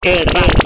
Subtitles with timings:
[0.00, 0.57] Querramos.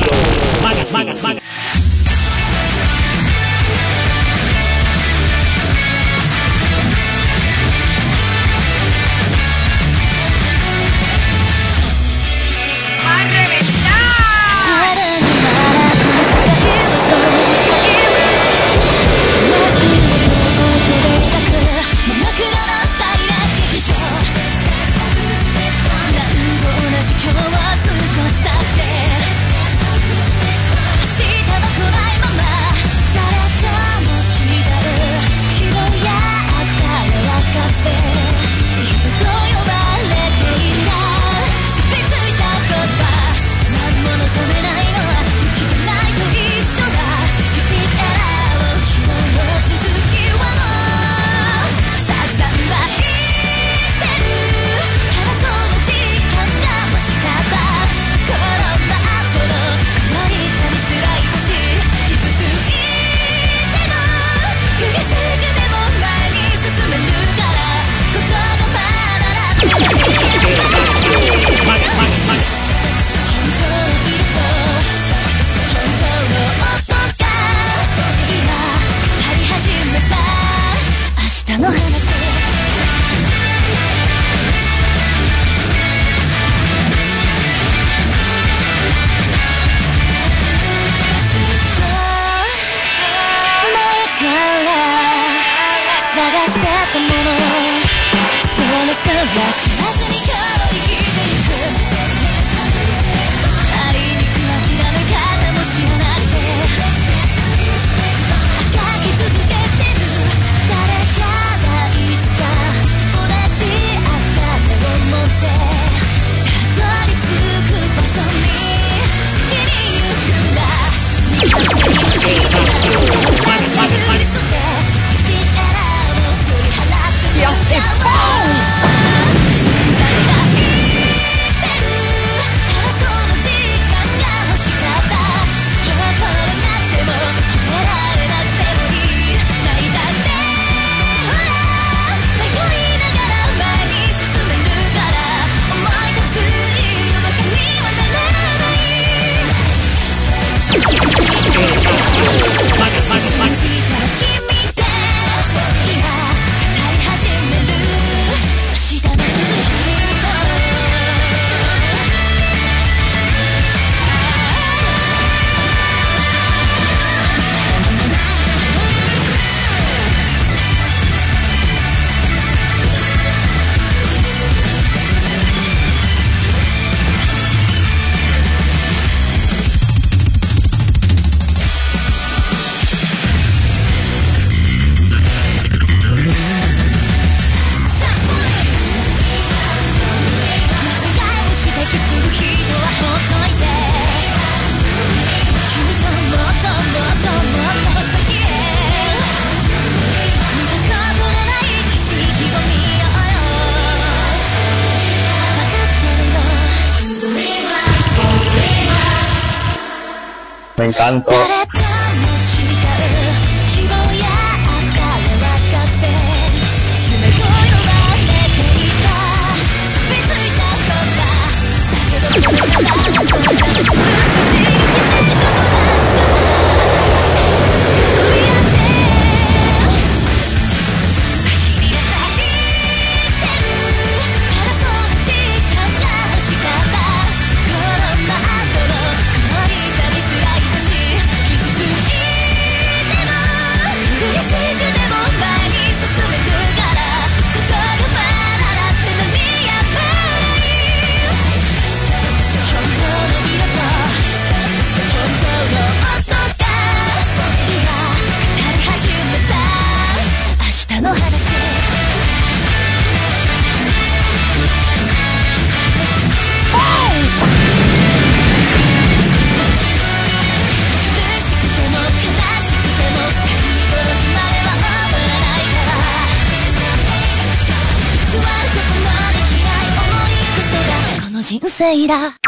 [281.82, 282.38] se irá.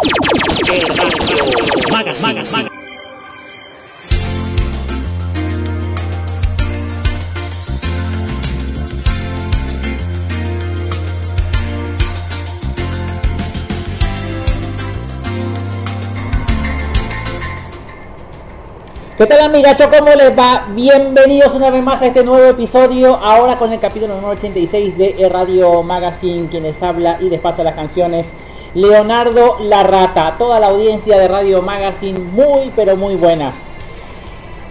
[19.18, 19.90] ¿Qué tal amigacho?
[19.90, 20.66] ¿Cómo les va?
[20.76, 25.28] Bienvenidos una vez más a este nuevo episodio, ahora con el capítulo 86 de e
[25.28, 28.28] Radio Magazine, quienes habla y les las canciones
[28.74, 33.54] Leonardo La Rata, toda la audiencia de Radio Magazine, muy pero muy buenas.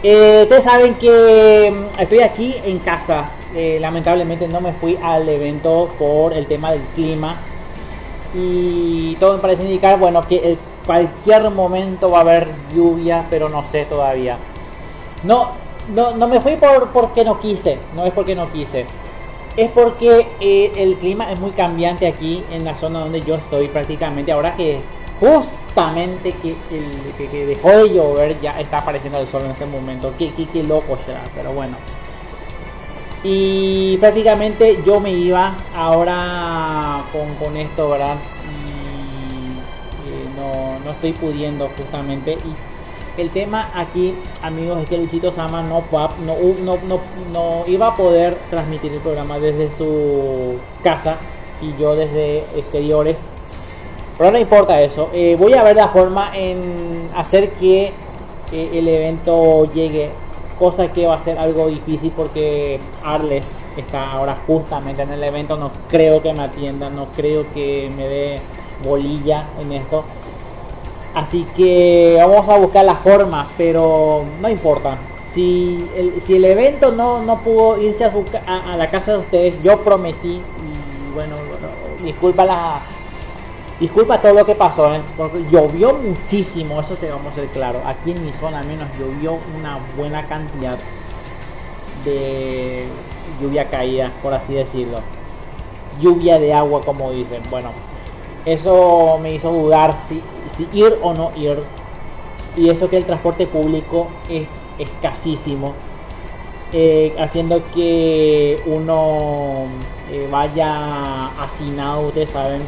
[0.04, 5.30] Eh, ustedes saben que mm, estoy aquí en casa, eh, lamentablemente no me fui al
[5.30, 7.38] evento por el tema del clima
[8.34, 13.48] y todo me parece indicar, bueno, que el cualquier momento va a haber lluvia, pero
[13.48, 14.38] no sé todavía.
[15.24, 15.52] No,
[15.96, 18.86] no, no me fui por porque no quise, no es porque no quise.
[19.56, 23.68] Es porque eh, el clima es muy cambiante aquí en la zona donde yo estoy
[23.68, 24.32] prácticamente.
[24.32, 24.80] Ahora que
[25.20, 30.14] justamente que, el, que, dejó de llover ya está apareciendo el sol en este momento.
[30.18, 31.78] Qué, qué, loco será, pero bueno.
[33.24, 38.18] Y prácticamente yo me iba ahora con, con esto, ¿verdad?
[40.84, 42.34] no, estoy pudiendo justamente.
[42.34, 42.73] Y
[43.18, 45.84] el tema aquí, amigos, es que Luchito Sama no,
[46.26, 47.00] no, no,
[47.32, 51.18] no, iba a poder transmitir el programa desde su casa
[51.62, 53.18] y yo desde exteriores.
[54.18, 55.10] Pero no importa eso.
[55.14, 57.92] Eh, voy a ver la forma en hacer que
[58.52, 60.12] eh, el evento llegue.
[60.60, 63.44] Cosa que va a ser algo difícil porque Arles
[63.76, 65.58] está ahora justamente en el evento.
[65.58, 68.40] No creo que me atienda, no creo que me dé
[68.84, 70.06] bolilla en esto.
[71.14, 74.98] Así que vamos a buscar la forma, pero no importa.
[75.32, 79.80] Si el, si el evento no, no pudo irse a, la casa de ustedes, yo
[79.82, 81.36] prometí, y bueno,
[82.04, 82.82] disculpa la...
[83.80, 85.02] Disculpa todo lo que pasó, ¿eh?
[85.18, 87.82] porque llovió muchísimo, eso te vamos a ser claro.
[87.86, 90.78] Aquí en mi zona al menos llovió una buena cantidad
[92.06, 92.86] de
[93.42, 95.00] lluvia caída, por así decirlo.
[96.00, 97.42] Lluvia de agua, como dicen.
[97.50, 97.72] Bueno,
[98.46, 100.22] eso me hizo dudar si
[100.58, 101.64] si ir o no ir.
[102.56, 104.48] Y eso que el transporte público es
[104.78, 105.74] escasísimo.
[106.72, 109.66] Eh, haciendo que uno
[110.12, 112.62] eh, vaya hacinado, ustedes saben,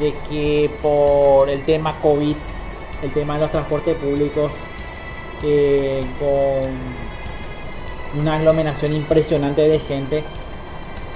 [0.00, 2.36] de que por el tema COVID,
[3.02, 4.50] el tema de los transportes públicos,
[5.42, 10.24] eh, con una aglomeración impresionante de gente,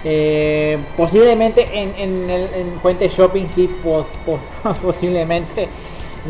[0.05, 3.69] eh, posiblemente en, en, el en Fuente Shopping sí,
[4.83, 5.69] posiblemente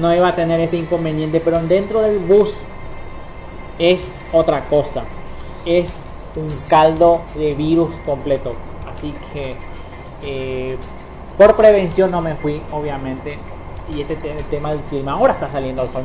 [0.01, 2.55] no iba a tener este inconveniente, pero dentro del bus
[3.79, 5.05] es otra cosa.
[5.65, 6.03] Es
[6.37, 8.55] un caldo de virus completo.
[8.93, 9.57] Así que
[10.23, 10.77] eh,
[11.37, 13.39] por prevención no me fui, obviamente.
[13.95, 14.17] Y este
[14.51, 16.05] tema del clima ahora está saliendo el sol.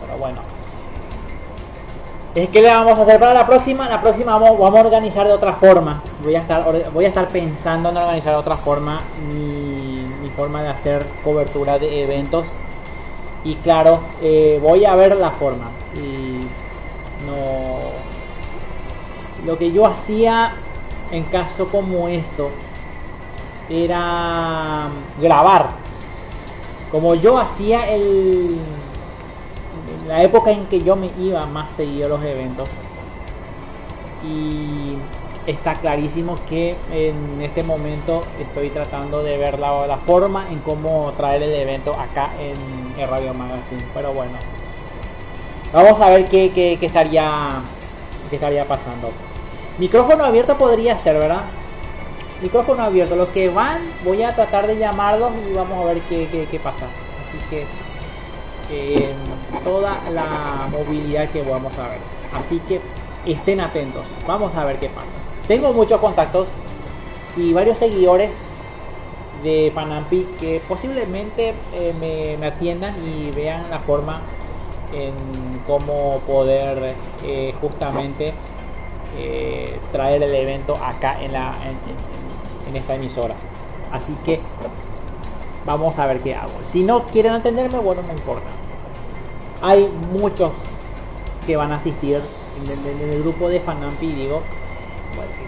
[0.00, 0.61] Pero bueno.
[2.34, 3.86] Que le vamos a hacer para la próxima?
[3.90, 6.02] La próxima vamos, vamos, a organizar de otra forma.
[6.24, 10.68] Voy a estar, voy a estar pensando en organizar de otra forma mi, forma de
[10.70, 12.46] hacer cobertura de eventos.
[13.44, 15.70] Y claro, eh, voy a ver la forma.
[15.94, 16.46] Y
[17.26, 17.80] no.
[19.44, 20.54] Lo que yo hacía
[21.10, 22.50] en caso como esto
[23.68, 24.88] era
[25.20, 25.68] grabar.
[26.90, 28.58] Como yo hacía el
[30.06, 32.68] la época en que yo me iba más seguido los eventos.
[34.24, 34.96] Y
[35.46, 41.42] está clarísimo que en este momento estoy tratando de ver la, forma en cómo traer
[41.42, 43.82] el evento acá en, Radio Magazine.
[43.94, 44.34] Pero bueno
[45.72, 47.60] vamos a ver qué, estaría
[48.30, 49.10] qué estaría pasando.
[49.78, 51.42] Micrófono abierto podría ser verdad
[52.42, 53.16] micrófono abierto.
[53.16, 56.86] Los que van voy a tratar de llamarlos y vamos a ver qué, qué pasa.
[57.22, 57.64] Así que
[59.64, 61.98] toda la movilidad que vamos a ver.
[62.32, 62.80] Así que
[63.26, 64.04] estén atentos.
[64.26, 65.06] Vamos a ver qué pasa.
[65.46, 66.46] Tengo muchos contactos
[67.36, 68.30] y varios seguidores
[69.42, 74.20] de Panampi que posiblemente eh, me, atiendan y vean la forma
[74.92, 78.32] en cómo poder eh, justamente
[79.18, 81.54] eh, traer el evento acá en la
[82.68, 83.34] en, esta emisora
[83.90, 84.40] así que
[85.64, 88.48] vamos a ver qué hago si no quieren atenderme bueno no importa
[89.62, 90.52] hay muchos
[91.46, 92.20] que van a asistir
[92.60, 94.42] en el, grupo de Fanampi, digo,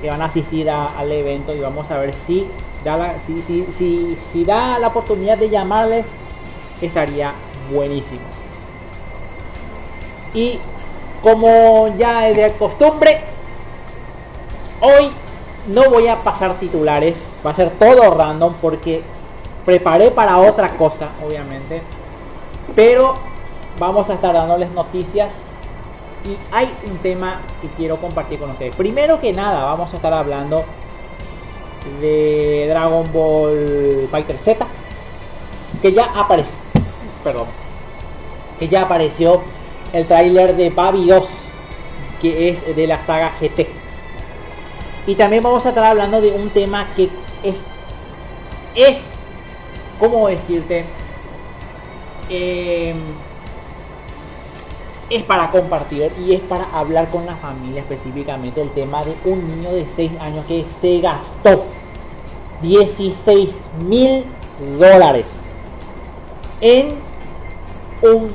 [0.01, 2.47] que van a asistir al evento y vamos a ver si
[2.85, 6.05] da la, si, si, si, si da la oportunidad de llamarles,
[6.81, 7.33] estaría
[7.73, 8.21] buenísimo.
[10.33, 10.59] Y
[11.23, 13.21] como ya es de costumbre,
[14.81, 15.11] hoy
[15.69, 19.03] no voy a pasar titulares, va a ser todo random porque
[19.65, 21.83] preparé para otra cosa, obviamente.
[22.75, 23.17] Pero
[23.79, 25.43] vamos a estar dándoles noticias
[26.25, 28.75] y hay un tema que quiero compartir con ustedes.
[28.75, 30.65] Primero que nada, vamos a estar hablando
[32.01, 34.67] de Dragon Ball Fighter Z,
[35.83, 36.55] que ya apareció,
[37.23, 37.47] perdón,
[38.59, 39.43] que ya apareció
[39.93, 41.29] el tráiler de Babi 2,
[42.23, 43.69] que es de la saga GT.
[45.07, 47.11] Y también vamos a estar hablando de un tema que
[47.43, 47.55] es,
[48.75, 49.14] es
[50.05, 50.85] ¿cómo decirte?
[52.29, 52.95] Eh,
[55.09, 59.47] es para compartir y es para hablar con la familia específicamente el tema de un
[59.49, 61.65] niño de 6 años que se gastó
[62.63, 64.25] 16 mil
[64.79, 65.27] dólares
[66.61, 66.95] en
[68.03, 68.29] un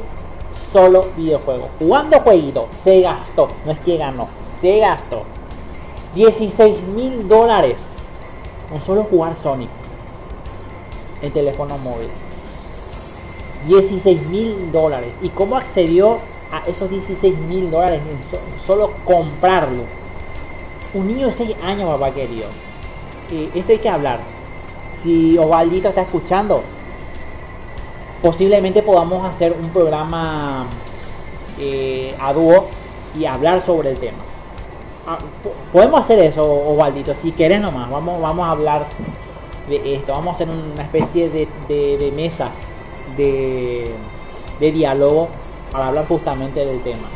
[0.72, 1.70] solo videojuego.
[1.80, 4.28] Jugando jueguito, se gastó, no es que ganó,
[4.62, 5.24] se gastó
[6.16, 7.78] 16 mil dólares
[8.74, 9.79] en solo jugar Sonic
[11.22, 12.10] en teléfono móvil.
[13.68, 15.14] 16 mil dólares.
[15.22, 16.20] ¿Y cómo accedió
[16.52, 19.84] a esos 16 mil dólares en solo comprarlo?
[20.94, 22.48] Un niño de 6 años, papá querido.
[23.32, 24.20] Eh, esto hay que hablar.
[24.94, 26.64] Si Osvaldito está escuchando,
[28.22, 30.66] posiblemente podamos hacer un programa
[31.60, 32.68] eh, a dúo
[33.18, 34.18] y hablar sobre el tema.
[35.08, 35.18] Ah,
[35.72, 37.90] podemos hacer eso, Osvaldito, si querés nomás.
[37.90, 38.88] Vamos, vamos a hablar
[39.70, 40.14] de esto.
[40.14, 42.50] Vamos a hacer una especie de, mesa
[43.16, 43.92] de,
[44.60, 45.30] de diálogo
[45.72, 47.08] para hablar justamente del tema.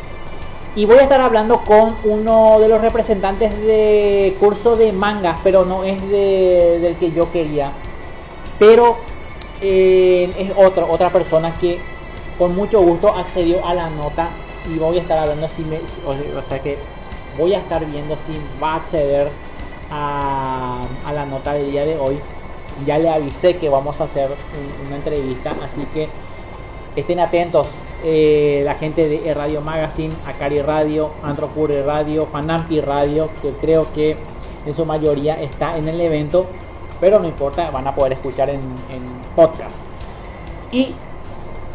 [0.76, 5.64] Y voy a estar hablando con uno de los representantes de curso de mangas, pero
[5.64, 7.72] no es del que yo quería.
[8.58, 8.96] Pero
[9.60, 11.78] eh, es otro, otra persona que
[12.38, 14.30] con mucho gusto accedió a la nota
[14.68, 16.76] y voy a estar hablando si me, o, sea que
[17.38, 19.28] voy a estar viendo si va a acceder
[19.92, 22.18] a, a la nota del día de hoy
[22.86, 24.30] ya le avisé que vamos a hacer
[24.86, 26.08] una entrevista, así que
[26.96, 27.66] estén atentos.
[28.06, 34.16] Eh, la gente de Radio Magazine, Akari Radio, Antropure Radio, Fanampi Radio, que creo que
[34.66, 36.46] en su mayoría está en el evento,
[37.00, 38.60] pero no importa, van a poder escuchar en,
[39.34, 39.74] podcast.
[40.70, 40.92] Y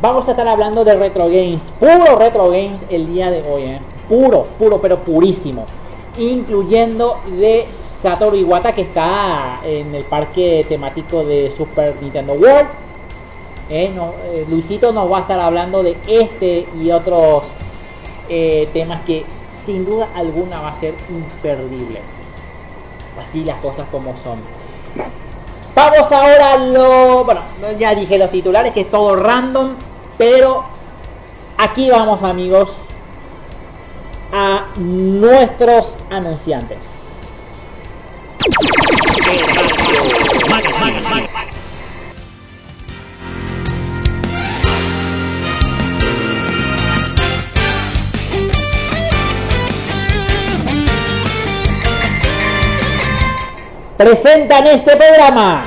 [0.02, 3.80] vamos a estar hablando de retro games, puro retro games el día de hoy, ¿eh?
[4.08, 5.66] puro, puro, pero purísimo,
[6.18, 7.68] incluyendo de
[8.02, 12.70] Satoru Iwata que está en el parque temático de Super Nintendo World.
[13.70, 13.94] Eh,
[14.34, 17.44] eh, Luisito nos va a estar hablando de este y otros
[18.30, 19.26] eh, temas que
[19.66, 22.00] sin duda alguna va a ser imperdible.
[23.22, 24.40] Así las cosas como son.
[25.76, 27.26] Vamos ahora a lo...
[27.26, 27.42] Bueno,
[27.78, 29.76] ya dije los titulares que es todo random,
[30.18, 30.64] pero
[31.58, 32.72] aquí vamos amigos
[34.32, 36.99] a nuestros anunciantes.
[53.98, 55.62] Presentan este programa.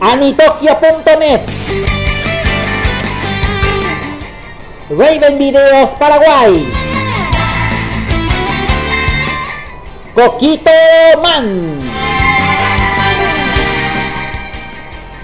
[0.00, 1.40] Anitokyo.net
[4.90, 6.75] Raven Videos Paraguay
[10.16, 10.70] Coquito
[11.20, 11.78] Man.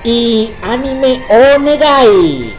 [0.05, 2.55] Y Anime Onegai.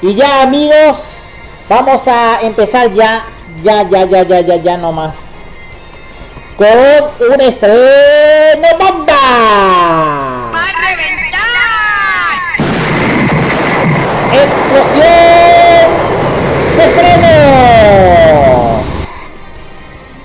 [0.00, 0.98] Y ya amigos,
[1.68, 3.24] vamos a empezar ya,
[3.64, 5.16] ya, ya, ya, ya, ya, ya nomás.
[6.56, 6.68] Con
[7.32, 9.18] un estreno bomba.
[14.44, 15.88] ¡Explosión!
[16.76, 17.28] ¡De estreno!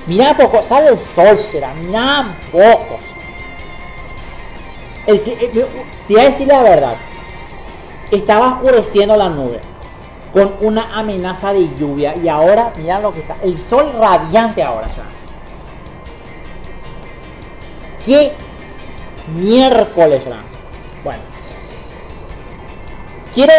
[0.06, 3.00] Mirá poco, sale el sol, será, mirá pocos.
[5.08, 5.68] El que, eh,
[6.08, 6.96] te voy a decir la verdad.
[8.12, 9.60] Estaba oscureciendo la nube
[10.34, 14.88] con una amenaza de lluvia y ahora mira lo que está, el sol radiante ahora
[14.88, 15.04] ya.
[18.06, 18.34] ¿Qué
[19.36, 20.53] miércoles será?
[23.34, 23.54] Quiero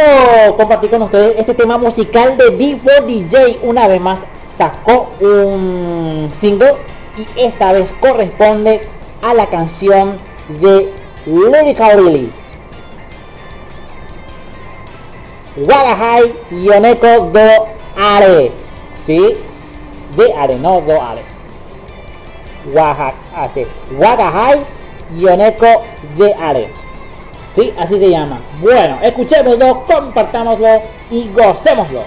[0.56, 3.58] compartir con ustedes este tema musical de D4 DJ.
[3.64, 4.20] Una vez más
[4.56, 6.74] sacó un single
[7.16, 8.86] y esta vez corresponde
[9.20, 10.16] a la canción
[10.60, 10.92] de
[11.26, 12.32] Lady Lily.
[15.56, 17.66] Wadahai Yoneko do
[17.96, 18.52] Are.
[19.04, 19.36] ¿Sí?
[20.16, 21.22] De Are, no do Are.
[23.34, 23.66] Así.
[23.98, 24.60] Wadahai
[25.18, 25.82] Yoneko
[26.16, 26.83] de Are.
[27.54, 28.40] Sí, así se llama.
[28.60, 32.02] Bueno, escuchémoslo, compartámoslo y gocémoslo.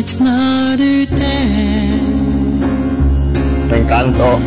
[0.00, 1.98] light another day.
[3.76, 4.40] Encanto.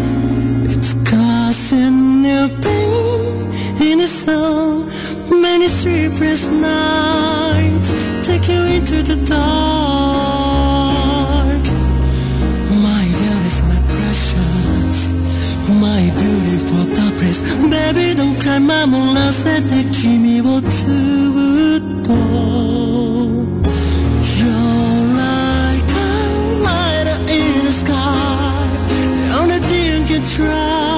[0.66, 4.86] It's causing new pain in the soul.
[5.30, 7.92] Many sleepless nights
[8.28, 9.44] take you into the dark.
[12.88, 14.98] My dearest, my precious,
[15.86, 17.40] my beautiful darkness.
[17.70, 22.73] Baby, don't cry, 守らせて君をずっと
[30.24, 30.93] try.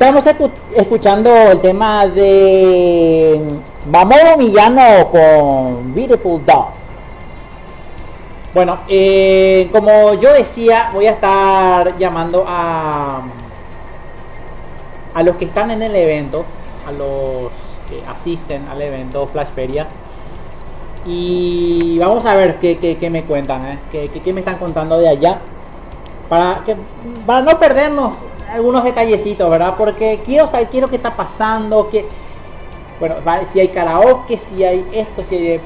[0.00, 0.24] Estamos
[0.76, 3.40] escuchando el tema de
[3.90, 6.68] Mamoru Millano con Beautiful Dog.
[8.54, 13.22] Bueno, eh, como yo decía, voy a estar llamando a
[15.14, 16.44] a los que están en el evento,
[16.86, 17.50] a los
[17.90, 19.88] que asisten al evento Flash Feria.
[21.06, 23.78] Y vamos a ver qué, me cuentan, ¿eh?
[23.90, 25.40] ¿Qué, me están contando de allá.
[26.28, 26.76] Para, que,
[27.26, 29.74] para no perdernos algunos detallecitos, ¿verdad?
[29.76, 32.06] Porque quiero saber, quiero qué está pasando, que
[32.98, 33.16] bueno,
[33.52, 35.60] si hay karaoke, si hay esto, si hay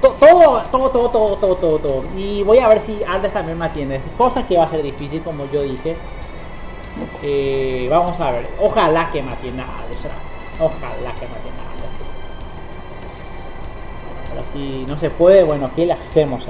[0.00, 2.04] todo, todo, todo, todo, todo, todo, todo.
[2.16, 4.00] Y voy a ver si Ardes también me atiende.
[4.16, 5.96] Cosa que va a ser difícil, como yo dije.
[7.22, 8.48] Eh, vamos a ver.
[8.60, 9.64] Ojalá que me atienda.
[10.60, 11.68] Ojalá que me atienda
[14.52, 16.44] si no se puede, bueno, ¿qué le hacemos?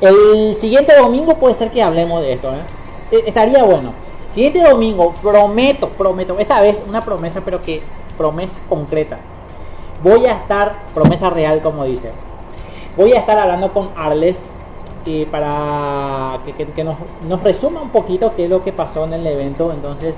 [0.00, 2.62] El siguiente domingo puede ser que hablemos de esto, ¿eh?
[3.10, 3.92] Eh, estaría bueno.
[4.30, 7.82] Siguiente domingo, prometo, prometo, esta vez una promesa, pero que
[8.16, 9.18] promesa concreta.
[10.04, 12.12] Voy a estar, promesa real como dice,
[12.96, 14.38] voy a estar hablando con Arles
[15.04, 19.72] eh, para que, nos, resuma un poquito qué es lo que pasó en el evento,
[19.72, 20.14] entonces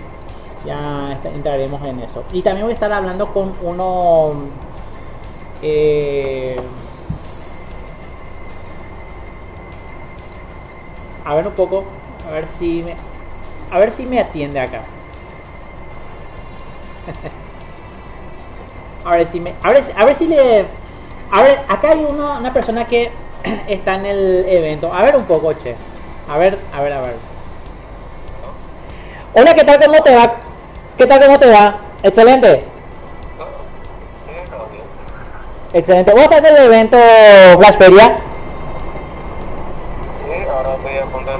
[0.67, 2.23] ya entraremos en eso.
[2.33, 4.33] Y también voy a estar hablando con uno...
[5.63, 6.57] Eh,
[11.25, 11.85] a ver un poco
[12.29, 12.97] a ver si me.
[13.71, 14.83] A ver si me atiende acá.
[19.05, 19.55] a ver si me.
[19.63, 20.67] A ver, a ver si le.
[21.31, 23.11] A ver, acá hay una persona que
[23.69, 24.93] está en el evento.
[24.93, 25.77] A ver un poco, che.
[26.29, 27.17] A ver, a ver, a ver.
[29.35, 29.81] Hola, ¿qué tal?
[29.85, 30.35] ¿Cómo te va?
[30.99, 31.25] ¿Qué tal?
[31.25, 31.79] ¿Cómo te va?
[32.03, 32.65] Excelente.
[35.73, 36.13] Excelente.
[36.13, 36.99] ¿Vos estás en el evento
[37.57, 38.19] Blasferia?
[40.19, 41.31] Sí, ahora estoy a punto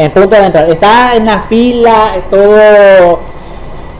[0.00, 0.70] en punto de entrar.
[0.70, 3.20] Está en la fila, todo,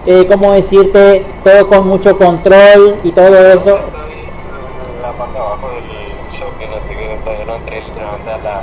[0.07, 3.79] eh, como decirte, todo con mucho control y todo eso.
[5.03, 8.63] La parte de abajo del shopping, así que todavía no entré literalmente a la, a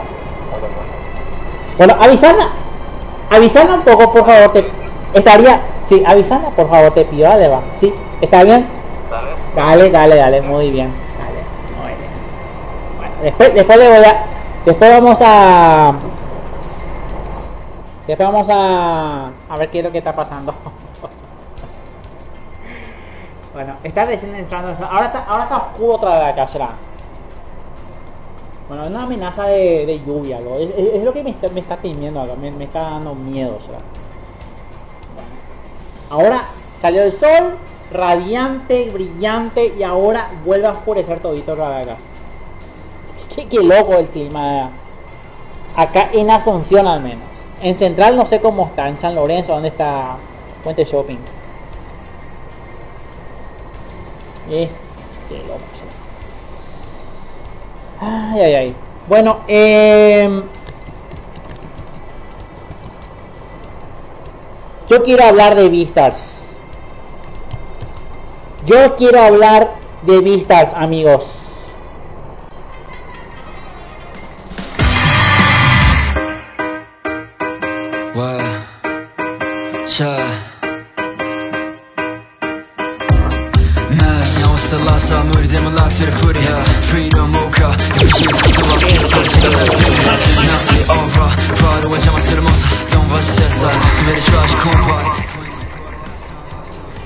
[1.78, 2.50] Bueno, avisana,
[3.30, 4.71] avisana un poco, por favor, te,
[5.13, 8.65] estaría, sí, avisana, por favor, te pido, dale, va, sí, ¿está bien?
[9.56, 11.45] Dale, dale, dale, muy bien, dale,
[11.80, 12.10] muy bien.
[12.97, 14.26] Bueno, después, después le voy a,
[14.65, 15.93] después vamos a
[18.08, 20.54] Después vamos a, a ver qué es lo que está pasando.
[23.54, 24.70] bueno, está recién entrando.
[24.86, 26.70] Ahora está, ahora está oscuro otra vez acá, será.
[28.70, 32.82] Bueno, es una amenaza de, lluvia, Es, lo que me está, me temiendo me, está
[32.82, 33.80] dando miedo, será.
[36.10, 36.43] Ahora
[36.80, 37.58] salió el sol,
[37.91, 41.98] radiante, brillante, y ahora vuelve a oscurecer todito acá.
[43.36, 44.70] Qué, qué loco el clima.
[45.76, 47.37] Acá en Asunción al menos.
[47.62, 50.17] En Central no sé cómo está, en San Lorenzo, ¿dónde está
[50.63, 51.17] Puente Shopping?
[54.50, 54.70] Eh,
[58.00, 58.76] ay, ay, ay.
[59.08, 60.43] Bueno, eh,
[64.89, 66.46] yo quiero hablar de Vistas.
[68.65, 69.72] Yo quiero hablar
[70.04, 71.46] de Vistas, amigos.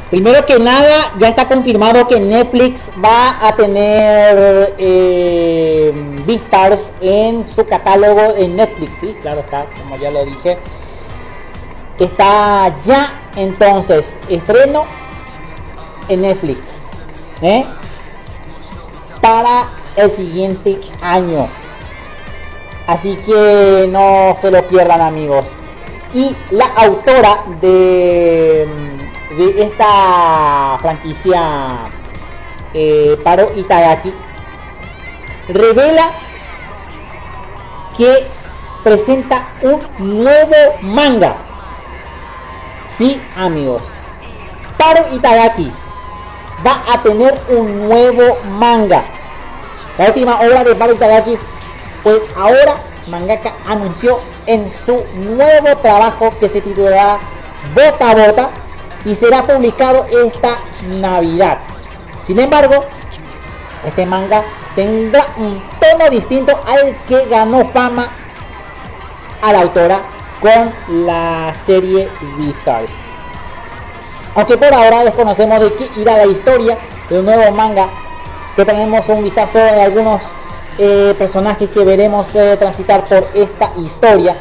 [0.10, 5.94] Primero que nada, ya está confirmado que Netflix va a tener eh,
[6.26, 10.58] Beastars en su catálogo en Netflix, sí, claro está, como ya lo dije.
[12.00, 14.86] Está ya entonces estreno
[16.10, 16.81] en Netflix
[17.42, 17.66] ¿eh?
[19.22, 21.48] para el siguiente año.
[22.88, 25.46] Así que no se lo pierdan amigos.
[26.14, 28.68] Y la autora de
[29.38, 31.90] de esta franquicia
[32.74, 34.14] eh, Paro Itagaki
[35.48, 36.12] revela
[37.98, 38.26] que
[38.84, 41.36] presenta un nuevo manga.
[42.98, 43.82] Sí, amigos.
[44.78, 45.72] Paro Itagaki
[46.66, 49.04] va a tener un nuevo manga.
[49.98, 51.38] La última obra de Baru Itagaki,
[52.04, 52.76] pues ahora
[53.08, 57.18] mangaka anunció en su nuevo trabajo que se titulará
[57.76, 58.50] Bota Bota
[59.06, 60.58] y será publicado esta
[61.00, 61.58] Navidad.
[62.26, 62.86] Sin embargo,
[63.86, 64.44] este manga
[64.76, 68.10] tendrá un tono distinto al que ganó fama
[69.42, 70.00] a la autora
[70.40, 73.11] con la serie Beastars.
[74.36, 76.78] Aunque por ahora desconocemos de qué irá la historia
[77.10, 77.90] de un nuevo manga,
[78.56, 80.22] que tenemos un vistazo de algunos
[80.78, 84.36] eh, personajes que veremos eh, transitar por esta historia.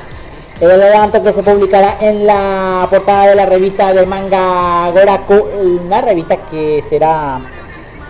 [0.61, 5.49] El adelanto que se publicará en la portada de la revista del manga Goraku,
[5.83, 7.41] una revista que será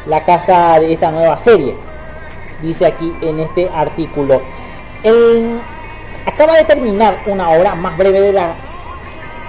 [0.07, 1.77] la casa de esta nueva serie.
[2.61, 4.43] Dice aquí en este artículo.
[6.27, 8.55] acaba de terminar una obra más breve de la,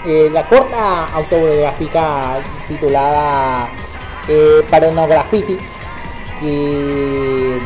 [0.05, 3.67] eh, la corta autobiográfica titulada
[4.27, 4.63] eh,
[6.41, 7.59] mm,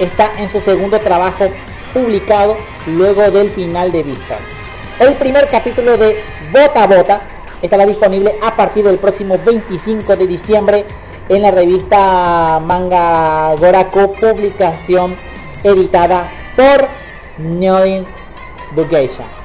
[0.00, 1.48] está en su segundo trabajo
[1.92, 2.56] publicado
[2.86, 4.40] luego del final de Vistas.
[4.98, 7.20] El primer capítulo de Bota Bota
[7.62, 10.84] estará disponible a partir del próximo 25 de diciembre
[11.28, 15.16] en la revista Manga Goraku, publicación
[15.62, 16.88] editada por
[17.38, 18.04] Neodin
[18.76, 19.43] Education.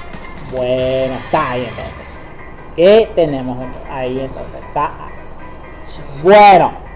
[0.51, 1.93] Bueno, está ahí entonces.
[2.75, 3.57] ¿Qué tenemos
[3.89, 4.63] ahí entonces?
[4.67, 4.91] Está
[6.23, 6.89] bueno.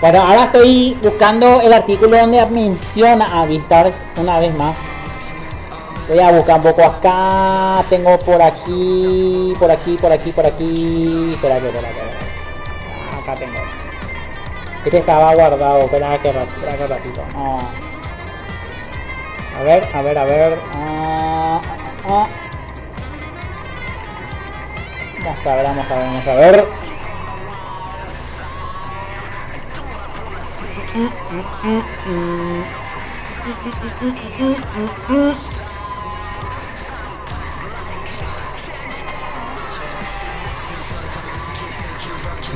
[0.00, 4.76] Bueno, ahora estoy buscando el artículo donde menciona a Vistars una vez más.
[6.08, 7.84] Voy a buscar un poco acá.
[7.90, 11.32] Tengo por aquí, por aquí, por aquí, por aquí.
[11.34, 13.16] Espera que, espera que.
[13.16, 13.58] Acá tengo.
[14.84, 15.80] Este estaba guardado.
[15.80, 17.20] Espera que, espera que ratito.
[17.34, 17.58] No.
[19.58, 20.58] A ver, a ver, a ver.
[20.74, 22.26] Ah, ah, ah.
[25.24, 26.87] Vamos a ver, vamos a ver, vamos a ver.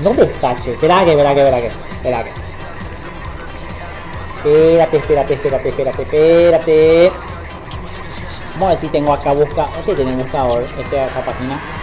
[0.03, 0.73] ¿Dónde está, che?
[0.73, 2.33] Espera que, espera que, espera que, espera que.
[4.39, 7.13] Espérate, espérate, espérate, espérate, espérate.
[8.55, 9.67] Vamos a ver si tengo acá busca.
[9.67, 9.83] No
[10.65, 11.82] esta, esta página.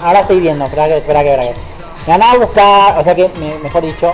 [0.00, 1.60] Ahora estoy viendo, espera que, espera que, espera que.
[2.06, 3.28] Me van a buscar, o sea que,
[3.62, 4.12] mejor dicho,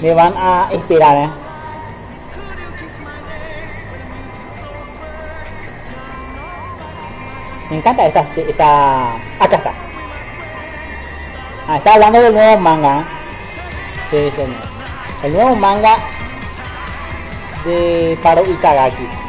[0.00, 1.28] me van a esperar, eh.
[7.70, 9.12] Me encanta esa, esa...
[9.38, 9.72] Acá está.
[11.68, 13.00] Ah, está hablando del nuevo manga.
[13.00, 14.32] ¿eh?
[14.32, 14.42] Sí,
[15.22, 15.96] el nuevo manga
[17.64, 19.27] de Paro Itagaki.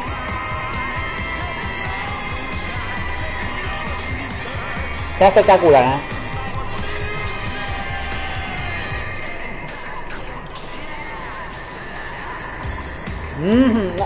[5.20, 6.00] Está espectacular, ¿eh?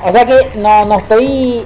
[0.03, 1.65] o sea que no, no estoy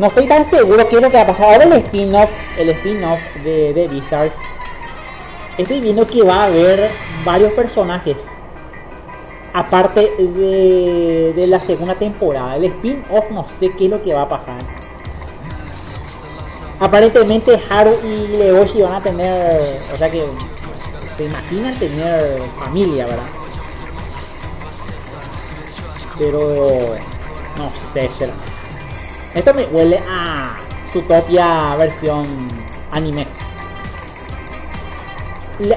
[0.00, 1.52] no estoy tan seguro qué es lo que va a pasar.
[1.52, 4.34] Ahora el spin-off el spin-off de, de Beastars
[5.56, 6.90] estoy viendo que va a haber
[7.24, 8.16] varios personajes
[9.52, 12.56] aparte de, de la segunda temporada.
[12.56, 14.83] El spin-off no sé qué es lo que va a pasar
[16.80, 20.26] aparentemente Haru y Leoshi van a tener, o sea que
[21.16, 23.22] se imaginan tener familia, ¿verdad?
[26.18, 26.96] Pero
[27.56, 28.32] no sé, será.
[29.34, 30.56] Esto me huele a
[30.92, 32.26] su propia versión
[32.92, 33.26] anime.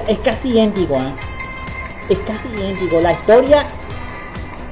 [0.06, 1.14] es casi idéntico, ¿eh?
[2.08, 3.00] Es casi idéntico.
[3.00, 3.66] La historia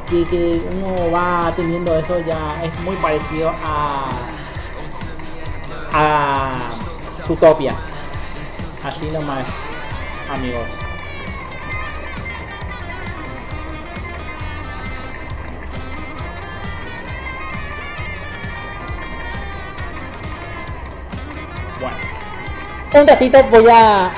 [0.09, 4.36] que, que uno va teniendo eso ya es muy parecido a
[5.99, 6.69] a
[7.27, 7.75] Zootopia.
[8.85, 9.47] Así nomás,
[10.31, 10.69] amigos.
[21.81, 21.97] Bueno.
[22.95, 24.11] Un ratito voy a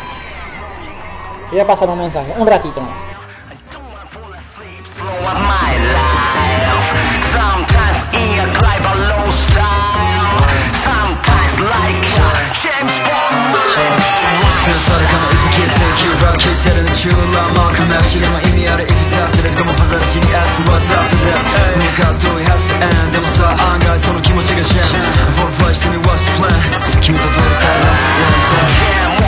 [1.51, 2.83] Voy a pasar un mensaje, un ratito
[16.19, 18.87] about kids heading to chill I'm all come out shit in my imi out of
[18.91, 21.43] if it's after this come on for that shit ask what's up to them.
[21.79, 23.15] We got it has to end.
[23.15, 24.87] I'm sorry I'm guys so no kimochi ga shit
[25.39, 26.89] for flash to me what's the plan.
[27.01, 29.28] 君と撮りたいラストダンス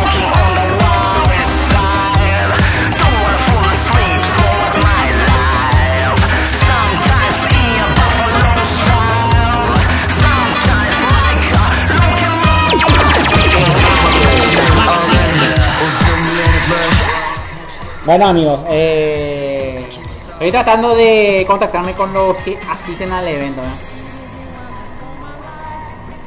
[18.03, 19.87] Bueno amigos, eh,
[20.33, 23.61] estoy tratando de contactarme con los que asisten al evento.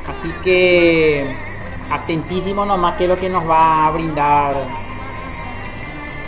[0.08, 1.36] Así que
[1.90, 4.54] atentísimo nomás que lo que nos va a brindar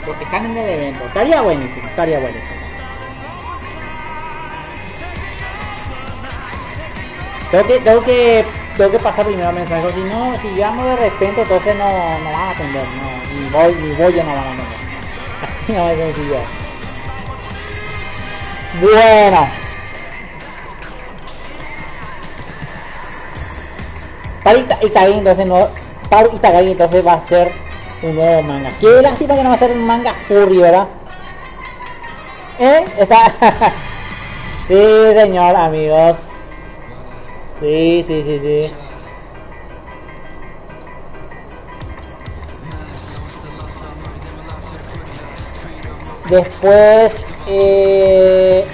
[0.08, 1.06] los que están en el evento.
[1.06, 2.56] Estaría buenísimo, estaría buenísimo.
[7.52, 11.44] Tengo que, tengo que, tengo que pasar primero mensaje, si no, si llamo de repente
[11.44, 12.86] entonces no, no van a atender,
[13.40, 14.85] ni voy, ni voy ya no van a atender.
[15.68, 16.38] Así no es sencillo.
[18.82, 19.48] Bueno.
[24.44, 25.68] Para Ita- Itagaki entonces no.
[26.10, 27.52] Para Itagaki entonces va a ser
[28.04, 28.70] un nuevo manga.
[28.80, 30.88] Qué lástima que no va a ser un manga furry, ¿verdad?
[32.60, 32.86] ¿Eh?
[33.00, 33.34] Está.
[34.68, 34.76] sí,
[35.14, 36.18] señor, amigos.
[37.60, 38.74] Sí, sí, sí, sí.
[46.36, 48.66] Después, eh.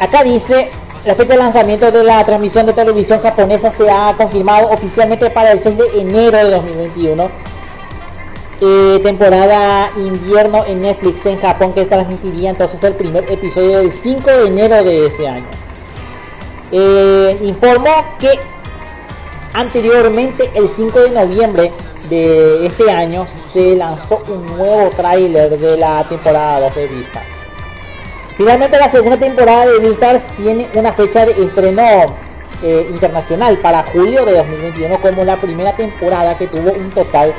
[0.00, 0.70] Acá dice,
[1.04, 5.52] la fecha de lanzamiento de la transmisión de televisión japonesa se ha confirmado oficialmente para
[5.52, 7.30] el 6 de enero de 2021.
[8.60, 14.30] Eh, temporada invierno en Netflix en Japón que transmitiría entonces el primer episodio del 5
[14.30, 15.46] de enero de ese año.
[16.72, 18.30] Eh, informó que
[19.52, 21.72] anteriormente el 5 de noviembre
[22.08, 27.26] de este año se lanzó un nuevo tráiler de la temporada 2 de Beastars.
[28.36, 31.82] Finalmente la segunda temporada de Beastars tiene una fecha de estreno
[32.62, 37.32] eh, internacional para julio de 2021 como la primera temporada que tuvo un total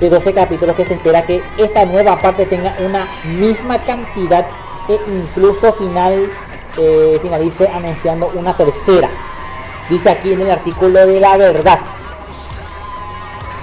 [0.00, 4.46] de 12 capítulos que se espera que esta nueva parte tenga una misma cantidad
[4.88, 6.30] e incluso final
[6.78, 9.10] eh, finalice anunciando una tercera.
[9.88, 11.80] Dice aquí en el artículo de la verdad.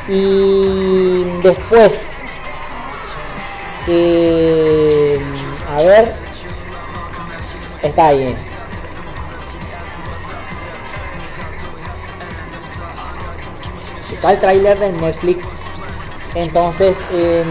[0.09, 2.07] Y después,
[3.87, 5.19] eh,
[5.69, 6.15] a ver,
[7.83, 8.35] está ahí.
[14.13, 15.45] Está el tráiler de Netflix.
[16.35, 17.45] Entonces, en,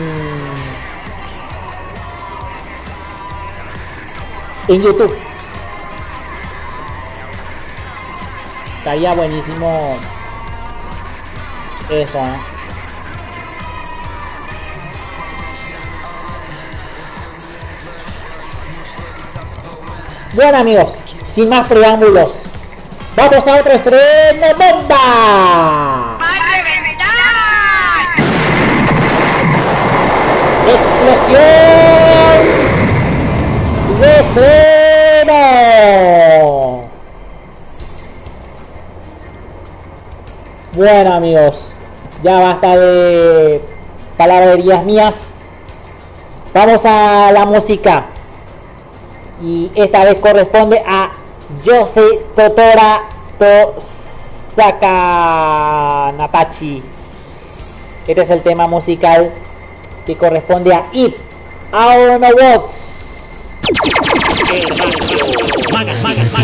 [4.69, 5.15] en YouTube.
[8.79, 9.99] Estaría buenísimo
[11.91, 12.07] ¿eh?
[20.33, 20.89] Bueno amigos,
[21.33, 22.41] sin más preámbulos,
[23.17, 26.19] vamos a otro estreno bomba.
[30.69, 31.47] ¡Explosión!
[34.01, 35.37] ¡De estreno!
[40.73, 41.76] Bueno amigos,
[42.26, 43.62] ya basta de
[44.18, 45.16] palabrerías mías.
[46.54, 48.06] Vamos a la música.
[49.42, 51.12] Y esta vez corresponde a
[51.64, 53.02] Yose Totora
[53.40, 54.94] Tosaka
[56.18, 56.84] Natachi.
[58.08, 59.32] Este es el tema musical
[60.06, 61.16] que corresponde a It
[61.72, 62.82] Autobots.
[65.82, 65.88] 優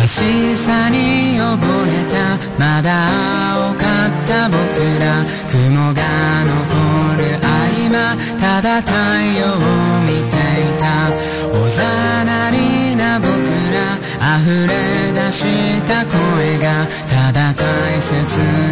[0.08, 3.10] しさに溺れたまだ
[3.54, 3.81] 青か
[4.23, 4.59] った僕
[4.99, 6.03] ら雲が
[6.47, 11.11] 残る合間ただ太陽を見ていた
[11.51, 13.99] おざなりな僕ら
[14.39, 18.17] 溢れ出した声がただ大切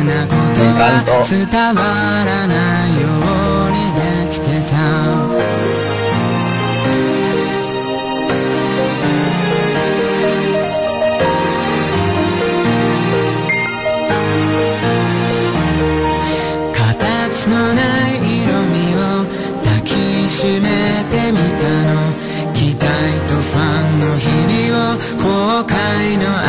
[0.04, 3.60] なことは伝わらないよう。
[3.70, 5.69] にできてた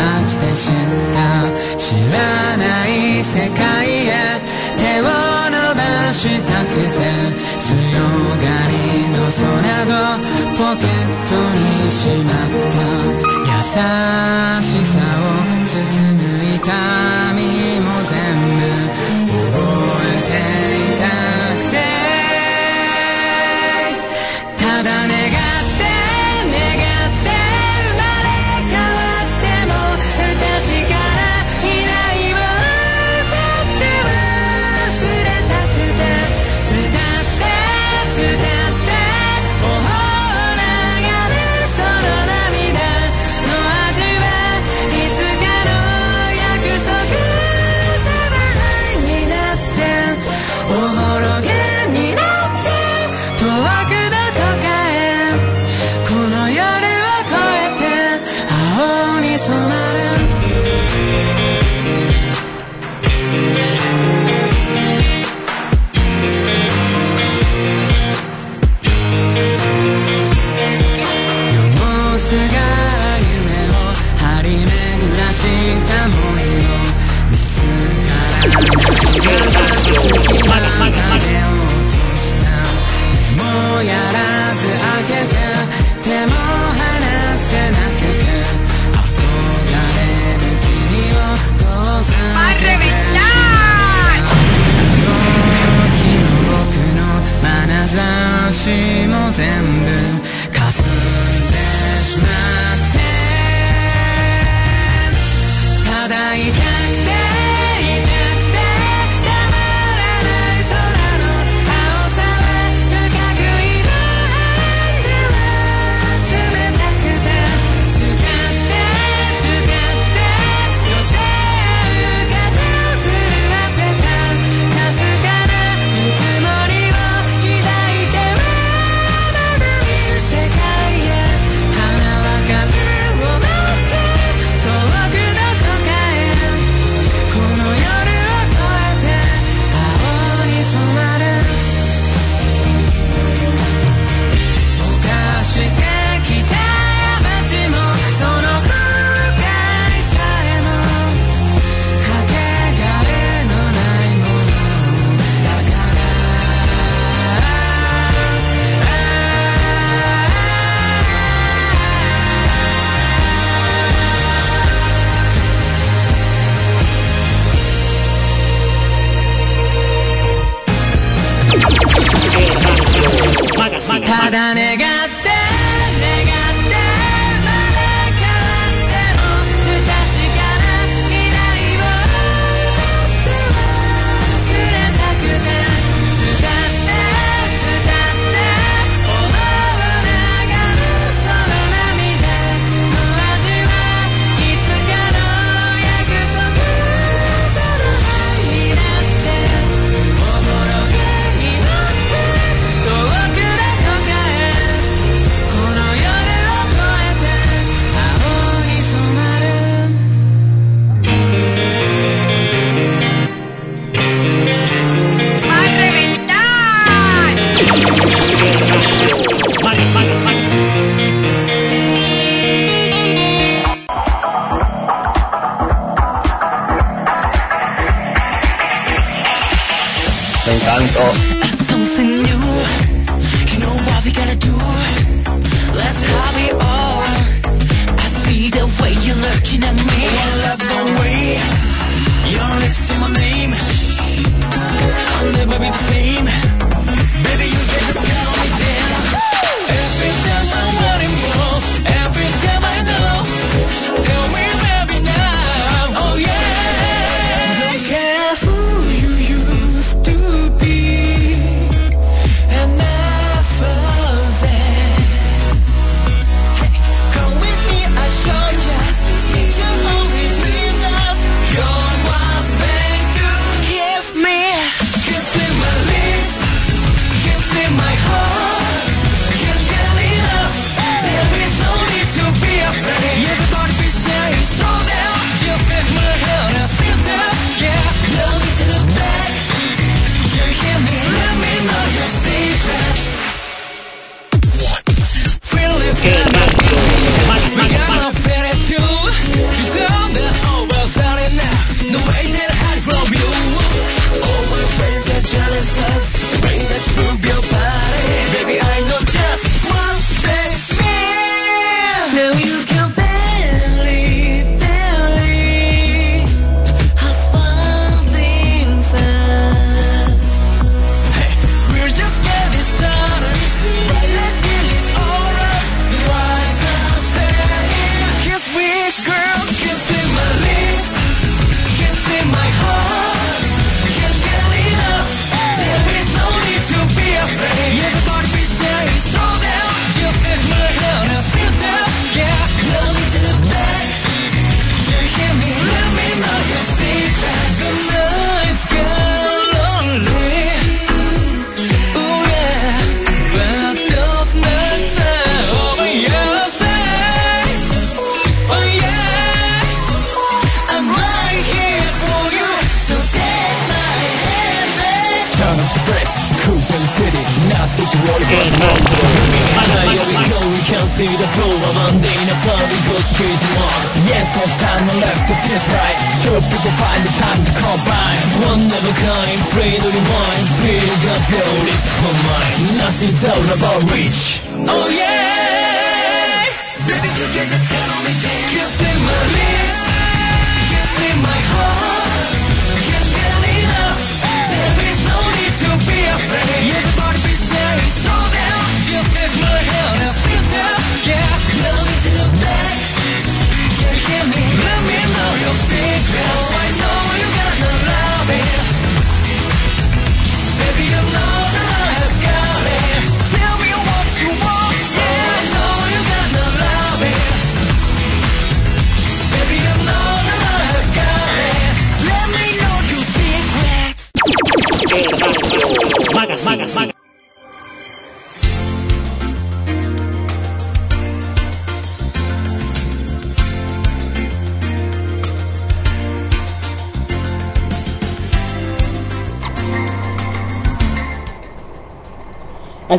[0.02, 0.74] 感じて知っ
[1.14, 1.22] た
[1.78, 2.90] 知らない
[3.24, 3.62] 世界
[4.08, 4.42] へ
[4.78, 5.80] 手を伸ば
[6.12, 7.06] したくて
[7.62, 7.72] 強
[8.42, 8.74] がり
[9.14, 9.46] の空
[9.86, 10.18] を
[10.58, 10.98] ポケッ
[11.30, 12.82] トにしまった。
[13.52, 13.64] 優
[14.62, 15.30] しさを
[15.68, 15.74] 包
[16.14, 16.20] む
[16.56, 17.31] いた。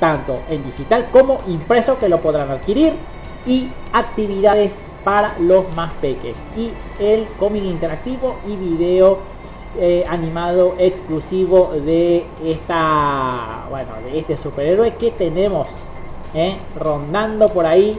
[0.00, 2.94] tanto en digital como impreso que lo podrán adquirir
[3.46, 6.36] y actividades para los más peques.
[6.56, 9.18] Y el cómic interactivo y video
[9.78, 15.66] eh, animado exclusivo de esta bueno de este superhéroe que tenemos
[16.34, 17.98] eh, rondando por ahí.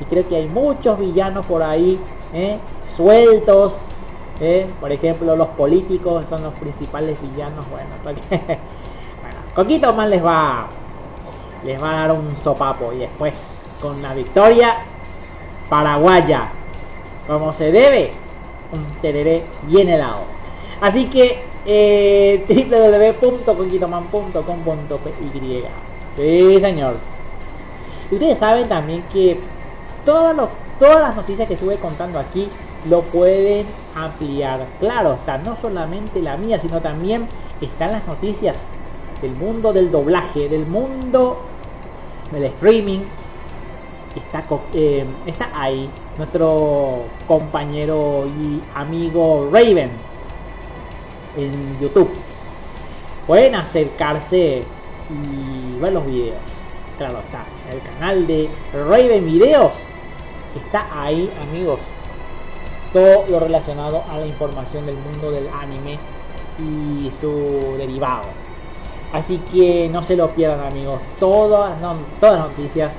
[0.00, 1.98] Y creo que hay muchos villanos por ahí
[2.32, 2.58] eh,
[2.96, 3.74] sueltos
[4.80, 7.64] por ejemplo los políticos son los principales villanos.
[7.70, 8.40] Bueno, cualquier-
[9.22, 10.66] bueno Coquito más les va
[11.66, 12.92] les va a dar un sopapo.
[12.92, 13.34] Y después
[13.82, 14.76] con la victoria
[15.68, 16.52] paraguaya
[17.26, 18.12] como se debe
[18.72, 20.20] un tereré bien helado.
[20.80, 22.44] Así que eh,
[23.20, 25.64] www.coquitoman.com.py
[26.16, 26.94] sí señor.
[28.10, 29.40] Y ustedes saben también que
[30.04, 32.48] todas las noticias que estuve contando aquí
[32.88, 34.64] lo pueden ampliar.
[34.78, 37.26] Claro está no solamente la mía sino también
[37.60, 38.56] están las noticias
[39.20, 41.40] del mundo del doblaje del mundo
[42.32, 43.00] del streaming
[44.16, 49.90] está, eh, está ahí nuestro compañero y amigo Raven
[51.36, 52.10] en YouTube.
[53.26, 54.62] Pueden acercarse
[55.10, 56.38] y ver los videos.
[56.98, 59.74] Claro está, el canal de Raven Videos
[60.56, 61.78] está ahí amigos.
[62.92, 65.98] Todo lo relacionado a la información del mundo del anime
[66.58, 68.45] y su derivado.
[69.12, 71.00] Así que no se lo pierdan amigos.
[71.18, 71.78] Todas,
[72.20, 72.94] todas las noticias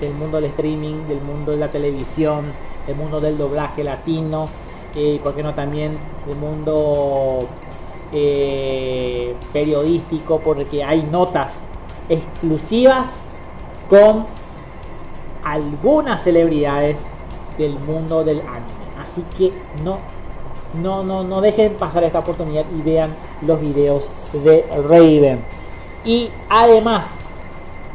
[0.00, 2.52] del mundo del streaming, del mundo de la televisión,
[2.86, 4.48] del mundo del doblaje latino,
[4.94, 7.46] y por qué no también del mundo
[8.12, 11.60] eh, periodístico, porque hay notas
[12.08, 13.08] exclusivas
[13.88, 14.26] con
[15.44, 17.06] algunas celebridades
[17.56, 18.80] del mundo del anime.
[19.00, 19.52] Así que
[19.84, 19.98] no,
[20.74, 25.40] no, no, no dejen pasar esta oportunidad y vean los videos de Raven.
[26.04, 27.18] Y además,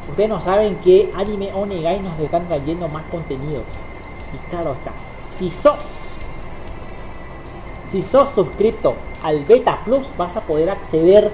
[0.09, 3.63] ustedes no saben que Anime Onegai nos están trayendo más contenidos.
[4.33, 4.91] Y claro está,
[5.37, 5.79] si sos,
[7.89, 11.31] si sos suscripto al Beta Plus, vas a poder acceder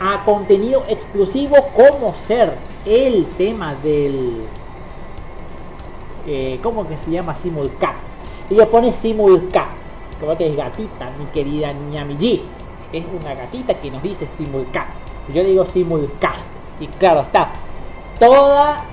[0.00, 2.54] a contenido exclusivo como ser
[2.86, 4.44] el tema del
[6.30, 7.34] eh, ¿cómo que se llama?
[7.34, 7.96] Simulcat.
[8.50, 9.77] Ella pone Simulcat,
[10.18, 12.42] que es gatita, mi querida niña Miji.
[12.92, 14.88] Es una gatita que nos dice Simulcat.
[15.32, 16.48] Yo digo Simulcast.
[16.80, 17.50] Y claro está,
[18.18, 18.84] toda,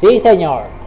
[0.00, 0.81] Sí, señor.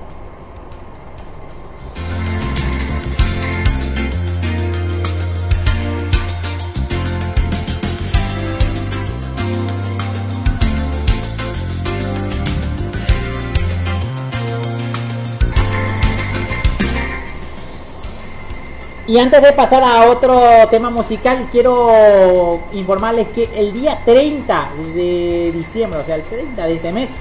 [19.08, 20.42] Y antes de pasar a otro
[20.72, 26.74] tema musical, quiero informarles que el día 30 de diciembre, o sea, el 30 de
[26.74, 27.12] este mes,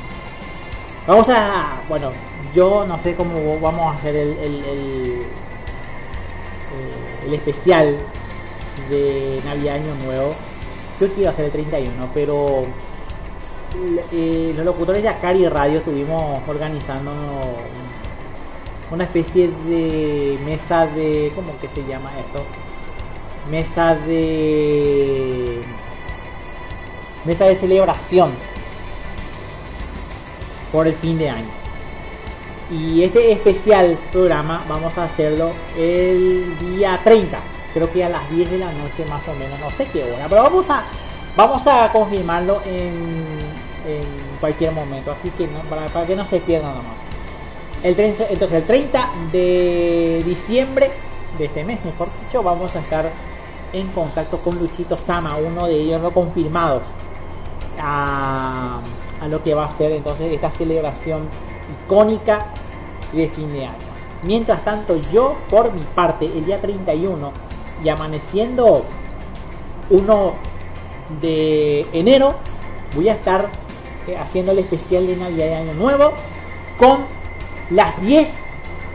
[1.06, 2.10] vamos a, bueno,
[2.54, 5.26] yo no sé cómo vamos a hacer el, el,
[7.30, 7.98] eh, especial
[8.88, 10.34] de Navidad Año Nuevo.
[10.98, 12.64] Yo quiero hacer el 31, pero
[14.10, 17.12] eh, los locutores de Acari Radio estuvimos organizando
[18.90, 22.44] una especie de mesa de cómo que se llama esto
[23.50, 25.62] mesa de
[27.24, 28.30] mesa de celebración
[30.72, 31.64] por el fin de año.
[32.70, 37.38] Y este especial programa vamos a hacerlo el día 30
[37.74, 40.26] creo que a las 10 de la noche más o menos no sé qué hora
[40.28, 40.84] pero vamos a
[41.36, 42.94] vamos a confirmarlo en,
[43.86, 46.96] en cualquier momento así que no, para, que no se pierdan nomás
[47.84, 50.90] el 30, entonces el 30 de diciembre
[51.38, 53.10] de este mes, mejor dicho, vamos a estar
[53.74, 56.82] en contacto con Luisito Sama, uno de ellos no confirmados
[57.78, 58.80] a,
[59.20, 61.28] a lo que va a ser entonces esta celebración
[61.84, 62.46] icónica
[63.12, 63.76] de fin de año.
[64.22, 67.32] Mientras tanto, yo por mi parte, el día 31
[67.84, 68.82] y amaneciendo
[69.90, 70.34] 1
[71.20, 72.34] de enero,
[72.94, 73.50] voy a estar
[74.06, 76.14] eh, haciendo el especial de Navidad de Año Nuevo
[76.78, 77.23] con
[77.70, 78.28] las 10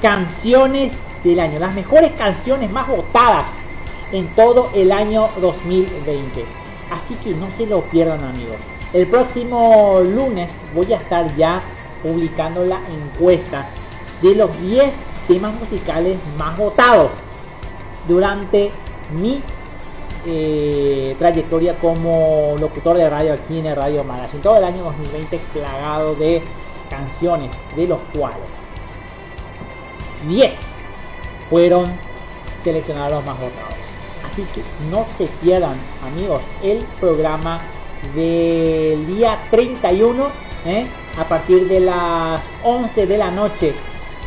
[0.02, 0.94] canciones
[1.24, 3.46] del año, las mejores canciones más votadas
[4.12, 6.46] en todo el año 2020.
[6.92, 8.58] Así que no se lo pierdan amigos.
[8.94, 11.62] El próximo lunes voy a estar ya
[12.02, 13.68] publicando la encuesta
[14.22, 14.94] de los 10
[15.28, 17.12] temas musicales más votados
[18.08, 18.72] durante
[19.12, 19.42] mi
[20.26, 24.42] eh, trayectoria como locutor de radio aquí en el Radio Magazine.
[24.42, 26.42] Todo el año 2020 plagado de
[26.90, 28.59] canciones, de los cuales
[30.28, 30.54] 10
[31.50, 31.92] fueron
[32.64, 33.74] seleccionados los más votados.
[34.32, 34.62] Así que
[34.92, 37.62] no se pierdan, amigos, el programa
[38.16, 40.28] del día 31
[40.66, 40.88] ¿eh?
[41.18, 43.74] a partir de las 11 de la noche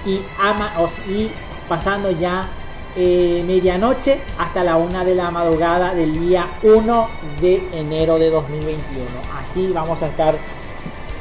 [0.05, 0.73] y, ama,
[1.09, 1.31] y
[1.69, 2.49] pasando ya
[2.97, 7.09] eh, medianoche hasta la una de la madrugada del día 1
[7.41, 9.07] de enero de 2021.
[9.41, 10.35] Así vamos a estar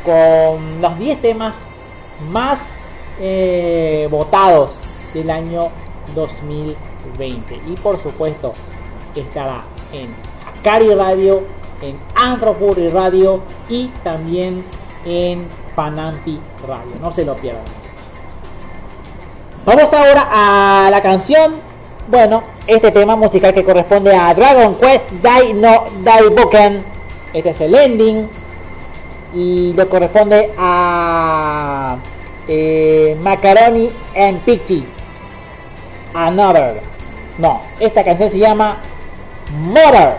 [0.03, 1.57] con los 10 temas
[2.31, 2.59] más
[3.21, 4.71] eh, votados
[5.13, 5.69] del año
[6.15, 7.59] 2020.
[7.67, 8.53] Y por supuesto
[9.15, 9.63] estará
[9.93, 10.13] en
[10.59, 11.43] Acari Radio,
[11.81, 14.63] en Antropuri Radio y también
[15.05, 16.91] en Panampi Radio.
[16.99, 17.63] No se lo pierdan.
[19.65, 21.53] Vamos ahora a la canción.
[22.07, 26.83] Bueno, este tema musical que corresponde a Dragon Quest Dai no Daiboken.
[27.33, 28.27] Este es el ending.
[29.35, 31.97] Y le corresponde a
[32.47, 34.83] eh, Macaroni and Pichi.
[36.13, 36.81] Another.
[37.37, 38.77] No, esta canción se llama
[39.59, 40.17] Mother.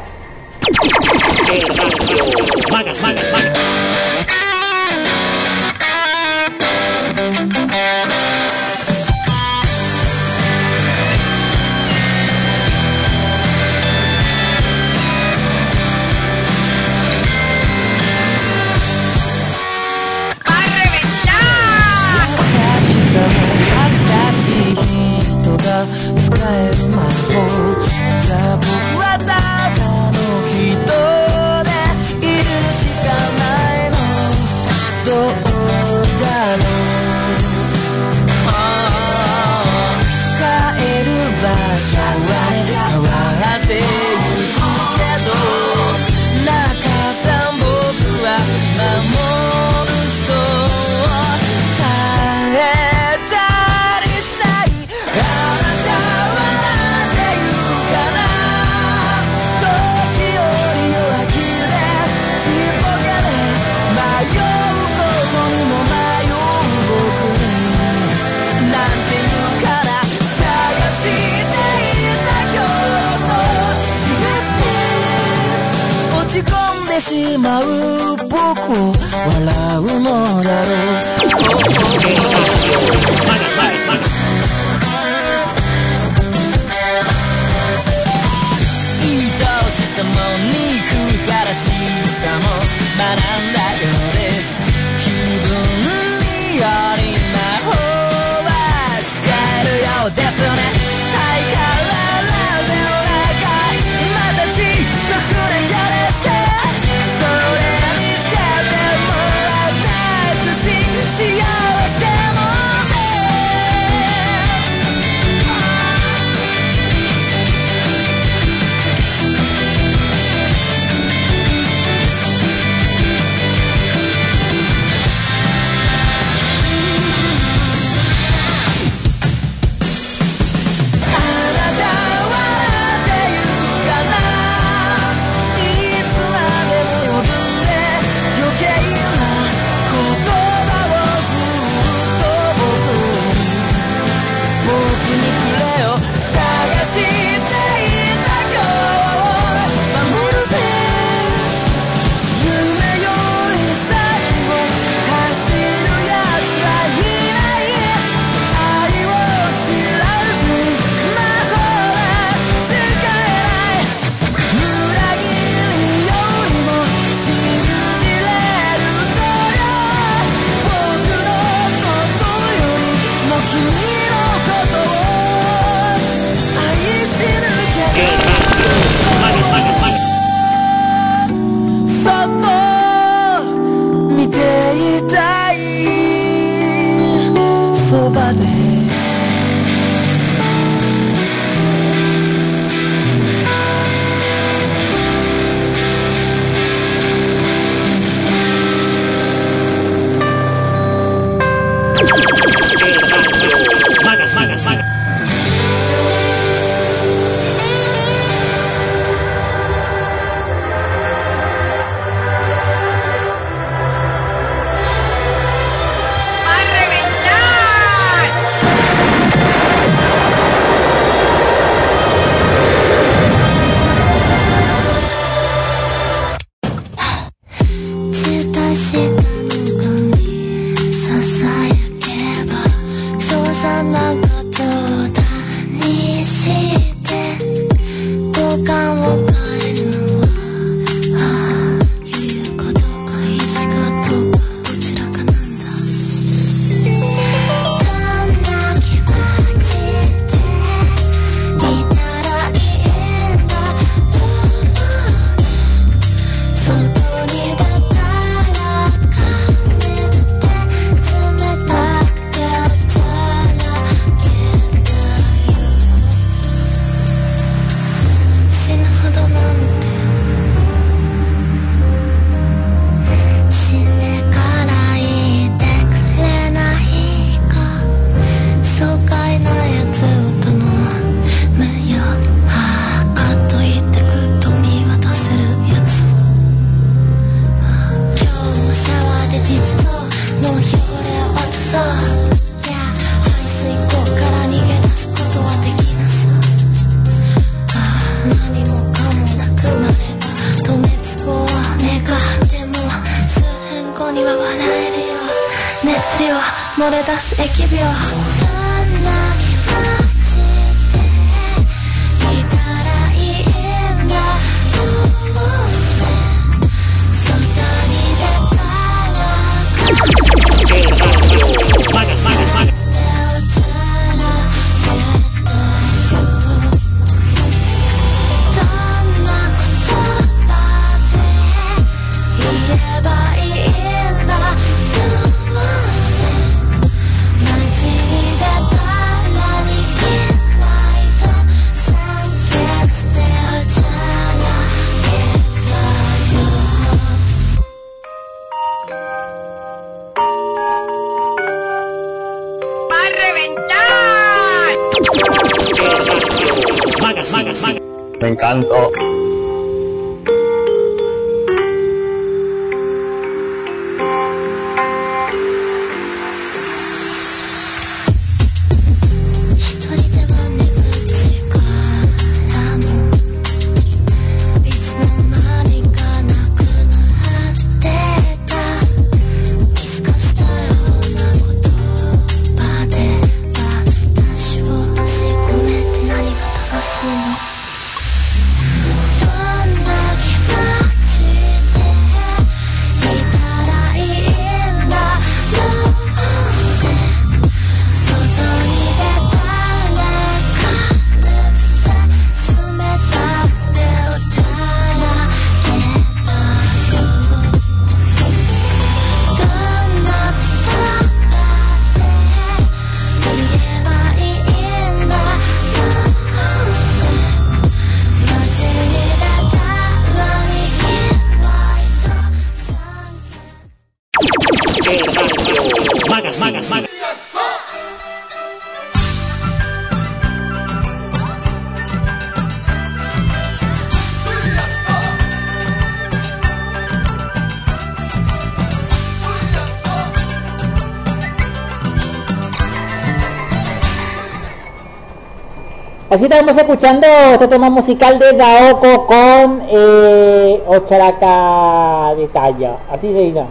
[446.22, 452.76] Estamos escuchando este tema musical de Daoko con eh, Ocharaka de Talla.
[452.88, 453.44] Así se dice.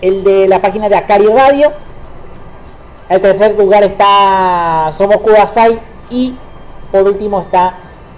[0.00, 1.70] el de la página de Akari Radio.
[3.08, 5.78] En tercer lugar está Somos Kudasai
[6.10, 6.34] y
[6.90, 7.74] por último está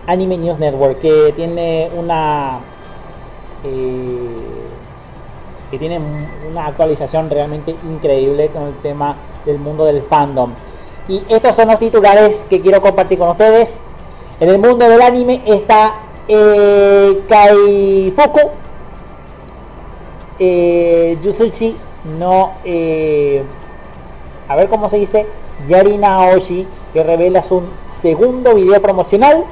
[0.06, 2.60] Anime News Network que tiene una
[3.64, 4.68] eh,
[5.70, 6.00] que tiene
[6.50, 10.52] una actualización realmente increíble con el tema del mundo del fandom.
[11.08, 13.80] Y estos son los titulares que quiero compartir con ustedes.
[14.40, 15.94] En el mundo del anime está
[16.28, 18.50] eh, Kaifuku.
[20.40, 21.74] Eh, Yusuchi
[22.18, 23.42] no eh,
[24.48, 25.26] a ver cómo se dice
[25.68, 29.44] Yari Naoshi que revela su segundo video promocional.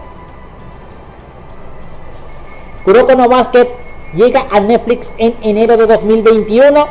[2.85, 6.87] Kuroko no Basket llega a Netflix en enero de 2021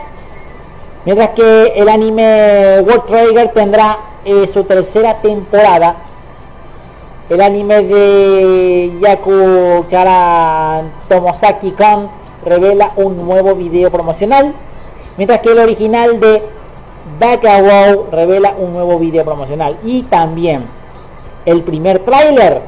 [1.06, 5.98] mientras que el anime World Trigger tendrá eh, su tercera temporada.
[7.30, 12.10] El anime de Yaku Kara Tomosaki Kan
[12.44, 14.54] revela un nuevo video promocional
[15.18, 16.44] mientras que el original de
[17.20, 19.78] Bakawow revela un nuevo video promocional.
[19.84, 20.66] Y también
[21.46, 22.62] el primer tráiler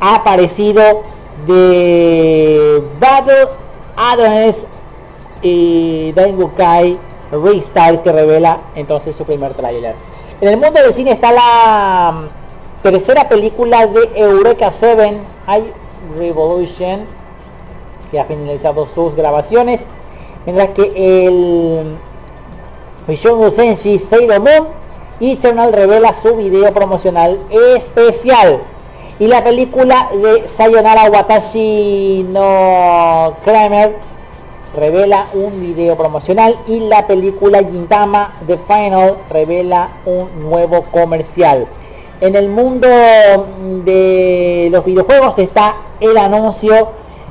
[0.00, 1.02] ha aparecido
[1.48, 3.48] de Battle
[3.96, 4.66] Adonis
[5.42, 6.98] y Daingukai
[7.32, 9.94] Restart que revela entonces su primer tráiler.
[10.40, 15.72] En el mundo del cine está la mm, tercera película de Eureka 7, High
[16.18, 17.06] Revolution,
[18.10, 19.84] que ha finalizado sus grabaciones,
[20.44, 20.92] mientras que
[21.26, 21.96] el
[23.06, 24.68] Mission Senshi Sailor Moon
[25.20, 28.60] Eternal revela su video promocional especial.
[29.20, 33.96] Y la película de Sayonara Watashi no Kramer
[34.76, 41.66] revela un video promocional y la película Gintama The Final revela un nuevo comercial.
[42.20, 42.86] En el mundo
[43.84, 46.90] de los videojuegos está el anuncio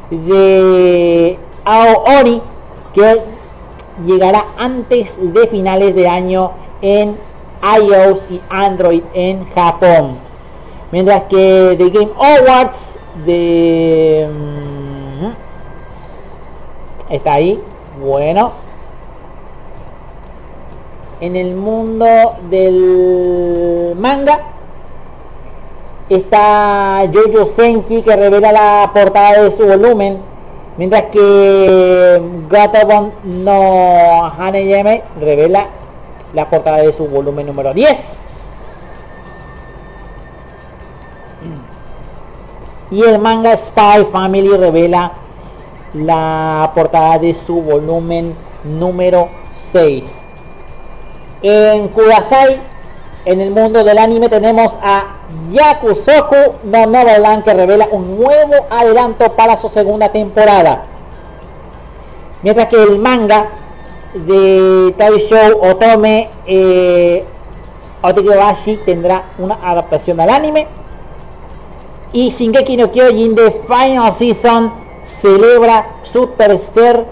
[0.10, 2.42] de Aoi
[2.94, 3.22] que
[4.06, 7.18] llegará antes de finales de año en
[7.64, 10.27] iOS y Android en Japón.
[10.92, 14.30] Mientras que The Game Awards de...
[14.32, 14.68] mm,
[17.14, 17.62] Está ahí.
[18.02, 18.52] Bueno.
[21.20, 22.06] En el mundo
[22.50, 24.40] del manga
[26.10, 30.20] está Jojo Senki que revela la portada de su volumen.
[30.78, 35.68] Mientras que Gatabon no Haneyeme revela
[36.34, 38.27] la portada de su volumen número 10.
[42.90, 45.12] Y el manga Spy Family revela
[45.94, 49.30] la portada de su volumen número
[49.72, 50.24] 6.
[51.42, 52.62] En Kudasai,
[53.26, 55.18] en el mundo del anime, tenemos a
[55.52, 60.84] Yakusoku no Neverland que revela un nuevo adelanto para su segunda temporada.
[62.42, 63.48] Mientras que el manga
[64.14, 67.26] de Toy Show Otome eh,
[68.86, 70.68] tendrá una adaptación al anime.
[72.18, 74.74] Y Shingeki no Kyojin de Final Season
[75.06, 77.06] celebra su tercer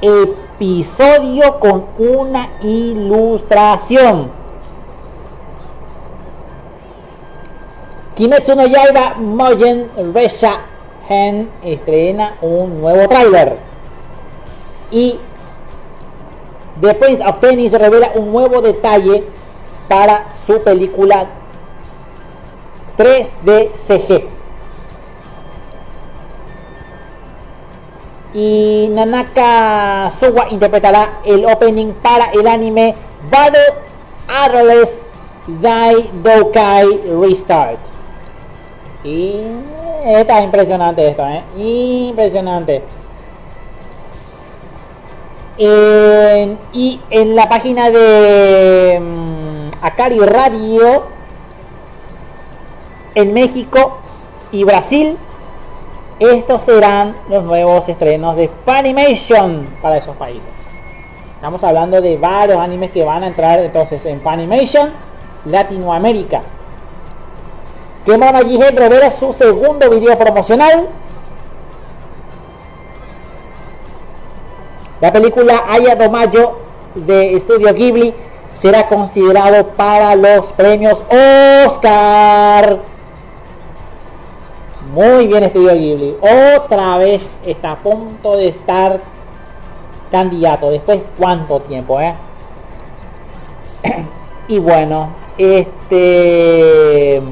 [0.00, 4.30] episodio con una ilustración.
[8.14, 10.60] Kimetsu no Yaiba Mojen Resha
[11.10, 13.58] Hen estrena un nuevo tráiler.
[14.90, 15.18] Y
[16.80, 19.24] The Prince of Tennis revela un nuevo detalle
[19.88, 21.41] para su película
[23.02, 24.28] 3D CG.
[28.32, 32.94] Y Nanaka Suwa interpretará el opening para el anime
[33.28, 33.74] Battle
[34.28, 34.98] Atlas
[35.60, 37.78] Dai Dokai Restart.
[39.02, 39.34] Y
[40.06, 41.42] está impresionante esto, ¿eh?
[41.56, 42.84] Impresionante.
[45.58, 51.11] Y en la página de mm, Akari Radio
[53.14, 53.98] en México
[54.50, 55.18] y Brasil
[56.18, 60.42] estos serán los nuevos estrenos de Funimation para esos países.
[61.34, 64.90] Estamos hablando de varios animes que van a entrar entonces en Funimation
[65.46, 66.42] Latinoamérica.
[68.06, 70.88] Kemon G revela su segundo video promocional.
[75.00, 76.58] La película Aya Domayo
[76.94, 78.14] de Estudio Ghibli
[78.54, 81.02] será considerado para los premios
[81.66, 82.91] Oscar.
[84.92, 86.16] Muy bien Estudio Ghibli.
[86.20, 89.00] Otra vez está a punto de estar
[90.10, 90.70] candidato.
[90.70, 92.14] Después cuánto tiempo, eh.
[94.48, 97.22] y bueno, este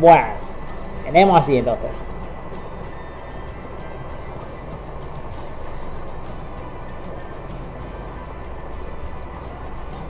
[0.00, 0.28] bueno,
[1.04, 2.07] tenemos así entonces.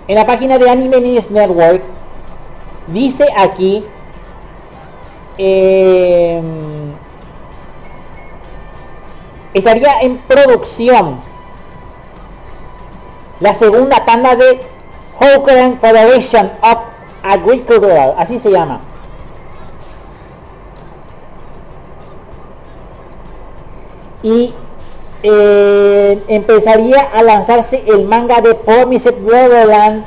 [0.09, 1.83] En la página de Anime News Network
[2.87, 3.85] dice aquí
[5.37, 6.43] eh,
[9.53, 11.21] estaría en producción
[13.41, 14.61] la segunda tanda de
[15.21, 16.79] Hokuran Federation of
[17.23, 18.81] Agricultural, así se llama.
[24.23, 24.55] Y
[25.23, 30.05] eh, empezaría a lanzarse el manga de Promised Neverland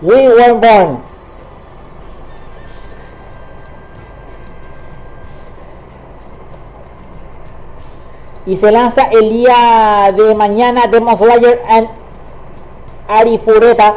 [0.00, 0.98] We Were Born.
[8.46, 11.88] Y se lanza el día de mañana Demon Slayer and
[13.08, 13.96] Arifureta.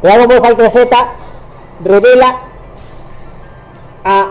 [0.00, 1.08] Dragon Ball Fighter Z
[1.82, 2.43] revela
[4.04, 4.26] a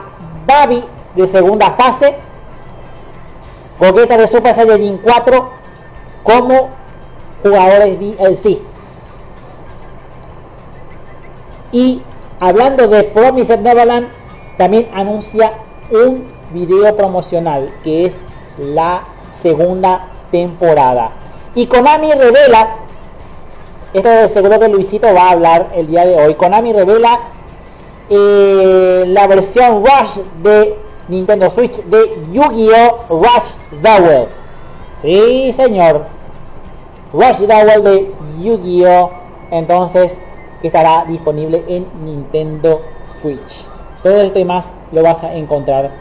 [0.46, 0.84] Babi
[1.16, 2.16] de segunda fase,
[3.80, 5.50] Gogeta de Super Saiyajin 4
[6.24, 6.70] como
[7.42, 8.60] jugadores DLC.
[11.72, 12.02] Y
[12.40, 14.08] hablando de Promised Neverland,
[14.58, 15.54] también anuncia
[15.92, 18.16] un video promocional que es
[18.58, 19.02] la
[19.34, 21.12] segunda temporada.
[21.56, 22.78] Y Konami revela,
[23.94, 27.20] esto seguro que Luisito va a hablar el día de hoy, Konami revela
[28.10, 30.78] la versión Rush de
[31.08, 33.06] Nintendo Switch de Yu-Gi-Oh!
[33.10, 34.28] Rush Duel.
[35.02, 36.06] Sí, señor.
[37.12, 39.12] Rush Duel de Yu-Gi-Oh!
[39.52, 40.18] Entonces,
[40.62, 42.82] estará disponible en Nintendo
[43.22, 43.66] Switch.
[44.02, 45.92] Todo esto y más lo vas a encontrar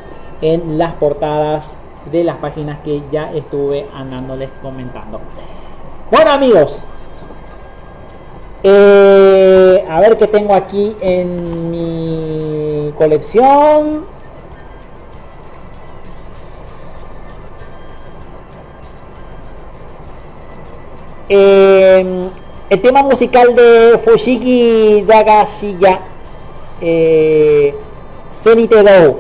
[0.40, 1.66] en las portadas
[2.11, 5.20] de las páginas que ya estuve andándoles comentando.
[6.11, 6.82] Bueno amigos,
[8.62, 14.06] eh, a ver qué tengo aquí en mi colección.
[21.28, 22.28] Eh,
[22.68, 26.00] el tema musical de Fushigi Dagashiya,
[26.80, 27.74] eh,
[28.32, 29.16] Zenite Dou.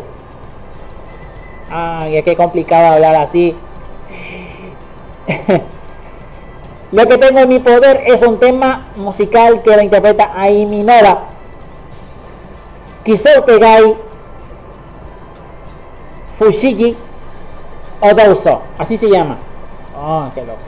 [1.70, 3.54] Ay, es que complicado hablar así.
[6.92, 11.24] Lo que tengo en mi poder es un tema musical que lo interpreta Aimi Nora.
[13.02, 13.96] Kisou Tegai
[16.38, 16.94] Fushigi
[18.00, 18.60] Odouso.
[18.78, 19.38] Así se llama.
[19.96, 20.60] Oh, qué loco.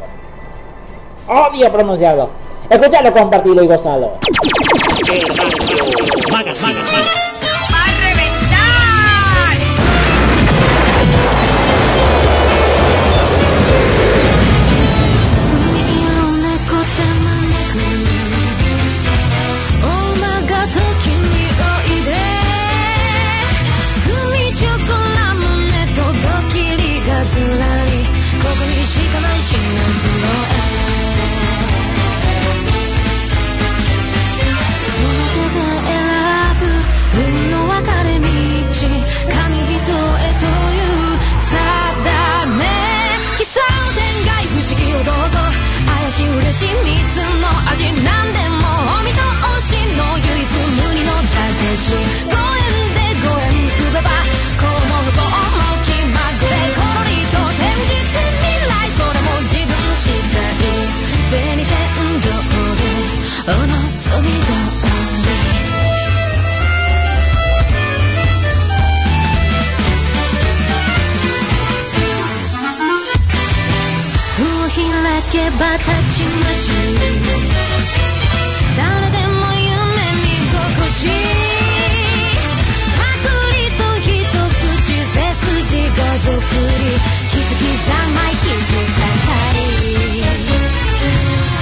[1.28, 2.30] Odio pronunciarlo.
[2.70, 4.12] Escúchalo, compartilo y gozalo.
[6.32, 7.33] ¡Va a
[46.28, 48.64] 嬉しい蜜の味何でも
[48.98, 49.20] お見通
[49.62, 50.48] しの唯一
[50.86, 51.94] 無二のたけし」
[75.34, 76.70] 「けばたちまち
[78.78, 79.74] 誰でも夢
[80.22, 80.62] 見心
[80.94, 81.10] 地
[82.94, 86.86] パクリと一口背筋がぞくり
[87.30, 89.66] 気づきざまい気づかない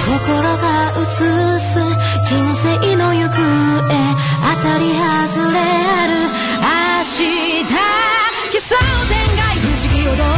[0.05, 0.21] 心
[0.57, 1.17] が映
[1.57, 1.73] す
[2.29, 6.12] 人生の行方当たり外れある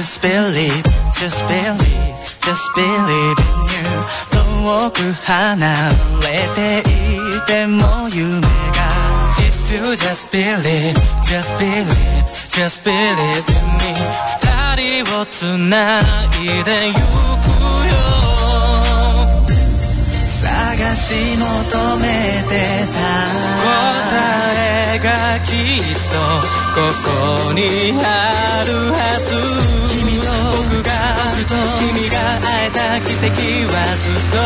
[0.00, 0.82] just believe,
[1.12, 3.84] just believe, just believe in you
[4.32, 6.82] 遠く離れてい
[7.46, 8.48] ても夢が
[9.36, 10.94] If you just believe,
[11.28, 11.84] just believe,
[12.48, 13.92] just believe in me
[14.40, 16.02] 二人を繋い
[16.64, 18.00] でゆくよ
[20.40, 21.46] 探し求
[21.98, 22.52] めて
[22.88, 22.98] た
[23.60, 23.68] 答
[24.56, 25.08] えが
[25.44, 26.16] きっと
[26.74, 27.60] ここに
[28.02, 29.69] あるはず
[33.20, 34.40] 跡はずっと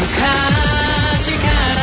[0.00, 1.80] 昔から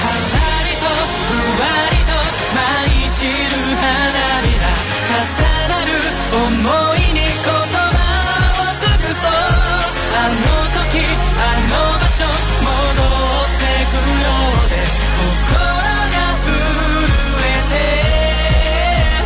[0.00, 0.88] はらりと
[1.28, 2.16] ふわりと
[2.56, 2.56] 舞
[2.88, 4.64] い散る花びら
[5.04, 5.12] 重
[5.68, 5.92] なる
[6.32, 6.40] 想
[6.96, 8.00] いに言葉
[8.56, 9.28] を尽くそう
[10.16, 10.48] あの
[10.80, 11.04] 時
[11.36, 12.24] あの場所
[12.64, 14.32] 戻ってくよ
[14.64, 14.80] うで
[15.20, 16.48] 心が震
[17.44, 17.84] えて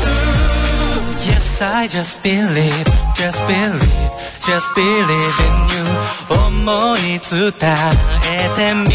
[0.02, 4.17] る Yes I just believe just believe
[4.48, 5.84] just believe in you
[6.30, 7.52] 思い伝
[8.24, 8.88] えてみ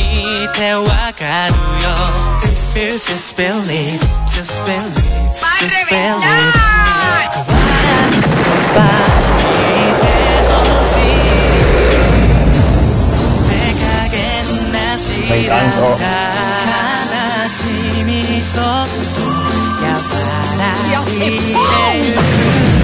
[0.52, 1.94] てわかるよ
[2.42, 4.02] If you just believe,
[4.32, 4.82] just believe,
[5.60, 6.18] just believe
[7.32, 7.54] 変わ
[7.84, 8.82] らずそば
[9.38, 9.46] に
[9.84, 10.04] いて
[10.50, 10.54] ほ
[10.84, 11.22] しい
[13.46, 14.18] 手加減
[14.72, 15.86] なしだ encantó.
[16.74, 17.54] 悲し
[18.06, 18.62] みにそっ
[19.14, 19.22] と
[19.84, 19.86] 和
[20.58, 22.16] らいでゆ
[22.80, 22.83] く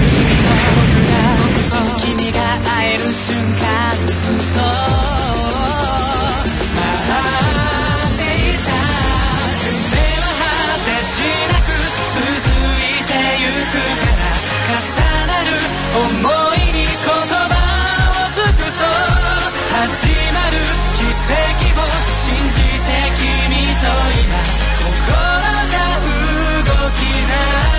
[27.30, 27.69] tonight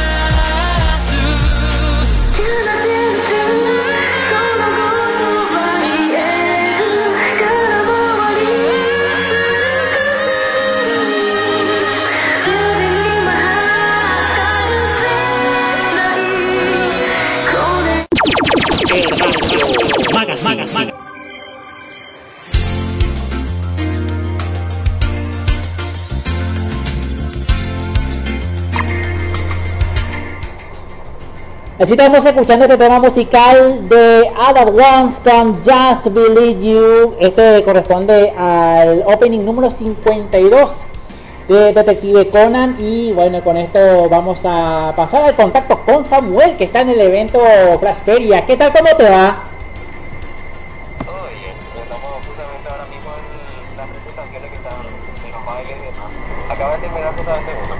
[31.81, 37.15] Así estamos escuchando este tema musical de Other Ones con Just Believe You.
[37.19, 40.75] Este corresponde al opening número 52
[41.47, 42.75] de Detective Conan.
[42.77, 47.01] Y bueno, con esto vamos a pasar al contacto con Samuel, que está en el
[47.01, 47.39] evento
[47.79, 48.45] Flash Feria.
[48.45, 48.71] ¿Qué tal?
[48.71, 49.45] ¿Cómo te va?
[51.81, 53.09] Estamos justamente ahora mismo
[53.75, 54.85] las presentaciones que están
[55.25, 56.11] en los bailes y demás.
[56.47, 57.70] Acaba de terminar justamente.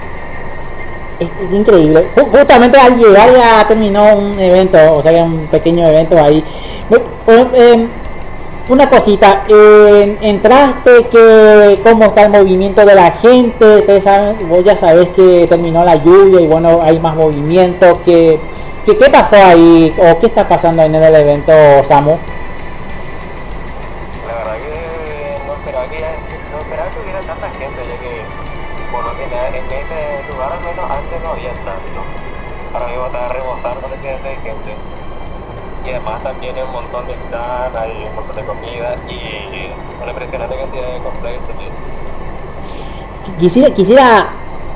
[1.52, 2.04] Increíble.
[2.16, 6.44] Ju- Justamente al llegar ya terminó un evento, o sea, un pequeño evento ahí.
[7.26, 7.86] Eh, eh,
[8.68, 9.42] una cosita,
[10.20, 15.46] entraste, que cómo está el movimiento de la gente, ustedes saben, vos ya sabés que
[15.48, 18.38] terminó la lluvia y bueno, hay más movimiento, que,
[18.86, 21.52] que- ¿qué pasó ahí o qué está pasando en el evento,
[21.88, 22.16] Samu?
[33.14, 34.70] Ahora mismo está rebosando de gente de gente.
[35.84, 39.70] Y además también hay un montón de stand, hay un montón de comida y
[40.02, 41.70] una impresionante cantidad de cosplayers también.
[43.40, 44.26] Quisiera, quisiera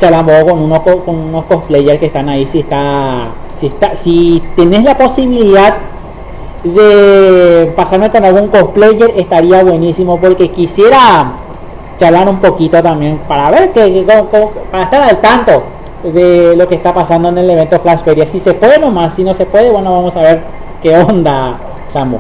[0.01, 3.67] charlar un poco con unos, co- con unos cosplayers que están ahí, si está, si
[3.69, 5.77] está, si tenés la posibilidad
[6.65, 11.33] de pasarme con algún cosplayer estaría buenísimo porque quisiera
[12.01, 15.63] charlar un poquito también para ver que, que- cómo- para estar al tanto
[16.13, 18.27] de lo que está pasando en el evento Flash Feria.
[18.27, 20.43] Si se puede nomás, si no se puede, bueno vamos a ver
[20.83, 21.59] qué onda,
[21.93, 22.19] Samu.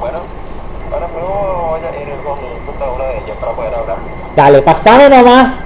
[0.00, 0.18] Bueno,
[0.92, 2.36] ahora mismo voy a ir con
[2.66, 3.96] junto a una de ellas para poder hablar.
[4.36, 5.64] Dale, pasame nomás.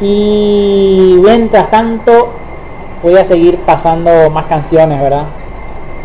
[0.00, 2.32] Y mientras tanto,
[3.02, 5.24] voy a seguir pasando más canciones, ¿verdad?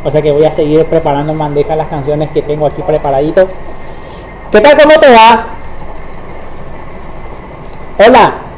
[0.03, 3.47] O sea que voy a seguir preparando en bandeja las canciones que tengo aquí preparadito.
[4.51, 4.77] ¿Qué tal?
[4.81, 5.45] ¿Cómo te va?
[7.99, 8.50] Hola.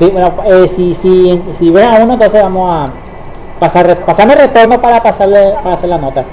[0.00, 2.90] Sí, bueno, eh, si, si, si ven a uno, entonces vamos a
[3.60, 6.24] pasar, pasarme retorno para pasarle, para hacer la nota.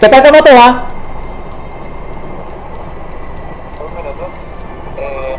[0.00, 0.24] ¿Qué tal?
[0.24, 0.82] ¿Cómo te va?
[4.98, 5.36] Eh.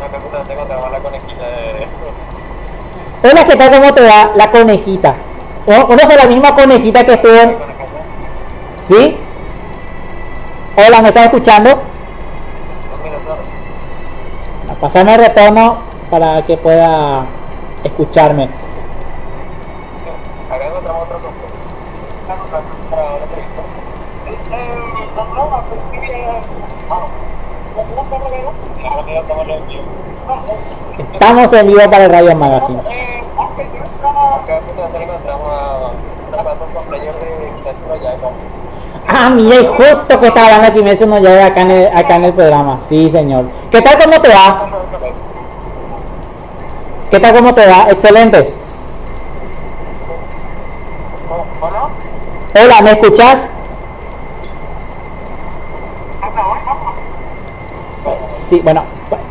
[3.22, 3.72] Hola, ¿qué tal?
[3.78, 4.32] ¿Cómo te va?
[4.38, 5.16] La conejita.
[5.68, 7.58] ¿No ¿Conoce la misma conejita que estuvo en.
[8.88, 9.18] ¿Sí?
[10.78, 11.82] Hola, ¿me estás escuchando?
[14.80, 15.80] Pasarme el retorno
[16.10, 17.26] para que pueda
[17.84, 18.50] escucharme.
[31.14, 31.80] Estamos en vivo.
[31.90, 32.82] Para el Radio Magazine.
[32.84, 33.94] De Kimetsu.
[39.08, 42.16] Ah, mira, y justo que estaba hablando aquí me no llega acá en, el, acá
[42.16, 42.80] en el programa.
[42.88, 43.46] Sí, señor.
[43.72, 43.98] ¿Qué tal?
[44.00, 44.70] ¿Cómo te va?
[47.14, 47.36] ¿Qué tal?
[47.36, 47.92] ¿Cómo te va?
[47.92, 48.52] Excelente.
[51.62, 51.90] ¿Hola?
[52.60, 53.50] Hola, ¿me escuchas?
[58.50, 58.84] Sí, bueno,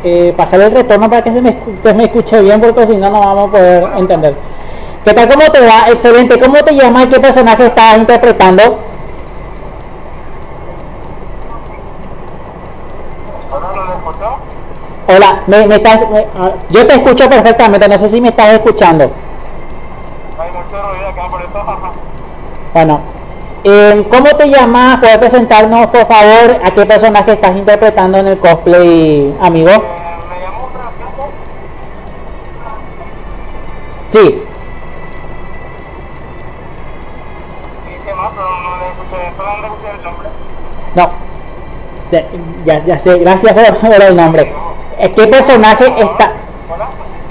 [0.05, 3.11] eh, pasar el retorno para que se me, que me escuche bien porque si no,
[3.11, 4.37] no vamos a poder entender.
[5.05, 5.29] ¿Qué tal?
[5.29, 5.91] ¿Cómo te va?
[5.91, 6.39] Excelente.
[6.39, 8.79] ¿Cómo te llamas y qué personaje estás interpretando?
[13.51, 13.69] ¿Hola?
[13.75, 14.53] ¿No lo escuchó?
[15.15, 18.55] Hola, me, me estás, me- ah, yo te escucho perfectamente, no sé si me estás
[18.55, 19.11] escuchando.
[20.39, 21.93] Ay, no mucho ruido acá, por eso.
[22.73, 23.01] Bueno,
[23.65, 25.01] eh, ¿cómo te llamas?
[25.01, 29.71] ¿Puedes presentarnos, por favor, a qué personaje estás interpretando en el cosplay, amigo?
[29.71, 29.81] Eh,
[30.31, 31.29] me llamo Francisco.
[34.09, 34.43] Sí,
[40.95, 41.11] no
[42.65, 44.53] ya, ya sé, gracias por, por el nombre.
[44.99, 46.33] ¿Qué personaje está...?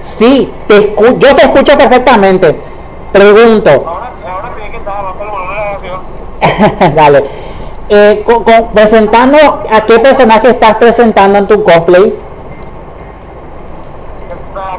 [0.02, 2.60] Sí, te escu- yo te escucho perfectamente.
[3.12, 3.86] Pregunto.
[6.96, 7.24] Dale.
[7.90, 8.26] Eh,
[8.74, 9.38] presentando
[9.72, 12.04] a qué personaje estás presentando en tu cosplay.
[12.10, 12.16] ¿Qué,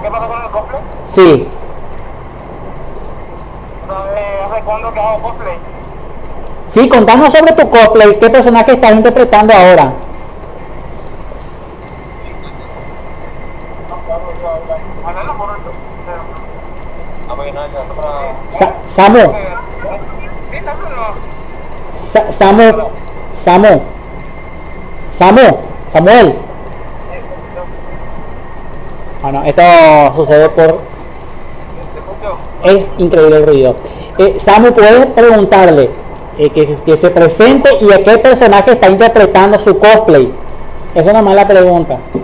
[0.02, 0.80] ¿Qué pasa con el cosplay?
[1.08, 1.48] Sí.
[6.68, 8.18] Sí, contanos sobre tu cosplay.
[8.18, 9.92] ¿Qué personaje estás interpretando ahora?
[15.04, 15.70] Manela por esto.
[17.28, 18.34] Ah, porque nada, ya, para...
[18.62, 19.24] Sa- Samu.
[22.12, 22.68] Sa- Samu.
[23.32, 23.74] Samu.
[25.10, 25.46] Samu.
[25.90, 26.28] Samuel.
[29.20, 29.62] Bueno, esto
[30.16, 30.80] sucede por...
[32.62, 33.76] Es increíble el ruido.
[34.18, 35.90] Eh, Samu, ¿puedes preguntarle
[36.38, 40.32] eh, que, que se presente y a qué personaje está interpretando su cosplay?
[40.94, 41.98] Es una mala pregunta.
[42.14, 42.22] El...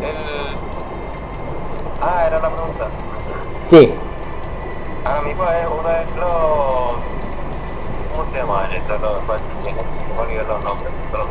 [2.01, 2.87] Ah, era la pregunta.
[3.69, 3.93] Sí
[5.71, 6.97] uno de los...
[8.11, 8.93] ¿Cómo se llama esto?
[8.99, 9.23] Los...
[9.27, 11.29] pues, Se me olvidan los nombres, perdón.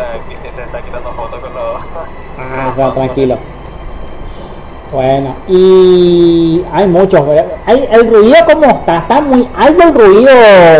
[0.00, 1.80] Está, quitando fotos con los...
[2.38, 3.38] Ah, ya, tranquilo.
[4.92, 7.46] Bueno, y hay muchos, ¿verdad?
[7.66, 10.30] hay el ruido como está, está muy alto el ruido,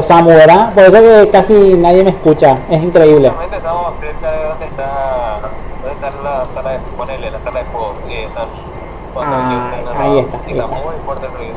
[0.05, 0.73] Samu, ¿verdad?
[0.75, 3.31] Por eso que casi nadie me escucha, es increíble.
[3.31, 5.41] Realmente estamos cerca de donde está...
[5.83, 6.79] Donde está la sala de...
[6.97, 7.95] Ponele, la sala de juegos.
[8.09, 8.45] Y están...
[9.15, 10.67] cuando Ah, ahí la- está, Y ahí está está.
[10.67, 11.55] muy fuerte el ruido.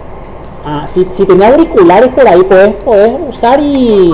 [0.65, 4.13] Ah, si, si tenía auriculares por ahí, puedes, puedes usar y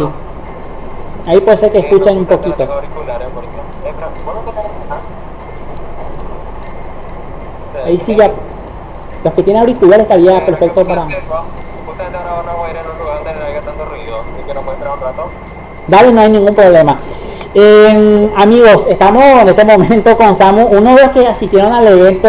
[1.26, 2.68] ahí puede ser que escuchen un poquito.
[7.86, 8.32] Ahí sí ya,
[9.24, 11.08] los que tienen auriculares estaría perfecto para...
[15.88, 16.98] Dale, no hay ningún problema.
[17.54, 22.28] Eh, amigos, estamos en este momento con Samu, uno de los que asistieron al evento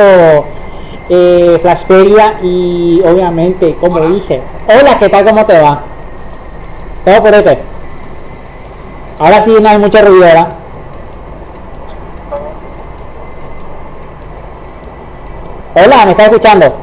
[1.09, 5.25] eh, Flashperia y obviamente, como dije, hola, ¿qué tal?
[5.25, 5.83] ¿Cómo te va?
[7.05, 7.76] Todo por este.
[9.19, 10.49] Ahora sí no hay mucho ruido, ¿verdad?
[15.75, 16.77] Hola, ¿me estás escuchando?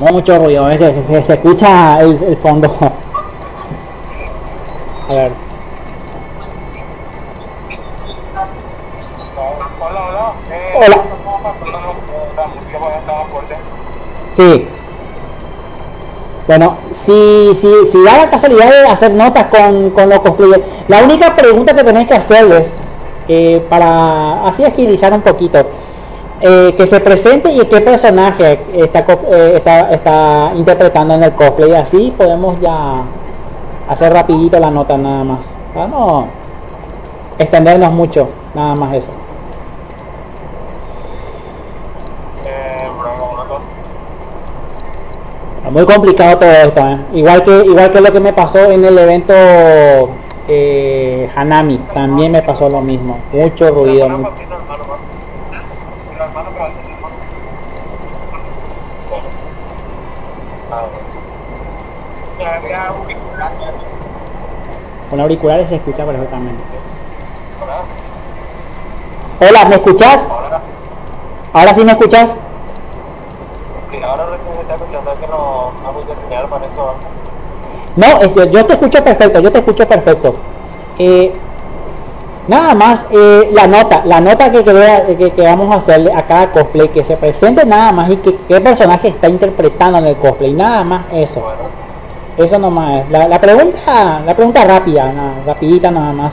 [0.00, 2.74] No mucho ruido, es que se, escucha el fondo.
[5.10, 5.32] A ver.
[9.80, 10.32] Hola, hola.
[10.50, 10.96] Eh, Hola.
[12.36, 13.56] La música pues, estaba fuerte.
[14.36, 14.68] Sí.
[16.46, 16.76] Bueno,
[17.10, 21.74] si, si, si da la casualidad de hacer notas con, los cosplayers, la única pregunta
[21.74, 22.70] que tenéis que hacerles,
[23.28, 25.58] eh, para así agilizar un poquito,
[26.40, 29.62] eh, que se presente y qué personaje está, eh,
[29.92, 33.02] está, interpretando en el cosplay, así podemos ya
[33.88, 35.38] hacer rapidito la nota nada más,
[35.90, 36.40] no
[37.38, 39.08] extendernos mucho, nada más eso.
[42.44, 43.62] Eh, bravo, una cosa.
[45.70, 46.98] Muy complicado todo esto, ¿eh?
[47.12, 49.32] igual que igual que lo que me pasó en el evento
[50.48, 54.08] eh, Hanami, también me pasó lo mismo, mucho ruido.
[65.08, 66.62] Con auriculares se escucha perfectamente.
[67.62, 69.48] Hola.
[69.48, 70.26] Hola, ¿me escuchas?
[70.28, 70.62] Ahora,
[71.52, 72.38] ¿Ahora sí me escuchas?
[73.90, 76.94] sí, ahora recién se está escuchando que no no hay mucha señal para eso.
[77.96, 80.34] No, este, yo te escucho perfecto, yo te escucho perfecto.
[80.98, 81.32] Eh,
[82.46, 86.22] nada más, eh, la nota, la nota que, que, que, que vamos a hacerle a
[86.22, 90.16] cada cosplay, que se presente nada más y que qué personaje está interpretando en el
[90.16, 91.40] cosplay, nada más eso.
[91.40, 91.68] Bueno,
[92.36, 93.10] Eso nomás es.
[93.10, 96.32] La, la pregunta, la pregunta rápida, nada, rapidita nada más.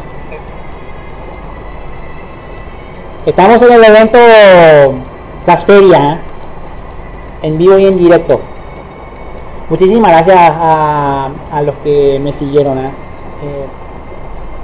[3.26, 4.19] Estamos en el evento
[5.43, 6.18] Flashperia, ¿eh?
[7.41, 8.39] En vivo y en directo.
[9.69, 12.77] Muchísimas gracias a, a los que me siguieron.
[12.77, 12.91] ¿eh?
[13.43, 13.65] Eh,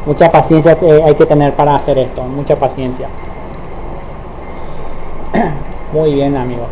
[0.06, 3.08] mucha paciencia hay que tener para hacer esto, mucha paciencia.
[5.94, 6.68] Muy bien, amigo.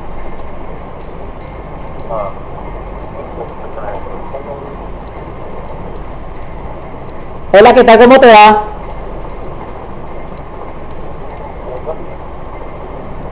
[7.53, 7.99] Hola, ¿qué tal?
[7.99, 8.63] ¿Cómo te va?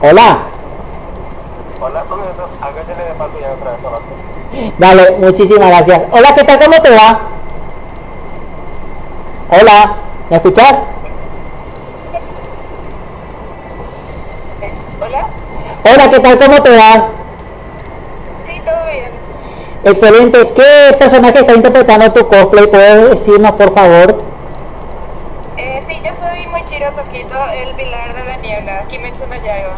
[0.02, 0.49] Hola.
[1.80, 2.48] Minuto.
[2.60, 4.02] Acá ya le paso ya otra vez abajo.
[4.78, 6.02] Dale, muchísimas gracias.
[6.12, 6.58] Hola, ¿qué tal?
[6.60, 7.20] ¿Cómo te va?
[9.48, 9.96] Hola,
[10.28, 10.82] ¿me escuchas?
[15.00, 15.26] Hola.
[15.84, 16.38] Hola, ¿qué tal?
[16.38, 17.08] ¿Cómo te va?
[18.46, 19.10] Sí, todo bien.
[19.84, 20.52] Excelente.
[20.52, 22.66] ¿Qué personaje está interpretando tu cosplay?
[22.66, 24.22] ¿Puedes decirnos, por favor?
[25.56, 29.76] Eh, sí, yo soy Moichiro Toquito, el pilar de la niebla, Kimetsu no Yaiba.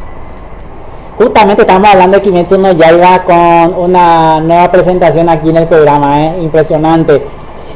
[1.22, 6.20] Justamente estamos hablando de Kimetsu no Yaiba con una nueva presentación aquí en el programa,
[6.20, 6.38] ¿eh?
[6.40, 7.24] impresionante.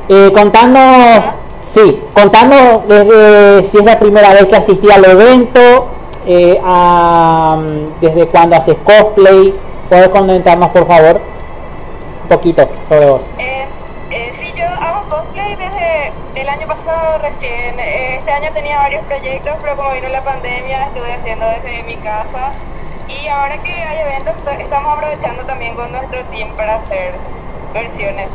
[0.09, 1.27] Eh, contanos,
[1.63, 5.61] sí, contanos desde si es la primera vez que asistí al evento,
[6.27, 7.57] eh, a,
[8.01, 9.55] desde cuándo haces cosplay,
[9.89, 11.21] puedes comentarnos por favor
[12.25, 13.21] un poquito sobre vos.
[13.39, 13.67] Eh,
[14.11, 17.79] eh, sí, yo hago cosplay desde el año pasado recién.
[17.79, 21.95] Eh, Este año tenía varios proyectos, pero como vino la pandemia estuve haciendo desde mi
[21.95, 22.51] casa.
[23.09, 27.15] Y ahora que hay eventos, est- estamos aprovechando también con nuestro team para hacer
[27.73, 28.27] versiones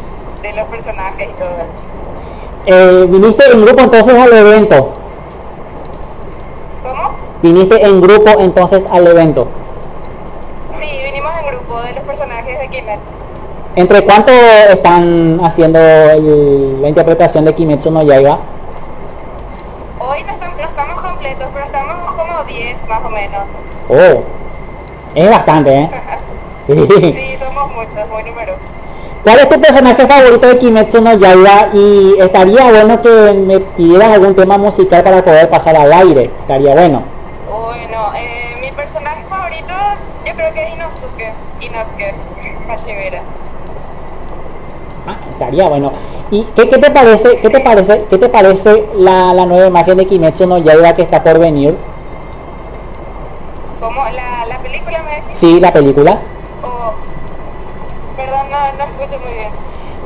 [0.41, 1.67] de los personajes y todo eso.
[2.67, 4.93] Eh, viniste en grupo entonces al evento,
[6.83, 7.11] ¿Cómo?
[7.41, 9.47] viniste en grupo entonces al evento.
[10.79, 13.01] Sí, vinimos en grupo de los personajes de Kimetsu.
[13.75, 14.35] ¿Entre cuántos
[14.69, 18.37] están haciendo el- la interpretación de Kimetsu no Yaiba?
[19.99, 23.41] Hoy no estamos, no estamos completos, pero estamos como 10 más o menos.
[23.89, 24.23] Oh,
[25.15, 25.89] es bastante, ¿eh?
[26.67, 26.75] Sí.
[26.77, 28.61] Sí, somos muchos, muy numerosos.
[29.23, 31.69] ¿Cuál es tu personaje favorito de Kimetsu no Yaiba?
[31.73, 36.23] Y estaría bueno que me pidieras algún tema musical para poder pasar al aire.
[36.41, 37.03] Estaría bueno.
[37.49, 39.73] Bueno, eh, mi personaje favorito
[40.25, 42.15] yo creo que es Inosuke, Inosuke
[42.67, 43.21] Hashimura.
[45.07, 45.91] Ah, estaría bueno.
[46.31, 49.97] ¿Y qué, qué te parece, qué te parece, qué te parece la, la nueva imagen
[49.97, 51.75] de Kimetsu no Yaiba que está por venir?
[53.79, 54.03] ¿Cómo?
[54.05, 54.40] ¿La, la
[54.71, 55.37] película me decís?
[55.37, 56.19] Sí, la película.
[56.63, 56.93] O...
[58.17, 59.49] Perdón, no, no escucho muy bien.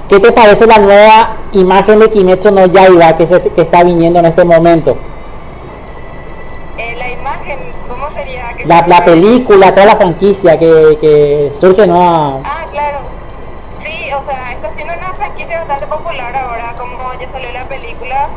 [0.09, 4.19] ¿Qué te parece la nueva imagen de Kimetsu no Yaiba que, se, que está viniendo
[4.19, 4.95] en este momento?
[6.77, 7.57] Eh, la imagen,
[7.89, 8.53] ¿cómo sería?
[8.55, 12.39] que La, se- la película, toda la franquicia que, que surge nueva.
[12.43, 12.99] Ah, claro.
[13.83, 18.27] Sí, o sea, está siendo una franquicia bastante popular ahora, como ya salió la película.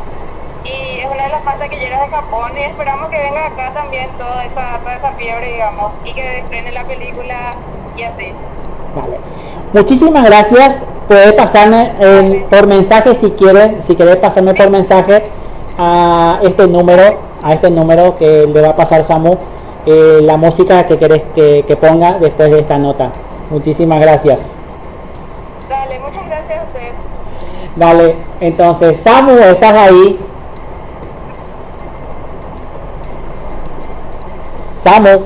[0.68, 3.72] Y es una de las partes que llega de Japón y esperamos que venga acá
[3.72, 7.34] también toda esa, toda esa fiebre, digamos, y que estrene la película
[7.96, 8.32] y así.
[8.94, 9.18] Vale.
[9.72, 10.80] Muchísimas gracias.
[11.08, 15.22] Puedes pasarme eh, por mensaje si quieres, si quieres pasarme por mensaje
[15.78, 19.38] a este número, a este número que le va a pasar Samu,
[19.86, 23.10] eh, la música que querés que, que ponga después de esta nota.
[23.48, 24.52] Muchísimas gracias.
[25.68, 26.92] Dale, muchas gracias a ustedes.
[27.76, 30.18] Dale, entonces Samu, estás ahí.
[34.82, 35.20] Samu,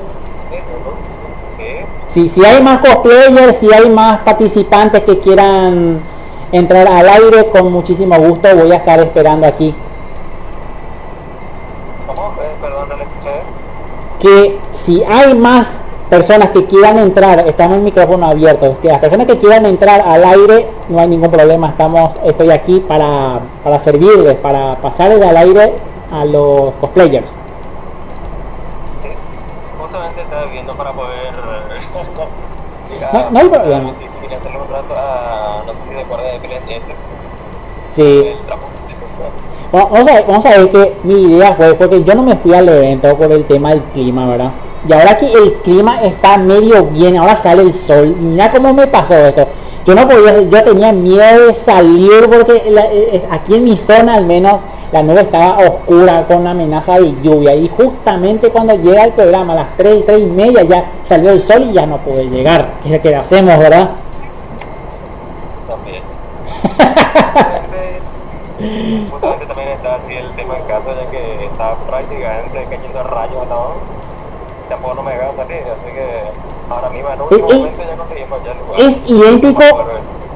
[2.13, 5.99] si, si hay más cosplayers, si hay más participantes que quieran
[6.51, 9.73] entrar al aire, con muchísimo gusto voy a estar esperando aquí.
[13.25, 13.41] Eh.
[14.19, 15.77] Que si hay más
[16.07, 20.23] personas que quieran entrar, estamos en micrófono abierto, que las personas que quieran entrar al
[20.23, 25.73] aire, no hay ningún problema, estamos, estoy aquí para, para servirles, para pasarles al aire
[26.11, 27.42] a los cosplayers.
[30.77, 31.33] Para poder...
[33.13, 33.89] No- no hay problema.
[33.99, 35.63] Si quería hacerle un rato a...
[35.65, 36.81] No sé si de acuerdo de ese,
[37.95, 38.35] Sí.
[39.71, 42.35] Bueno, Vamos a, ver, vamos a ver que mi idea fue porque yo no me
[42.35, 44.51] fui al evento por el tema del clima, ¿verdad?
[44.87, 48.85] Y ahora que el clima está medio bien, ahora sale el sol, mira cómo me
[48.85, 49.47] pasó esto.
[49.85, 53.75] Yo no podía, yo tenía miedo de salir porque la- eh, eh, aquí en mi
[53.75, 54.61] zona al menos
[54.93, 59.55] la nube estaba oscura con amenaza de lluvia y justamente cuando llega el programa a
[59.57, 62.65] las 3, 3 y media ya salió el sol y ya no pude llegar.
[62.81, 63.89] ¿Qué es lo que hacemos, verdad?
[65.67, 66.03] También.
[69.11, 73.67] Justamente- también está así el tema en casa, ya que está prácticamente cayendo rayos ¿no?
[74.69, 76.07] Tampoco no me dejan salir, así que
[76.69, 78.81] ahora mismo en Eh, eh, momento ya conseguimos ya el lugar.
[78.81, 79.63] Es idéntico,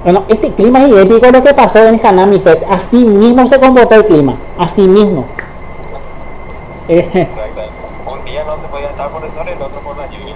[0.04, 2.64] bueno, este clima es idéntico a lo que pasó en Hanami Fest.
[2.70, 5.26] Así mismo se comportó el clima, así mismo.
[6.88, 7.62] Exacto.
[8.06, 10.34] Un día no se podía estar por el sol y el otro por la lluvia.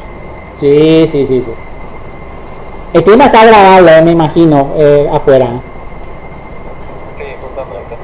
[0.55, 1.53] sí, sí, sí, sí.
[2.93, 5.47] El clima está agradable, me imagino, eh, afuera.
[7.17, 7.95] Sí, justamente.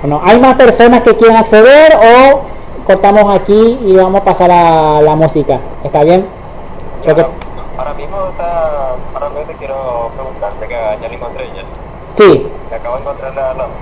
[0.00, 2.40] Bueno, ¿hay más personas que quieran acceder o
[2.84, 5.60] cortamos aquí y vamos a pasar a la música?
[5.84, 6.41] ¿Está bien?
[7.04, 11.62] Ahora mismo, o sea, ahora mismo te quiero preguntarte que ya la encontré ya.
[12.16, 12.48] Sí.
[12.68, 13.74] Te acabo de encontrar la alarma.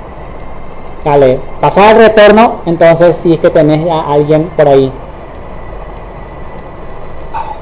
[1.05, 4.91] vale pasa al retorno, entonces si es que tenés a alguien por ahí.
[7.35, 7.53] Ah.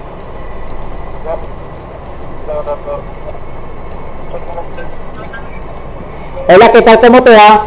[6.55, 7.01] Hola, ¿qué tal?
[7.01, 7.66] ¿Cómo te va?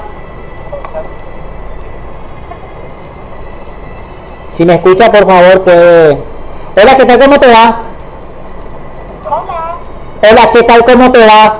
[4.56, 6.31] Si me escucha, por favor, puede
[6.74, 7.20] Hola, ¿qué tal?
[7.20, 7.76] ¿Cómo te va?
[9.26, 9.76] Hola,
[10.32, 10.86] Hola, ¿qué tal?
[10.86, 11.56] ¿Cómo te va?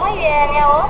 [0.00, 0.86] muy bien, ¿y a vos?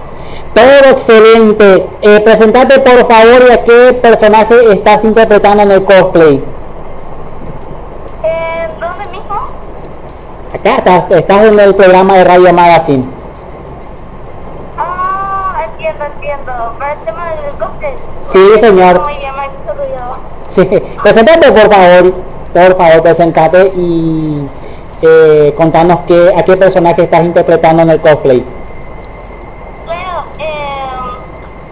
[0.55, 1.87] Todo excelente.
[2.01, 6.43] Eh, presentate, por favor, y a qué personaje estás interpretando en el cosplay.
[8.23, 9.37] Eh, ¿Dónde mismo?
[10.55, 13.05] Acá estás, estás en el programa de Radio Magazine.
[14.79, 16.53] Ah, entiendo, entiendo.
[16.79, 17.95] Para el tema del cosplay.
[18.33, 19.03] Sí, señor.
[19.03, 20.17] Muy bien, me cuidado.
[20.49, 20.65] Sí,
[21.03, 24.47] presentate por favor, por favor, presentate y
[25.03, 28.45] eh, contanos qué, a qué personaje estás interpretando en el cosplay.
[29.87, 30.87] Bueno, eh,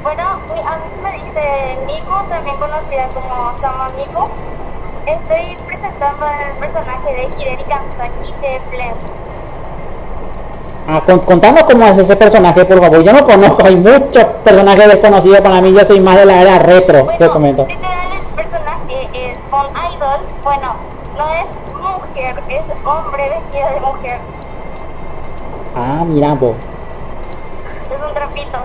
[0.02, 0.22] bueno,
[0.54, 4.28] mi- a mí me dice Nico, también conocida como Sama Nico.
[5.06, 8.96] Estoy presentando el personaje de Hideri Kansaki de Blend.
[10.88, 13.02] Ah, con- contanos cómo es ese personaje, por favor.
[13.02, 16.58] Yo no conozco, hay muchos personajes desconocidos para mí, yo soy más de la era
[16.58, 17.64] retro, te comento.
[17.66, 20.74] literal el personaje es un idol, bueno,
[21.16, 21.46] no es
[21.80, 24.18] mujer, es hombre vestido de mujer,
[25.76, 26.54] Ah, mira vos.
[27.90, 28.58] es un trapito.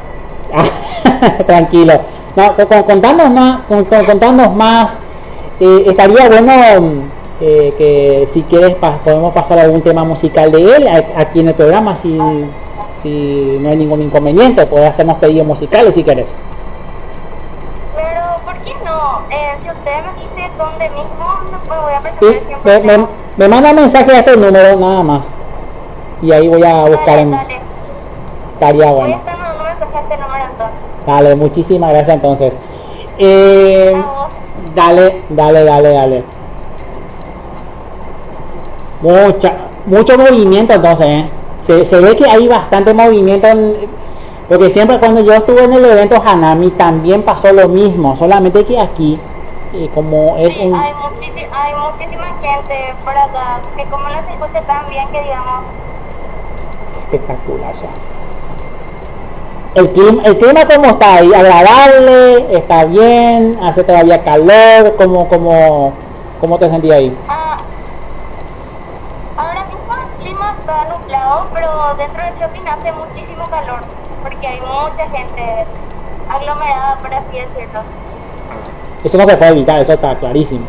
[0.53, 1.93] Ah, Tranquilo.
[2.35, 4.97] No, con- con- contanos más, con- con- contanos más.
[5.59, 6.51] eh, estaría bueno
[7.41, 11.53] eh, que si quieres pa- podemos pasar algún tema musical de él aquí en el
[11.53, 12.17] programa si,
[13.01, 14.65] si no hay ningún inconveniente.
[14.65, 16.25] Puedes hacernos pedidos musicales si quieres.
[17.95, 19.21] Pero, ¿por qué no?
[19.29, 23.24] Eh, si usted me dice dónde mismo, no me voy a presentar me.
[23.37, 25.21] Me- manda mensaje a este número nada más.
[26.21, 27.31] Y ahí voy a buscar en...
[27.31, 27.59] dale.
[28.53, 29.19] Estaría bueno.
[29.25, 30.77] este número entonces.
[31.05, 32.53] Dale, muchísimas gracias entonces.
[33.17, 33.95] Eh,
[34.73, 36.23] dale, dale, dale, dale.
[39.01, 39.53] Mucha,
[39.85, 41.25] mucho movimiento entonces, ¿eh?
[41.61, 43.75] se, se ve que hay bastante movimiento, en-
[44.47, 48.79] porque siempre cuando yo estuve en el evento Hanami también pasó lo mismo, solamente que
[48.79, 49.19] aquí,
[49.75, 50.73] eh, como es Sí, un...
[50.75, 55.63] hay, hay muchísima gente por acá, que como se escucha tan bien que digamos,
[57.03, 57.89] espectacular ya.
[59.75, 65.91] El clima, el clima como está ahí, agradable, está bien, hace todavía calor, como, como,
[66.39, 67.17] ¿cómo te sentí ahí?
[67.27, 67.57] Ah,
[69.35, 73.81] ahora mismo el clima está nublado, pero dentro del shopping hace muchísimo calor,
[74.23, 75.65] porque hay mucha gente
[76.29, 77.81] aglomerada, por así decirlo.
[79.05, 80.65] Eso no se puede evitar, eso está clarísimo.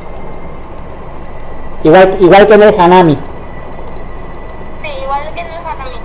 [1.83, 3.17] Igual, igual que en el Hanami.
[4.83, 5.97] Sí, igual que en el Hanami.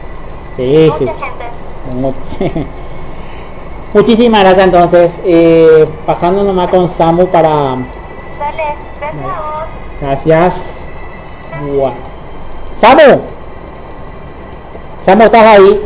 [0.56, 1.06] Sí, sí.
[1.06, 1.46] mucha gente.
[2.02, 2.66] Much-
[3.94, 5.22] Muchísimas gracias entonces.
[5.26, 7.50] Eh, pasando nomás con Samu para...
[7.50, 8.76] Dale,
[9.22, 9.66] vos.
[10.00, 10.88] Gracias.
[11.62, 11.96] Bueno.
[12.80, 13.20] Samu.
[15.02, 15.82] Samu, ¿estás ahí?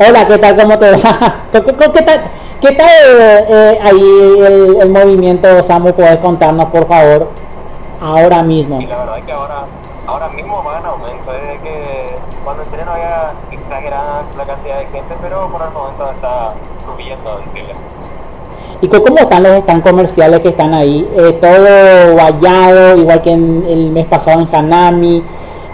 [0.00, 0.56] Hola, ¿qué tal?
[0.56, 1.34] ¿Cómo te va?
[1.52, 1.60] ¿Qué,
[2.02, 2.20] tal,
[2.60, 5.92] qué tal eh, eh, ahí el, el movimiento, Samu?
[5.92, 7.28] ¿Puedes contarnos, por favor?
[8.00, 8.80] Ahora mismo.
[8.80, 9.64] Y la verdad es que ahora,
[10.06, 14.86] ahora mismo va en aumento, desde que cuando entré no había exagerada la cantidad de
[14.86, 16.54] gente, pero por el momento está
[16.86, 17.74] subiendo, decirle.
[18.80, 21.10] ¿Y cómo están los stands comerciales que están ahí?
[21.16, 25.24] Eh, todo vallado, igual que en el mes pasado en Hanami,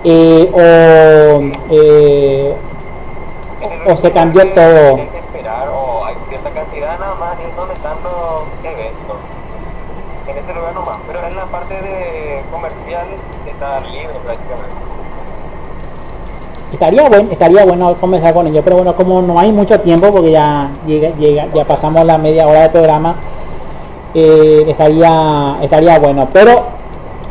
[0.02, 2.56] eh, o, eh,
[3.93, 4.97] o- se cambió todo.
[4.97, 7.36] Hay que esperar o hay cierta cantidad nada más
[8.62, 9.16] eventos.
[10.27, 13.06] En ese lugar nomás, pero en la parte de comercial
[13.47, 14.85] está libre prácticamente.
[16.73, 20.32] Estaría bueno, estaría bueno comenzar con ello, pero bueno, como no hay mucho tiempo, porque
[20.32, 23.15] ya llega, llega, ya pasamos la media hora del programa,
[24.15, 26.27] eh, estaría, estaría bueno.
[26.32, 26.65] Pero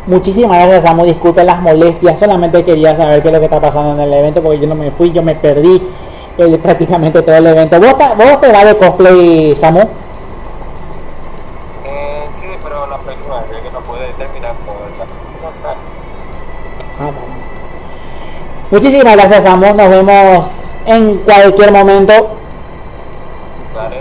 [0.08, 3.94] muchísimas gracias, Samu, disculpen las molestias, solamente quería saber qué es lo que está pasando
[3.96, 5.82] en el evento, porque yo no me fui, yo me perdí
[6.38, 7.80] eh, prácticamente todo el evento.
[7.80, 9.82] ¿Vos, vos te vas de cosplay, Samu?
[11.86, 13.18] Eh, sí, pero la vez
[13.64, 15.06] que no puede terminar por esta.
[17.00, 17.34] Ah, bueno.
[18.72, 20.48] Muchísimas gracias, Samu, nos vemos
[20.86, 22.14] en cualquier momento.
[23.76, 23.98] Vale.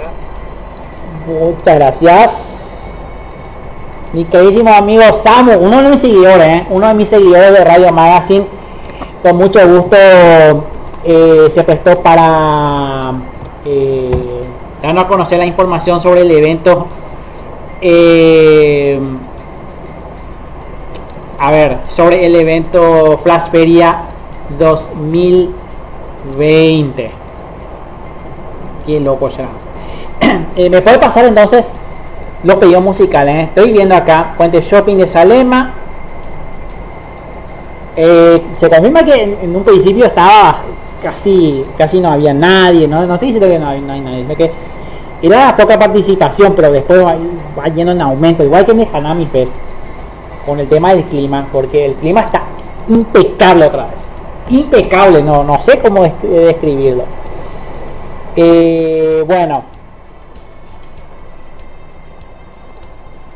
[1.27, 2.49] Muchas gracias.
[4.13, 6.67] Mi queridísimo amigo Samu, uno de mis seguidores, ¿eh?
[6.71, 8.47] uno de mis seguidores de Radio Magazine,
[9.23, 9.97] con mucho gusto
[11.05, 13.13] eh, se prestó para
[13.65, 14.45] eh,
[14.83, 16.87] a conocer la información sobre el evento.
[17.81, 19.01] eh,
[21.39, 24.03] a ver, sobre el evento Flash Feria
[24.61, 27.11] 2020.
[28.87, 29.49] Qué loco será.
[30.55, 31.73] Eh, ¿Me puede pasar entonces
[32.45, 33.49] los pedidos musicales?
[33.49, 35.73] Estoy viendo acá, Puente Shopping de Salema.
[37.97, 40.61] Se confirma que en un principio estaba
[41.03, 44.53] casi casi no había nadie, no, no estoy diciendo que no hay, nadie, sino que
[45.23, 47.17] era poca participación, pero después va,
[47.59, 49.53] va yendo en aumento, igual que en el Hanami Fest,
[50.47, 52.43] con el tema del clima, porque el clima está
[52.89, 53.95] impecable otra vez.
[54.49, 57.05] Impecable, no, no sé cómo des- describirlo.
[58.35, 59.63] Eh, bueno.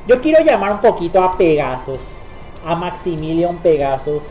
[0.09, 1.99] Yo quiero llamar un poquito a Pegasus,
[2.67, 4.23] a Maximilian Pegasus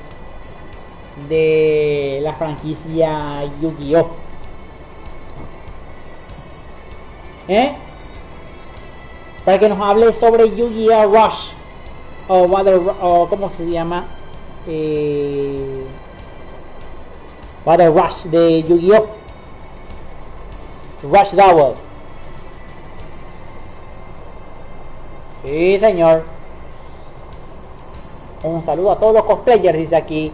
[1.30, 4.08] de la franquicia Yu-Gi-Oh!
[7.48, 7.76] ¿Eh?
[9.46, 11.08] Para que nos hable sobre Yu-Gi-Oh!
[11.08, 11.52] Rush
[12.28, 14.06] o, Battle o ¿cómo se llama?
[14.68, 15.86] Eh,
[17.66, 19.08] Battle Rush de Yu-Gi-Oh!
[21.04, 21.76] Rush Double.
[25.44, 26.24] Sí, señor.
[28.44, 30.32] Un saludo a todos los cosplayers, dice aquí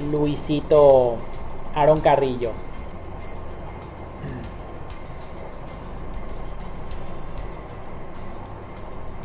[0.00, 1.16] Luisito
[1.74, 2.52] Aaron Carrillo.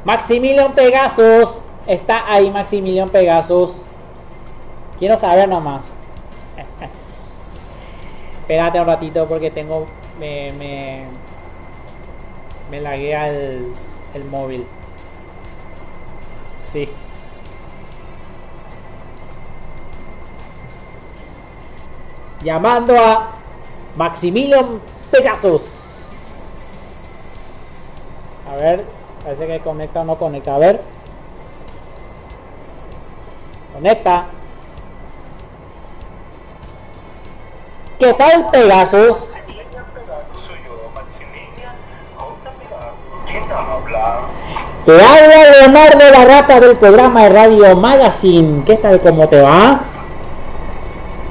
[0.06, 1.60] Maximilian Pegasus.
[1.85, 3.72] Está ahí Maximilian Pegasus.
[4.99, 5.81] Quiero saber nomás.
[8.41, 9.88] Espérate un ratito porque tengo...
[10.19, 10.52] Me...
[10.53, 11.06] Me,
[12.72, 14.65] me laguea el móvil.
[16.73, 16.89] Sí.
[22.48, 23.28] Llamando a
[23.98, 24.80] Maximilian
[25.11, 25.64] Pegasus.
[28.49, 28.86] A ver,
[29.22, 30.56] parece que conecta o no conecta.
[30.56, 30.82] A ver.
[33.74, 34.28] Conecta.
[37.99, 39.18] ¿Qué tal Pegasus?
[44.86, 48.64] Te habla Leonardo la rata del programa de Radio Magazine.
[48.64, 49.02] ¿Qué tal?
[49.02, 49.82] ¿Cómo te va?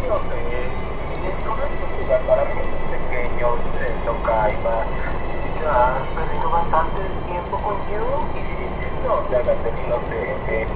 [0.08, 0.36] No sé,
[1.46, 2.60] no es un lugar para mí
[2.90, 3.48] pequeño,
[3.78, 4.84] Sendo Kaiba.
[5.62, 7.00] Ya has perdido bastante
[9.06, 10.66] no te hagas inocente.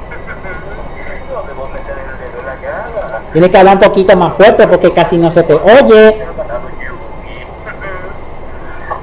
[1.33, 3.23] No debo meter el dedo en la llaga.
[3.33, 6.17] Tienes que hablar un poquito más fuerte porque casi no se te oye.
[6.17, 6.31] Me.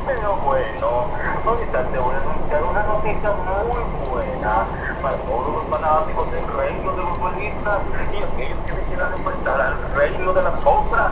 [0.05, 1.07] Pero bueno,
[1.45, 4.65] ahorita te voy a anunciar una noticia muy buena
[5.01, 7.79] para todos los fanáticos del reino de los duelistas
[8.13, 11.11] y aquellos que quieran enfrentar al reino de las sombras.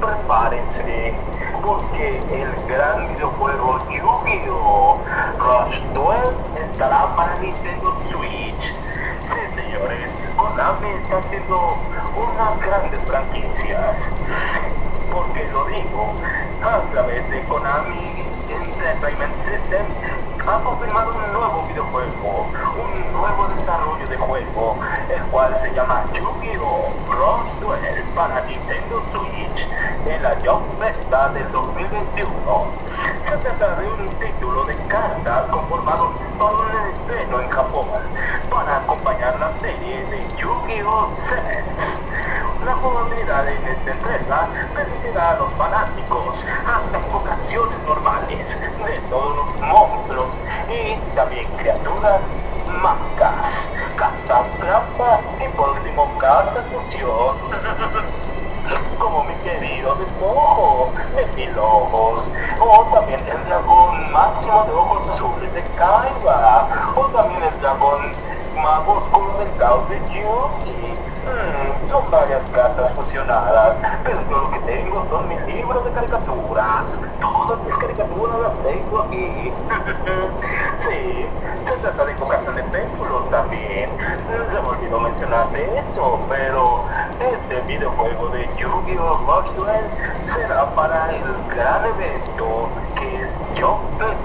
[0.00, 1.14] Prepárense,
[1.62, 3.13] porque el gran!
[5.44, 8.64] Rush Duel estará para Nintendo Switch.
[9.28, 10.08] Sí, señores,
[10.38, 11.76] Konami está haciendo
[12.16, 13.98] unas grandes franquicias.
[15.12, 16.14] Porque lo digo,
[16.62, 19.84] a través de Konami Entertainment System
[20.46, 22.46] ha confirmado un nuevo videojuego,
[22.82, 24.78] un nuevo desarrollo de juego,
[25.10, 26.88] el cual se llama Yu-Gi-Oh!
[27.60, 29.68] Duel para Nintendo Switch
[30.06, 32.83] en la Jump Festa del 2021.
[33.34, 37.88] Se trata de un título de cartas conformado para un estreno en Japón
[38.48, 41.10] para acompañar la serie de Yu-Gi-Oh!
[42.64, 50.28] La jugabilidad en esta permitirá a los fanáticos hasta invocaciones normales de todos los monstruos
[50.70, 52.20] y también criaturas
[52.80, 57.34] mágicas, cartas trampa y por último cartas fusión.
[58.98, 62.30] Como mi querido despojo de mil ojos,
[62.66, 68.12] o también el dragón máximo de ojos azules de Kaiba, o también el dragón
[68.86, 70.94] oscuro del caos de Yuki.
[71.24, 76.84] Mm, son varias cartas fusionadas, pero yo lo que tengo son mis libros de caricaturas.
[77.20, 79.52] Todas mis caricaturas las tengo aquí.
[80.80, 81.26] sí,
[81.64, 83.90] se trata de invocación de péndulos también.
[84.52, 86.84] Se me olvidó mencionarte eso, pero
[87.20, 89.44] este videojuego de Yu-Gi-Oh!
[90.26, 91.22] Será para el
[91.54, 91.84] gran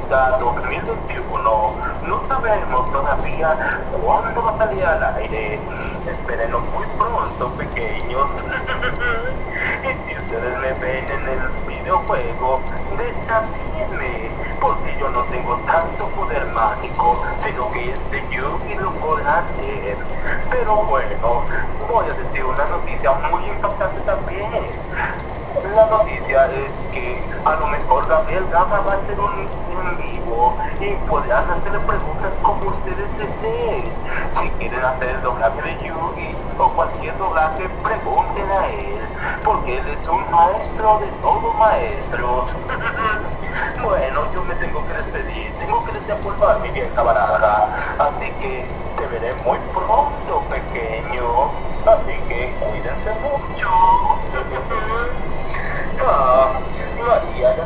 [0.10, 1.76] Festa 2021.
[2.07, 5.60] No sabemos todavía cuándo va a salir al aire.
[6.07, 8.26] Espérenlo muy pronto, pequeños.
[9.84, 12.60] y si ustedes me ven en el videojuego,
[12.98, 19.95] desafíenme, porque yo no tengo tanto poder mágico, sino que este Yugi lo podrá hacer.
[20.49, 21.44] Pero bueno,
[21.88, 24.49] voy a decir una noticia muy importante también.
[25.76, 30.93] La noticia es que a lo mejor Gabriel Gama va a hacer un vivo y
[31.07, 33.91] podrás hacerle preguntas como ustedes deseen.
[34.34, 39.01] Si quieren hacer el doblaje de Yugi o cualquier doblaje, pregúntenle a él,
[39.43, 42.45] porque él es un maestro de todos maestros.
[43.84, 47.69] bueno, yo me tengo que despedir, tengo que desapurar mi vieja camarada,
[47.99, 48.65] así que
[48.97, 51.51] te veré muy pronto, pequeño.
[51.85, 53.65] Así que cuídense mucho.
[56.06, 56.60] ah,
[56.99, 57.65] María, ya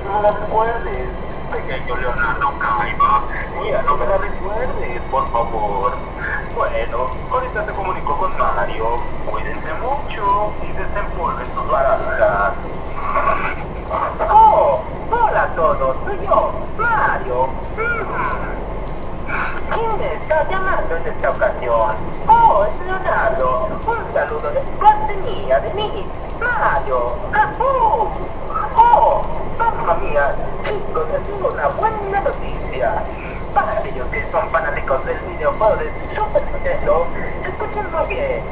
[1.73, 3.23] pequeño Leonardo Caiba.
[3.59, 5.93] Mira, no me la recuerdes, por favor.
[6.55, 8.99] Bueno, ahorita te comunico con Mario.
[9.25, 12.53] Cuídense mucho y desempolven sus barajas.
[14.29, 17.47] Oh, hola a todos, soy yo, Mario.
[17.75, 18.53] Mm.
[19.73, 21.95] ¿Quién está llamando en esta ocasión?
[22.27, 23.69] Oh, es Leonardo.
[23.87, 26.05] Un saludo de parte mía, de mí,
[26.39, 27.13] Mario.
[27.33, 28.11] Ah, oh,
[28.75, 29.23] oh,
[29.57, 30.35] mamma mía.
[30.63, 31.07] Chicos,
[31.69, 33.03] buena noticia.
[33.53, 37.05] Para aquellos que son fanáticos del videojuego de Super Nintendo,
[37.43, 38.43] escuchen muy bien.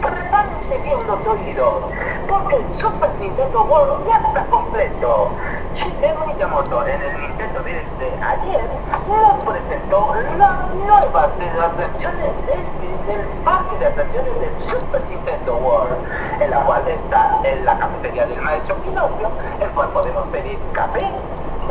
[0.00, 1.90] Prepárense bien los oídos,
[2.28, 5.30] porque el Super Nintendo World ya está completo.
[5.74, 8.68] Shigeru Miyamoto en el Nintendo Direct de ayer
[9.08, 15.56] nos presentó las nuevas de las versiones del, del parque de atracciones del Super Nintendo
[15.56, 15.96] World,
[16.40, 19.30] en la cual está en la cafetería del maestro Pinocchio,
[19.60, 21.10] el cual podemos pedir café,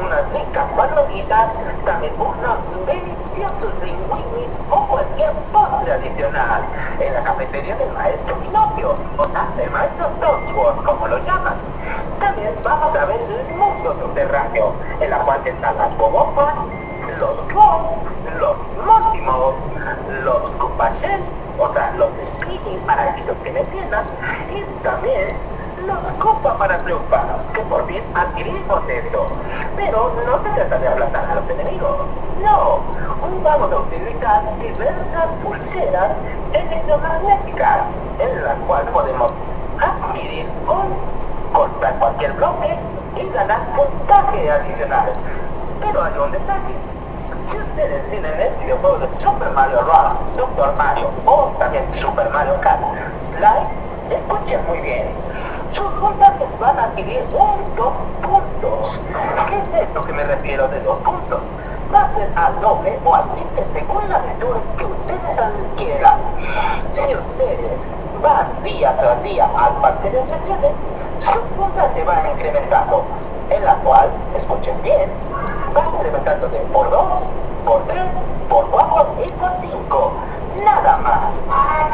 [0.06, 1.50] unas ricas palomitas,
[1.86, 6.62] también unos deliciosos linguinis o cualquier postre adicional
[7.00, 9.28] en la cafetería del maestro Pinocchio o
[9.58, 11.56] del maestro Toadsworth, como lo llaman.
[12.20, 16.54] También vamos a ver el mundo subterráneo, en la cual están las bobompas,
[17.20, 17.98] los globos,
[18.40, 19.54] los mótimos,
[20.24, 21.22] los cupachel,
[21.60, 24.06] o sea, los spinning para que me entiendan,
[24.52, 25.38] y también
[25.88, 29.28] los copa para triunfar, que por fin adquirimos esto.
[29.76, 31.98] Pero no se trata de aplastar a los enemigos,
[32.42, 32.82] no.
[33.44, 36.12] Vamos a utilizar diversas pulseras
[36.54, 37.82] electromagnéticas,
[38.20, 39.32] en las cuales podemos
[39.80, 42.78] adquirir o cortar cualquier bloque
[43.18, 45.12] y ganar puntaje adicional.
[45.82, 46.76] Pero hay un detalle.
[47.44, 52.56] Si ustedes tienen el videojuego de Super Mario Run, Doctor Mario o también Super Mario
[52.62, 52.82] Kart
[53.40, 53.68] Live,
[54.10, 55.33] escuchen muy bien.
[55.74, 59.00] Sus puntajes van a adquirir un dos puntos.
[59.50, 61.40] ¿Qué es esto que me refiero de dos puntos?
[61.92, 66.20] Va a ser al doble o al triple según la aventura que ustedes adquieran.
[66.92, 67.72] Si ustedes
[68.22, 70.72] van día tras día al parque de atracciones,
[71.18, 73.06] su puntaje va incrementando,
[73.50, 75.10] en la cual, escuchen bien,
[75.76, 77.04] va incrementando de por 2,
[77.66, 78.04] por 3,
[78.48, 80.14] por 4 y por 5.
[80.64, 81.42] Nada más.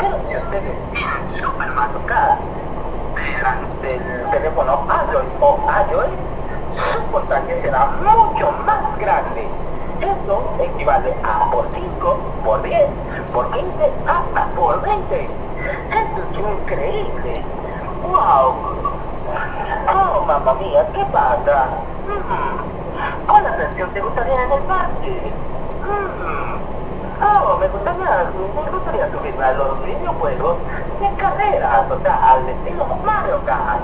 [0.02, 2.40] Pero si ustedes tienen Super Mario Kart
[3.82, 5.60] del teléfono Android o
[5.92, 6.40] iOS,
[6.72, 9.48] su puntaje será mucho más grande.
[10.02, 12.90] Esto equivale a por 5, por 10,
[13.34, 13.68] por 15,
[14.08, 15.24] hasta por 20.
[15.24, 17.44] Esto es increíble.
[18.04, 18.56] ¡Wow!
[19.88, 20.88] ¡Oh, mamá mía!
[20.94, 21.68] ¿Qué pasa?
[22.08, 23.28] Mm.
[23.28, 25.34] ¿Cuál atracción te gustaría en el parque?
[25.84, 26.79] Mm.
[27.22, 30.56] Oh, me gustaría, me subirme a los videojuegos
[31.02, 33.82] de carreras, o sea, al estilo Mario Kart.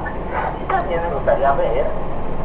[0.70, 1.86] También me gustaría ver,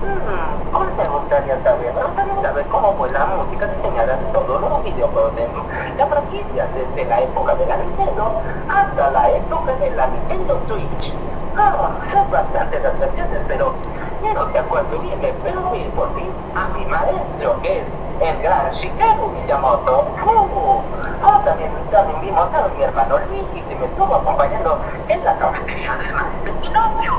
[0.03, 1.95] mmm, ¿cuál me gustaría saber?
[1.95, 5.49] Me gustaría saber cómo fue la música diseñada en todos los videojuegos de
[5.97, 11.15] la franquicia, desde la época de la Nintendo hasta la época de la Nintendo Switch.
[11.57, 13.75] Ah, son bastantes atracciones, pero
[14.23, 17.85] ya no te acuerdo bien, espero ir por fin a mi maestro, que es
[18.21, 20.15] el gran Shigeru Miyamoto.
[20.27, 20.83] Uh,
[21.23, 25.97] ah, también, también vimos a mi hermano Luigi que me estuvo acompañando en la cafetería
[25.97, 27.13] del maestro Pinocchio.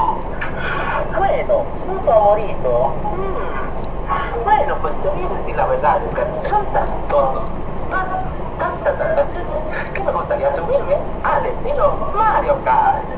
[1.18, 2.96] Bueno, un favorito.
[3.04, 4.44] Mm.
[4.44, 6.02] Bueno, pues te voy a decir la verdad,
[6.48, 7.52] son tantos,
[7.90, 13.10] tan- tantas atracciones que me gustaría subirme al estilo Mario Kart.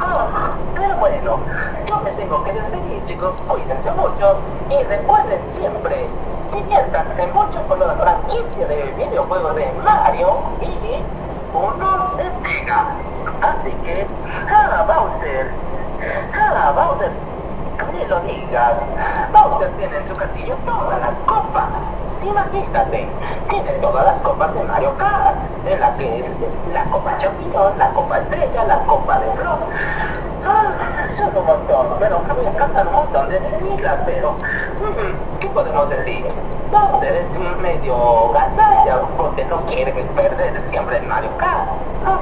[0.00, 1.40] Ah, pero bueno,
[1.86, 6.10] yo me tengo que despedir chicos, cuídense mucho y recuerden siempre,
[6.52, 11.02] diviértanse mucho con la franquicia de videojuegos de Mario y
[11.56, 12.86] unos de Sega.
[13.40, 14.06] Así que,
[14.50, 15.50] ah, Bowser,
[16.34, 17.10] ah, Bowser,
[17.92, 18.74] ni lo digas,
[19.32, 21.68] Bowser tiene en su castillo todas las copas.
[22.22, 23.08] Imagínate,
[23.48, 26.26] tiene todas las copas de Mario Kart, de la que es
[26.72, 29.58] la copa champiñón, la copa estrella, la copa de flor.
[30.44, 35.88] Ah, son un montón, pero me encantan un montón de siglas, pero mm, ¿qué podemos
[35.90, 36.24] decir?
[36.70, 41.68] Bowser es medio gandalla porque no quiere perder siempre en Mario Kart.
[42.06, 42.18] Ah,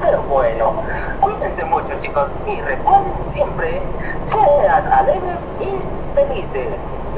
[0.00, 0.74] pero bueno,
[1.20, 3.80] cuídense mucho chicos y recuerden siempre,
[4.26, 6.68] sean alegres y felices.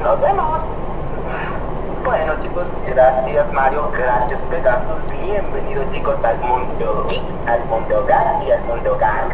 [0.01, 0.64] Nos vemos.
[2.55, 8.97] Gracias Mario, gracias Pegasus, bienvenidos chicos al mundo geek, al mundo gang y al mundo
[8.97, 9.29] gang.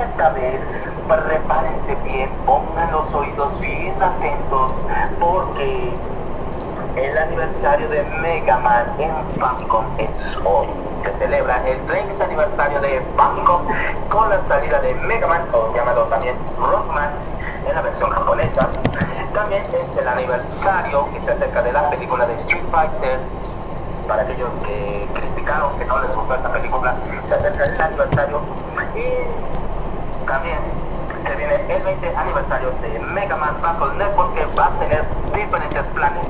[0.00, 4.72] Esta vez prepárense bien, pongan los oídos bien atentos,
[5.20, 5.92] porque
[6.96, 10.66] el aniversario de Mega Man en Famicom es hoy.
[11.04, 13.62] Se celebra el 30 aniversario de Famicom
[14.08, 17.10] con la salida de Mega Man, o llamado también Rockman,
[17.64, 18.70] en la versión japonesa.
[19.36, 23.20] También es el aniversario que se acerca de la película de Street Fighter.
[24.08, 26.96] Para aquellos que criticaron que no les gustó esta película,
[27.28, 28.40] se acerca el aniversario.
[28.94, 30.56] Y también
[31.22, 35.04] se viene el 20 aniversario de Mega Man Battle Network que va a tener
[35.34, 36.26] diferentes planes.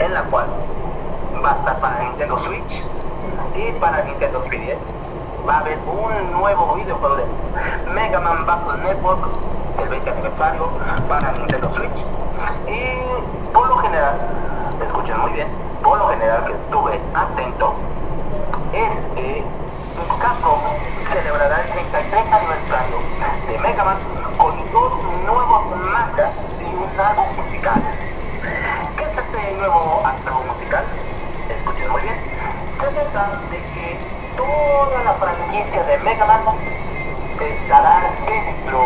[0.00, 0.46] En la cual
[1.44, 2.82] va a estar para Nintendo Switch
[3.54, 4.78] y para Nintendo 3DS.
[5.48, 7.24] Va a haber un nuevo videojuego de
[7.94, 10.68] Mega Man Battle Network, el 20 aniversario,
[11.08, 11.90] para Nintendo Switch.
[12.66, 14.16] Y por lo general,
[14.84, 15.48] escuchen muy bien,
[15.82, 17.74] por lo general que estuve atento,
[18.72, 19.44] es que
[20.20, 20.60] Capcom
[21.12, 22.96] celebrará el 33 aniversario
[23.48, 23.98] de Mega Man
[24.38, 24.92] con dos
[25.24, 26.30] nuevos mangas
[26.60, 27.82] y un álbum musical.
[28.96, 30.84] ¿Qué es este nuevo álbum musical?
[31.48, 32.14] Escuchen muy bien.
[32.80, 33.98] Se trata de que
[34.36, 36.40] toda la franquicia de Mega Man
[37.40, 38.80] estará dentro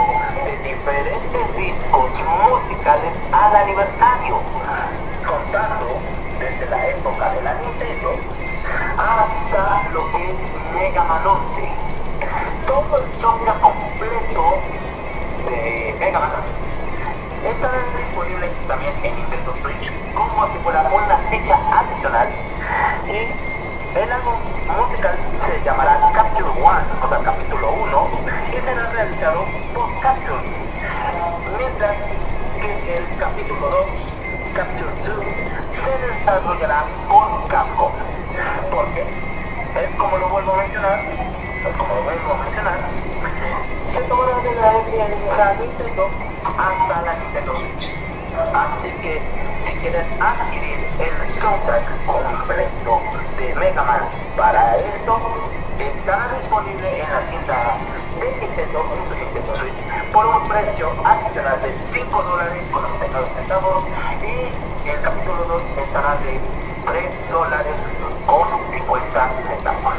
[0.45, 2.11] de diferentes discos
[2.51, 4.41] musicales al aniversario,
[5.27, 5.99] contando
[6.39, 8.17] desde la época de la Nintendo
[8.99, 10.37] hasta lo que es
[10.75, 11.69] Mega Man 11.
[12.67, 14.59] Todo el software completo
[15.47, 16.31] de Mega Man
[17.45, 22.29] estará disponible también en Nintendo Switch como si fuera una ficha adicional
[23.07, 23.47] y
[23.99, 24.35] el álbum
[24.77, 25.17] musical
[25.47, 28.06] se llamará Capture One, o sea, capítulo 1, y
[28.67, 30.43] será realizado por Capture,
[31.57, 31.97] mientras
[32.61, 33.87] que el capítulo 2,
[34.57, 35.25] Capture 2,
[35.71, 37.93] se desarrollará por Capcom.
[38.73, 42.79] Porque es como lo vuelvo a mencionar, es como lo vuelvo a mencionar,
[43.85, 44.73] se tomará de la
[45.37, 46.11] la Nintendo
[46.43, 47.95] hasta la Nintendo Switch.
[48.53, 49.23] Así que
[49.61, 53.01] si quieren adquirir el soundtrack completo
[53.39, 55.21] de Mega Man para esto,
[55.79, 57.86] estará disponible en la tienda
[60.13, 63.85] por un precio adicional de 5 dólares con 99 centavos
[64.23, 66.41] y el capítulo 2 estará de
[66.87, 67.75] 3 dólares
[68.27, 69.95] con 50 centavos.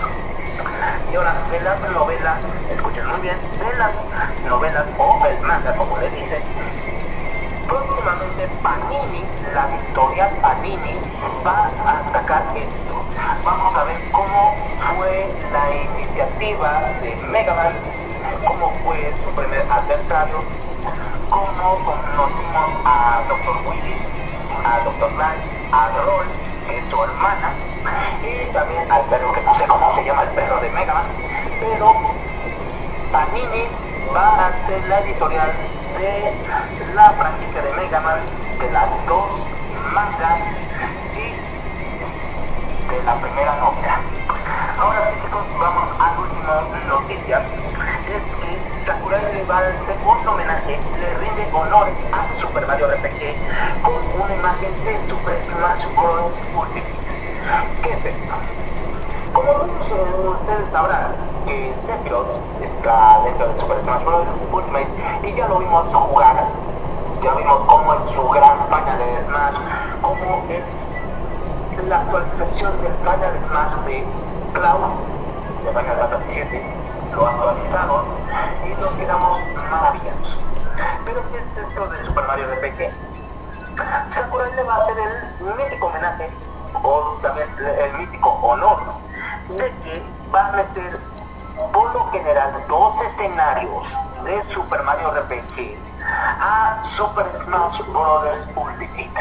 [1.12, 2.40] Y ahora, de las novelas,
[2.72, 3.92] escuchen muy bien, de las
[4.50, 6.42] novelas o el manga, como le dicen,
[7.68, 9.24] próximamente Panini,
[9.54, 11.00] la editorial Panini,
[11.46, 13.04] va a sacar esto.
[13.44, 14.56] Vamos a ver cómo
[14.96, 17.87] fue la iniciativa de Mega Man, cómo
[18.98, 20.44] fue su primer adversario,
[21.30, 23.58] cómo conocimos a Dr.
[23.68, 23.96] Willy,
[24.66, 25.12] a Dr.
[25.14, 25.42] Light,
[25.72, 26.26] a Roll,
[26.66, 27.54] que es su hermana,
[28.24, 31.04] y también al perro que no sé cómo se llama el perro de Mega
[31.60, 31.94] pero
[33.12, 33.68] Panini
[34.14, 35.54] va a ser la editorial
[35.98, 36.34] de
[36.94, 38.20] la franquicia de Mega Man,
[38.60, 39.30] de las dos
[39.94, 40.40] mangas
[41.16, 44.02] y de la primera novela.
[44.80, 47.47] Ahora sí chicos, vamos a última noticia.
[48.88, 53.36] Sakurai Rival, segundo homenaje, le rinde honores a Super Mario RPG
[53.84, 56.34] con una imagen de Super Smash Bros.
[56.56, 56.96] Ultimate.
[57.84, 58.16] ¿Qué es?
[59.34, 61.16] Como muchos de ustedes sabrán,
[61.46, 62.30] que Sephiroth
[62.64, 64.28] está dentro de Super Smash Bros.
[64.54, 64.88] Ultimate
[65.24, 66.46] y ya lo vimos jugar,
[67.22, 69.56] ya vimos cómo es su gran final de Smash,
[70.02, 73.20] cómo es la actualización del final
[73.50, 74.06] Smash de
[74.54, 74.92] Cloud,
[75.66, 76.78] de Final Fantasy 7,
[77.18, 78.06] lo actualizaron
[78.64, 79.40] y nos quedamos
[79.72, 80.38] maravillados.
[81.04, 82.94] Pero ¿qué es esto de Super Mario RPG?
[84.10, 84.98] Sakurai le va a hacer
[85.40, 86.30] el mítico homenaje
[86.84, 88.80] o también el mítico honor
[89.50, 90.04] de que
[90.34, 91.00] va a meter
[91.74, 93.88] por lo general dos escenarios
[94.24, 95.76] de Super Mario RPG
[96.40, 98.48] a Super Smash Bros.
[98.56, 99.12] Ultimate.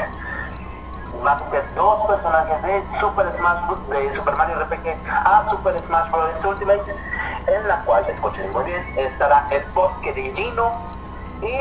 [1.24, 6.10] Va a meter dos personajes de Super Smash de Super Mario RPG a Super Smash
[6.10, 6.44] Bros.
[6.44, 6.94] Ultimate,
[7.46, 10.72] en la cual, escuchen muy bien, estará el bosque de Gino
[11.42, 11.54] y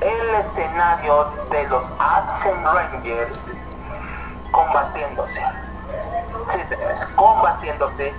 [0.00, 3.54] el escenario de los Action Rangers
[4.50, 5.40] combatiéndose.
[6.50, 6.60] Sí,
[7.16, 8.14] combatiéndose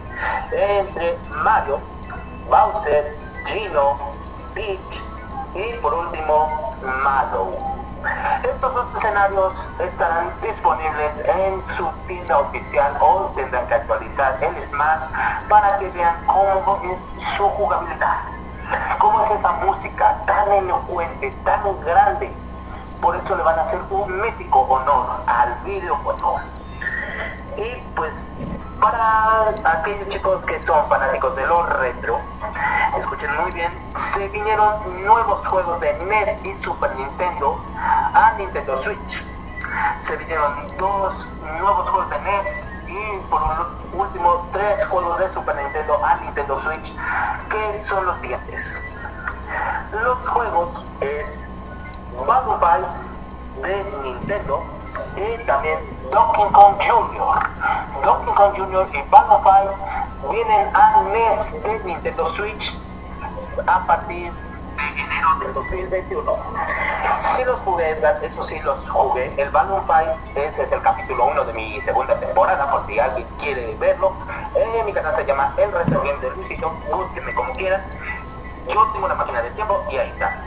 [0.51, 1.81] entre Mario,
[2.49, 3.95] Bowser, Gino,
[4.53, 5.01] Peach
[5.53, 6.49] y por último
[6.81, 7.74] Mallow.
[8.43, 15.01] Estos dos escenarios estarán disponibles en su tienda oficial o tendrán que actualizar el Smash
[15.49, 16.99] para que vean cómo es
[17.35, 18.17] su jugabilidad.
[18.99, 22.31] Cómo es esa música tan elocuente, tan grande.
[23.01, 26.39] Por eso le van a hacer un mítico honor al videojuego.
[27.57, 28.13] Y pues
[28.91, 29.49] para
[29.79, 32.19] aquellos chicos que son fanáticos de los retro,
[32.99, 33.71] escuchen muy bien,
[34.13, 37.59] se vinieron nuevos juegos de NES y Super Nintendo
[38.13, 39.23] a Nintendo Switch.
[40.03, 41.25] Se vinieron dos
[41.59, 43.41] nuevos juegos de NES y por
[43.93, 46.93] último tres juegos de Super Nintendo a Nintendo Switch,
[47.49, 48.81] que son los siguientes.
[49.93, 50.69] Los juegos
[51.01, 51.25] es
[52.27, 52.85] Balloon Fight
[53.63, 54.74] de Nintendo
[55.15, 55.79] y también
[56.11, 57.39] Donkey Kong Jr.
[58.03, 58.87] Donkey Kong Jr.
[58.93, 59.69] y Balloon Fight
[60.31, 62.77] vienen al NES de Nintendo Switch
[63.65, 66.37] a partir de enero del 2021.
[67.35, 69.33] Sí los jugué, eso sí los jugué.
[69.37, 73.27] El Balloon Fight, ese es el capítulo 1 de mi segunda temporada, por si alguien
[73.39, 74.13] quiere verlo.
[74.55, 77.81] Eh, mi canal se llama El Game de Luisito, búsquenme como quieran.
[78.67, 80.41] Yo tengo una máquina del tiempo y ahí está.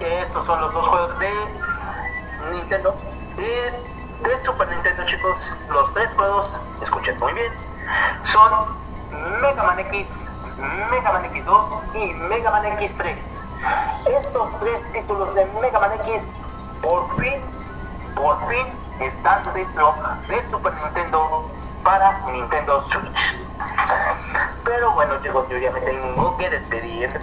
[0.00, 1.30] Estos son los dos juegos de
[2.52, 2.94] Nintendo.
[3.36, 6.50] De Super Nintendo chicos, los tres juegos,
[6.82, 7.52] escuchen muy bien,
[8.22, 8.50] son
[9.42, 10.06] Mega Man X,
[10.90, 13.16] Mega Man X2 y Mega Man X3.
[14.06, 16.22] Estos tres títulos de Mega Man X
[16.80, 17.40] por fin,
[18.14, 18.66] por fin
[19.00, 19.94] están dentro
[20.28, 21.50] de Super Nintendo
[21.84, 23.36] para Nintendo Switch.
[24.64, 27.20] Pero bueno chicos, yo ya me tengo que despedir.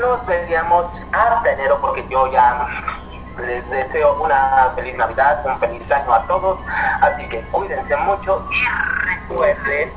[0.00, 2.68] Nos veríamos hasta enero porque yo ya
[3.38, 6.58] les deseo una feliz Navidad, un feliz año a todos.
[7.00, 9.92] Así que cuídense mucho y recuerden.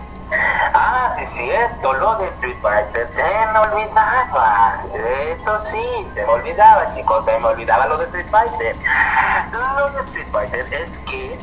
[0.74, 3.24] Ah, sí, cierto, lo de Street Fighter se
[3.54, 4.84] me olvidaba.
[4.94, 8.76] Eso sí, se me olvidaba, chicos, se me olvidaba lo de Street Fighter.
[9.52, 11.40] Lo de Street Fighter es que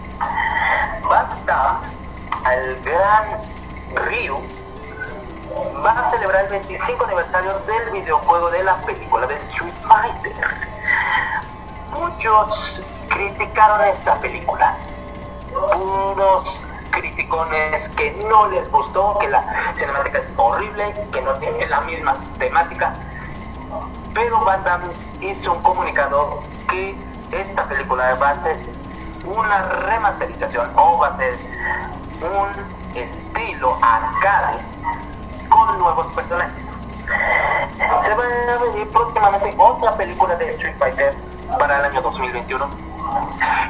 [1.09, 1.81] basta
[2.45, 3.55] al gran
[4.07, 4.43] Ryu
[5.85, 10.35] va a celebrar el 25 aniversario del videojuego de la película de Street Fighter.
[11.95, 14.77] Muchos criticaron esta película.
[15.77, 19.45] Unos criticones que no les gustó, que la
[19.77, 22.95] cinemática es horrible, que no tiene la misma temática.
[24.13, 26.97] Pero Van Damme hizo un comunicado que
[27.33, 28.59] esta película va a ser
[29.25, 31.39] una remasterización o va a ser
[32.21, 34.59] un estilo arcade
[35.49, 36.65] con nuevos personajes.
[38.05, 42.69] Se va a venir próximamente otra película de Street Fighter para el año 2021.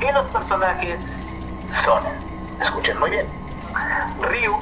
[0.01, 1.23] Y los personajes
[1.69, 2.03] son,
[2.61, 3.27] escuchen muy bien,
[4.21, 4.57] Ryu,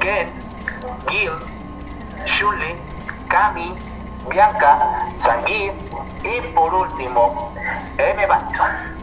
[0.00, 0.32] Ken,
[1.08, 1.32] Gil,
[2.26, 2.76] Shuli,
[3.28, 3.76] Kami,
[4.28, 4.78] Bianca,
[5.16, 5.72] Sangir
[6.22, 7.52] y por último,
[7.98, 8.26] M.
[8.26, 8.94] Bison.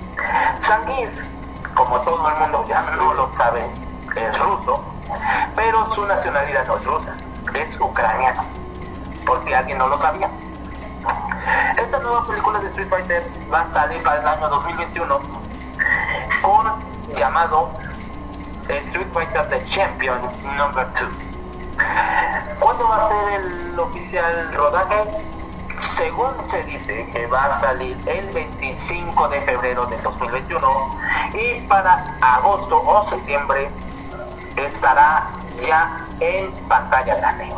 [0.59, 1.11] Sangir,
[1.73, 3.63] como todo el mundo ya no lo sabe,
[4.15, 4.83] es ruso,
[5.55, 7.13] pero su nacionalidad no es rusa,
[7.53, 8.43] es ucraniano,
[9.25, 10.29] por si alguien no lo sabía.
[11.91, 15.19] Esta nueva película de Street Fighter va a salir para el año 2021
[16.41, 16.65] con
[17.17, 17.69] llamado
[18.69, 20.21] Street Fighter The Champion
[20.55, 21.09] Number 2.
[22.61, 25.03] ¿Cuándo va a ser el oficial rodaje?
[25.97, 30.97] Según se dice que va a salir el 25 de febrero del 2021
[31.33, 33.69] y para agosto o septiembre
[34.55, 35.27] estará
[35.61, 37.53] ya en pantalla grande.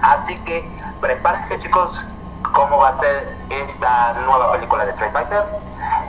[0.00, 0.66] Así que
[1.02, 2.08] prepárense chicos,
[2.54, 5.44] cómo va a ser esta nueva película de Street Fighter.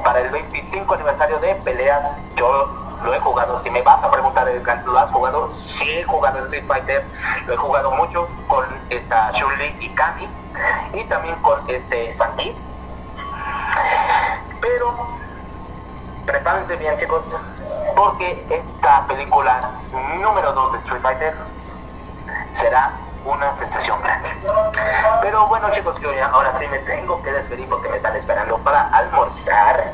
[0.03, 2.69] Para el 25 aniversario de peleas, yo
[3.03, 3.59] lo he jugado.
[3.59, 5.51] Si me vas a preguntar, Edgar, ¿lo has jugado?
[5.53, 7.05] Sí he jugado Street Fighter,
[7.47, 10.27] lo he jugado mucho con esta Chun-Li y Kami
[10.93, 12.55] y también con este Sanji.
[14.59, 15.07] Pero
[16.25, 17.23] prepárense bien chicos,
[17.95, 19.71] porque esta película
[20.19, 21.35] número 2 de Street Fighter
[22.53, 22.93] será
[23.25, 24.29] una sensación grande.
[25.21, 28.57] Pero bueno chicos, yo ya ahora sí me tengo que despedir porque me están esperando
[28.59, 29.93] para almorzar.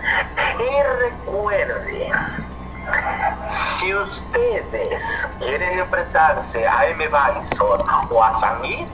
[0.60, 2.12] Y recuerden,
[3.80, 7.08] si ustedes quieren enfrentarse a M.
[7.08, 8.88] Bison o a Samir,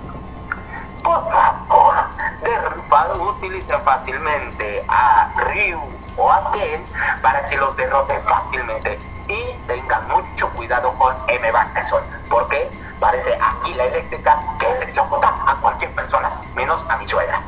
[1.04, 1.96] por favor,
[2.42, 5.82] derriban, utilicen fácilmente a Ryu
[6.18, 6.86] o a Ken
[7.22, 9.13] para que los derroten fácilmente.
[9.34, 11.52] Y tengan mucho cuidado con M.
[11.52, 12.70] Bison, porque
[13.00, 17.42] parece aquí la eléctrica que electrocuta a cualquier persona, menos a mi suegra.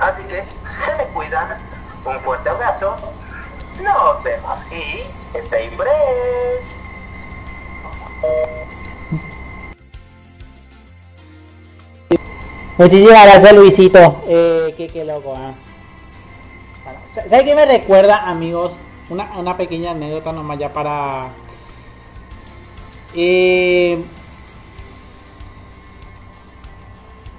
[0.00, 1.56] Así que se me cuidan,
[2.04, 2.96] un fuerte abrazo,
[3.80, 5.04] nos vemos y
[5.38, 6.78] stay fresh.
[12.78, 14.24] Muchísimas gracias Luisito.
[14.26, 15.54] Eh, qué, loco, ¿eh?
[17.14, 18.72] ¿Sabes qué me recuerda, amigos?
[19.10, 21.32] Una, una pequeña anécdota nomás ya para...
[23.14, 24.02] Eh,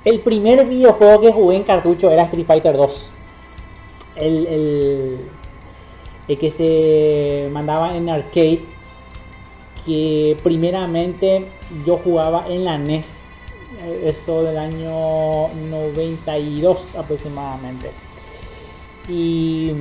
[0.04, 3.12] el primer videojuego que jugué en cartucho era Street Fighter 2.
[4.16, 5.18] El, el,
[6.28, 8.66] el que se mandaba en arcade.
[9.86, 11.46] Que primeramente
[11.86, 13.24] yo jugaba en la NES
[14.04, 17.92] esto del año 92 aproximadamente
[19.08, 19.74] y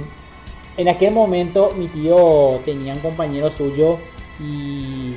[0.79, 3.99] en aquel momento mi tío tenía un compañero suyo
[4.41, 5.13] y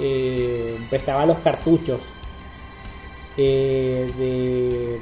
[0.00, 2.00] eh, prestaba los cartuchos
[3.36, 4.98] eh,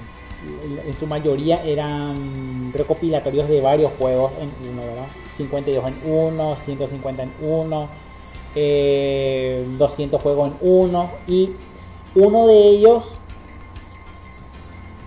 [0.87, 5.07] en su mayoría eran recopilatorios de varios juegos en uno, ¿verdad?
[5.37, 7.89] 52 en uno, 150 en uno,
[8.55, 11.53] eh, 200 juegos en uno y
[12.15, 13.15] uno de ellos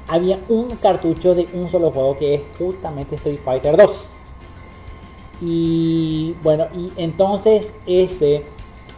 [0.07, 4.07] había un cartucho de un solo juego que es justamente Street Fighter 2.
[5.41, 8.43] Y bueno, y entonces ese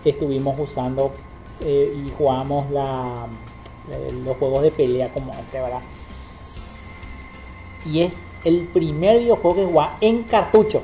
[0.03, 1.13] que estuvimos usando
[1.61, 3.27] eh, y jugamos la,
[4.25, 5.81] los juegos de pelea como este, ¿verdad?
[7.85, 8.13] Y es
[8.43, 10.83] el primer videojuego que jugaba en cartucho.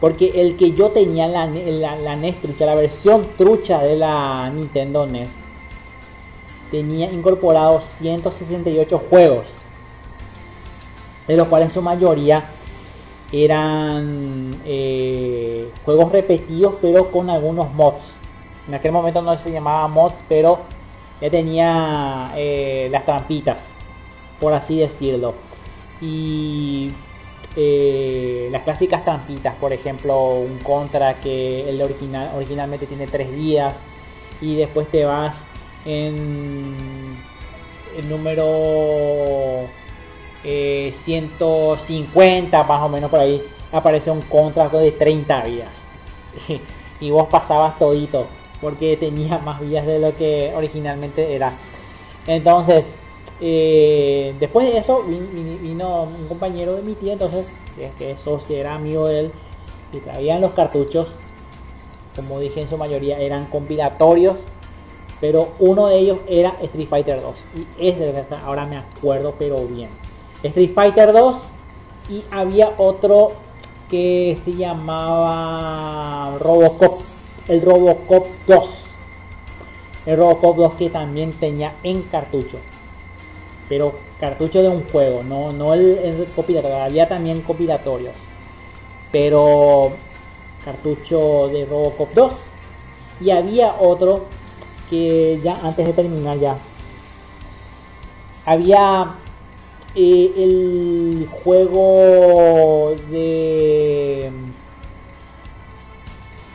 [0.00, 4.50] Porque el que yo tenía la, la, la NES trucha, la versión trucha de la
[4.50, 5.30] Nintendo NES,
[6.70, 9.46] tenía incorporados 168 juegos.
[11.28, 12.44] De los cuales en su mayoría
[13.42, 18.04] eran eh, juegos repetidos pero con algunos mods.
[18.68, 20.60] En aquel momento no se llamaba mods, pero
[21.20, 23.72] ya tenía eh, las trampitas,
[24.40, 25.34] por así decirlo.
[26.00, 26.92] Y
[27.56, 33.74] eh, las clásicas trampitas, por ejemplo, un contra que el original originalmente tiene tres días
[34.40, 35.34] y después te vas
[35.84, 37.16] en
[37.96, 39.68] el número
[40.44, 43.42] eh, 150 más o menos por ahí
[43.72, 45.70] aparece un contrato de 30 vidas.
[47.00, 48.26] Y vos pasabas todito
[48.60, 51.52] porque tenía más vías de lo que originalmente era.
[52.26, 52.86] Entonces
[53.40, 57.46] eh, después de eso vin- vino un compañero de mi tía entonces
[57.98, 59.32] que- socio era amigo de él
[59.92, 61.08] y traían los cartuchos.
[62.16, 64.38] Como dije en su mayoría eran compilatorios
[65.20, 69.88] pero uno de ellos era Street Fighter 2 y ese ahora me acuerdo pero bien
[70.44, 71.36] Street Fighter 2
[72.10, 73.32] y había otro
[73.90, 77.00] que se llamaba Robocop
[77.48, 78.84] el Robocop 2
[80.06, 82.58] el Robocop 2 que también tenía en cartucho
[83.68, 88.14] pero cartucho de un juego no no el, el compilatorio había también compilatorios
[89.10, 89.92] pero
[90.64, 92.34] cartucho de Robocop 2
[93.20, 94.26] y había otro
[94.90, 96.58] que ya antes de terminar ya
[98.44, 99.14] había
[99.94, 104.30] eh, el juego de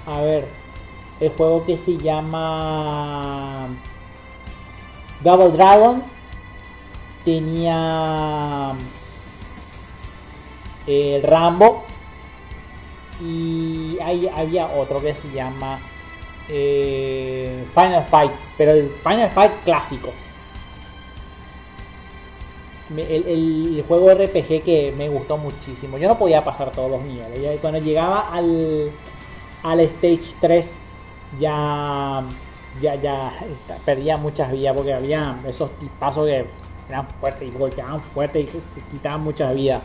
[0.05, 0.47] a ver
[1.19, 3.67] el juego que se llama
[5.21, 6.03] Double Dragon
[7.23, 8.73] tenía
[10.87, 11.85] el Rambo
[13.21, 15.79] y ahí había otro que se llama
[16.47, 20.13] eh, Final Fight, pero el Final Fight clásico.
[22.95, 25.97] El, juego RPG que me gustó muchísimo.
[25.97, 27.59] Yo no podía pasar todos los niveles.
[27.61, 28.91] Cuando llegaba al,
[29.63, 30.71] al stage 3
[31.39, 32.23] ya
[32.81, 33.33] ya ya
[33.85, 36.45] perdía muchas vidas porque había esos tipazos que
[36.87, 38.49] eran fuertes y golpeaban fuerte y
[38.91, 39.81] quitaban muchas vidas.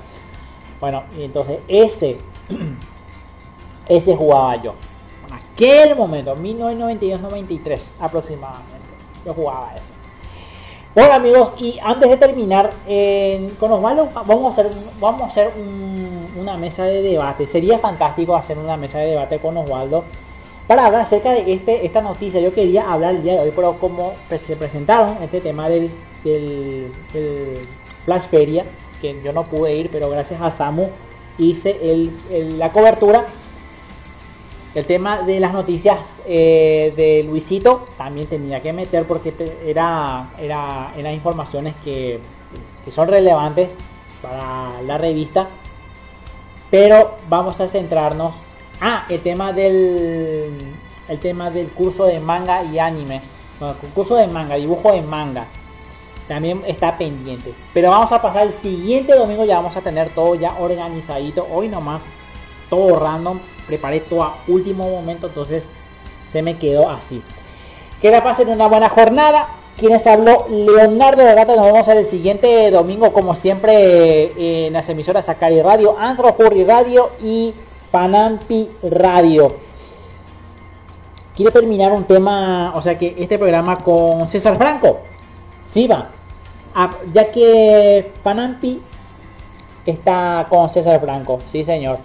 [0.81, 2.19] Bueno, y entonces ese
[3.89, 4.75] ese jugaba yo.
[5.27, 8.75] En aquel momento, 1992-93 aproximadamente.
[9.25, 9.94] Yo jugaba eso.
[10.95, 15.51] Bueno amigos, y antes de terminar, eh, con Osvaldo vamos a hacer, vamos a hacer
[15.59, 17.49] un- una mesa de debate.
[17.49, 20.05] Sería fantástico hacer una mesa de debate con Osvaldo
[20.69, 22.41] para hablar acerca de este, esta noticia.
[22.41, 25.91] Yo quería hablar el día de hoy, pero como se presentaron este tema del,
[26.23, 27.59] del, del
[28.05, 28.65] Flash Feria,
[29.01, 30.89] que yo no pude ir, pero gracias a Samu
[31.39, 33.25] hice el- el- la cobertura
[34.75, 39.33] el tema de las noticias eh, de Luisito también tenía que meter porque
[39.65, 42.21] era, era, eran informaciones que,
[42.91, 43.71] son relevantes
[44.21, 45.49] para la revista.
[46.71, 48.35] Pero vamos a centrarnos.
[48.81, 50.75] Ah, el tema del
[51.09, 53.21] el tema del curso de manga y anime.
[53.95, 55.47] Curso de manga, dibujo de manga.
[56.29, 57.55] También está pendiente.
[57.73, 61.47] Pero vamos a pasar el siguiente domingo, ya vamos a tener todo ya organizadito.
[61.51, 62.03] Hoy nomás
[62.69, 65.69] todo random, preparé todo a último momento, entonces
[66.31, 67.23] se me quedó así.
[68.03, 69.49] Que la pasen una buena jornada.
[69.77, 74.89] Quienes habló Leonardo de Gata, nos vemos el siguiente domingo, como siempre, eh, en las
[74.89, 77.53] emisoras Sakari Radio, Andro Curry Radio y
[77.91, 79.57] Panampi Radio.
[81.37, 85.01] Quiero terminar un tema, o sea que este programa con César Franco.
[85.73, 86.09] Sí, va.
[86.75, 88.81] Ah, ya que Panampi
[89.87, 91.99] está con César Franco, sí señor.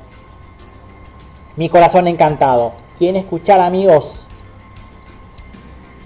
[1.60, 2.72] Mi corazón encantado.
[2.98, 4.22] ¿Quieren escuchar amigos?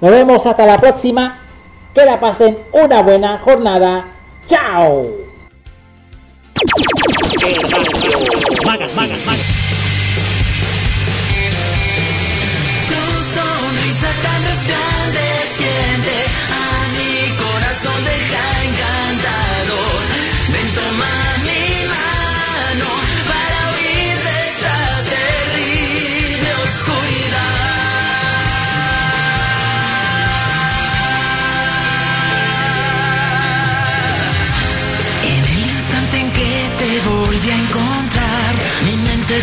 [0.02, 1.42] Nos vemos hasta la próxima.
[1.94, 4.08] Que la pasen una buena jornada.
[4.48, 5.06] ¡Chao!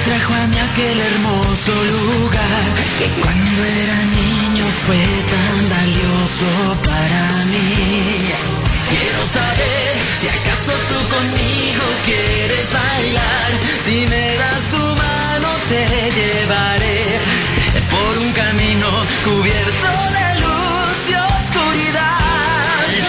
[0.05, 2.65] Trajo a mí aquel hermoso lugar
[2.99, 5.03] que cuando era niño fue
[5.35, 6.49] tan valioso
[6.83, 8.33] para mí.
[8.91, 13.51] Quiero saber si acaso tú conmigo quieres bailar.
[13.85, 15.83] Si me das tu mano te
[16.19, 17.01] llevaré
[17.91, 18.89] por un camino
[19.25, 22.19] cubierto de luz y oscuridad.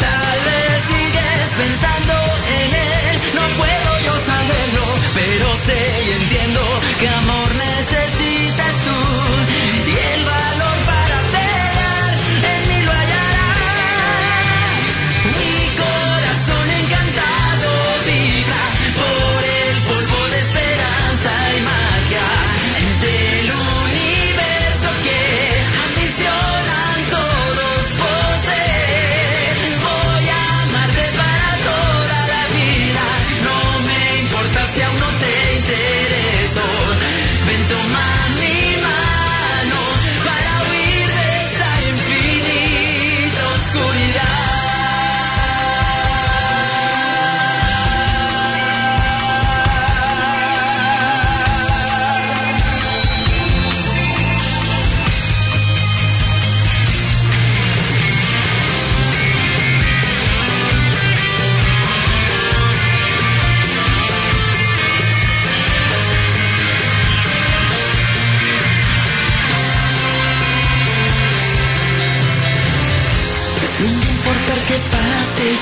[0.06, 2.14] Tal vez sigues pensando
[2.60, 4.86] en él, no puedo yo saberlo,
[5.16, 5.82] pero sé
[7.00, 7.71] que amor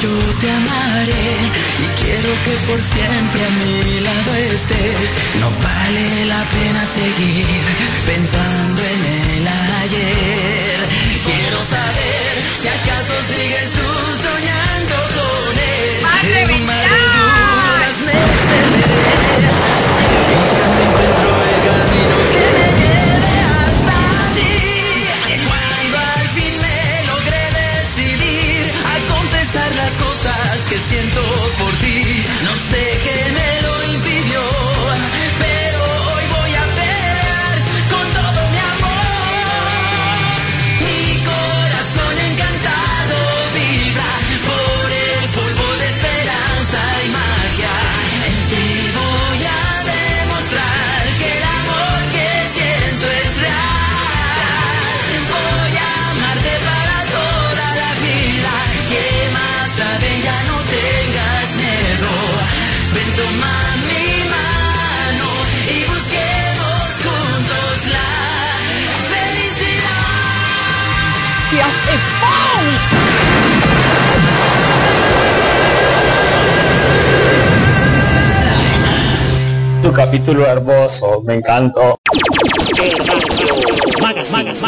[0.02, 0.10] yo
[0.40, 1.30] te amaré
[1.84, 5.12] y quiero que por siempre a mi lado estés.
[5.42, 7.46] No vale la pena seguir
[8.06, 9.02] pensando en
[9.38, 10.80] el ayer.
[11.26, 12.32] Quiero saber
[12.62, 13.90] si acaso sigues tú
[14.24, 16.59] soñando con él.
[80.00, 82.00] Capítulo hermoso, me encantó.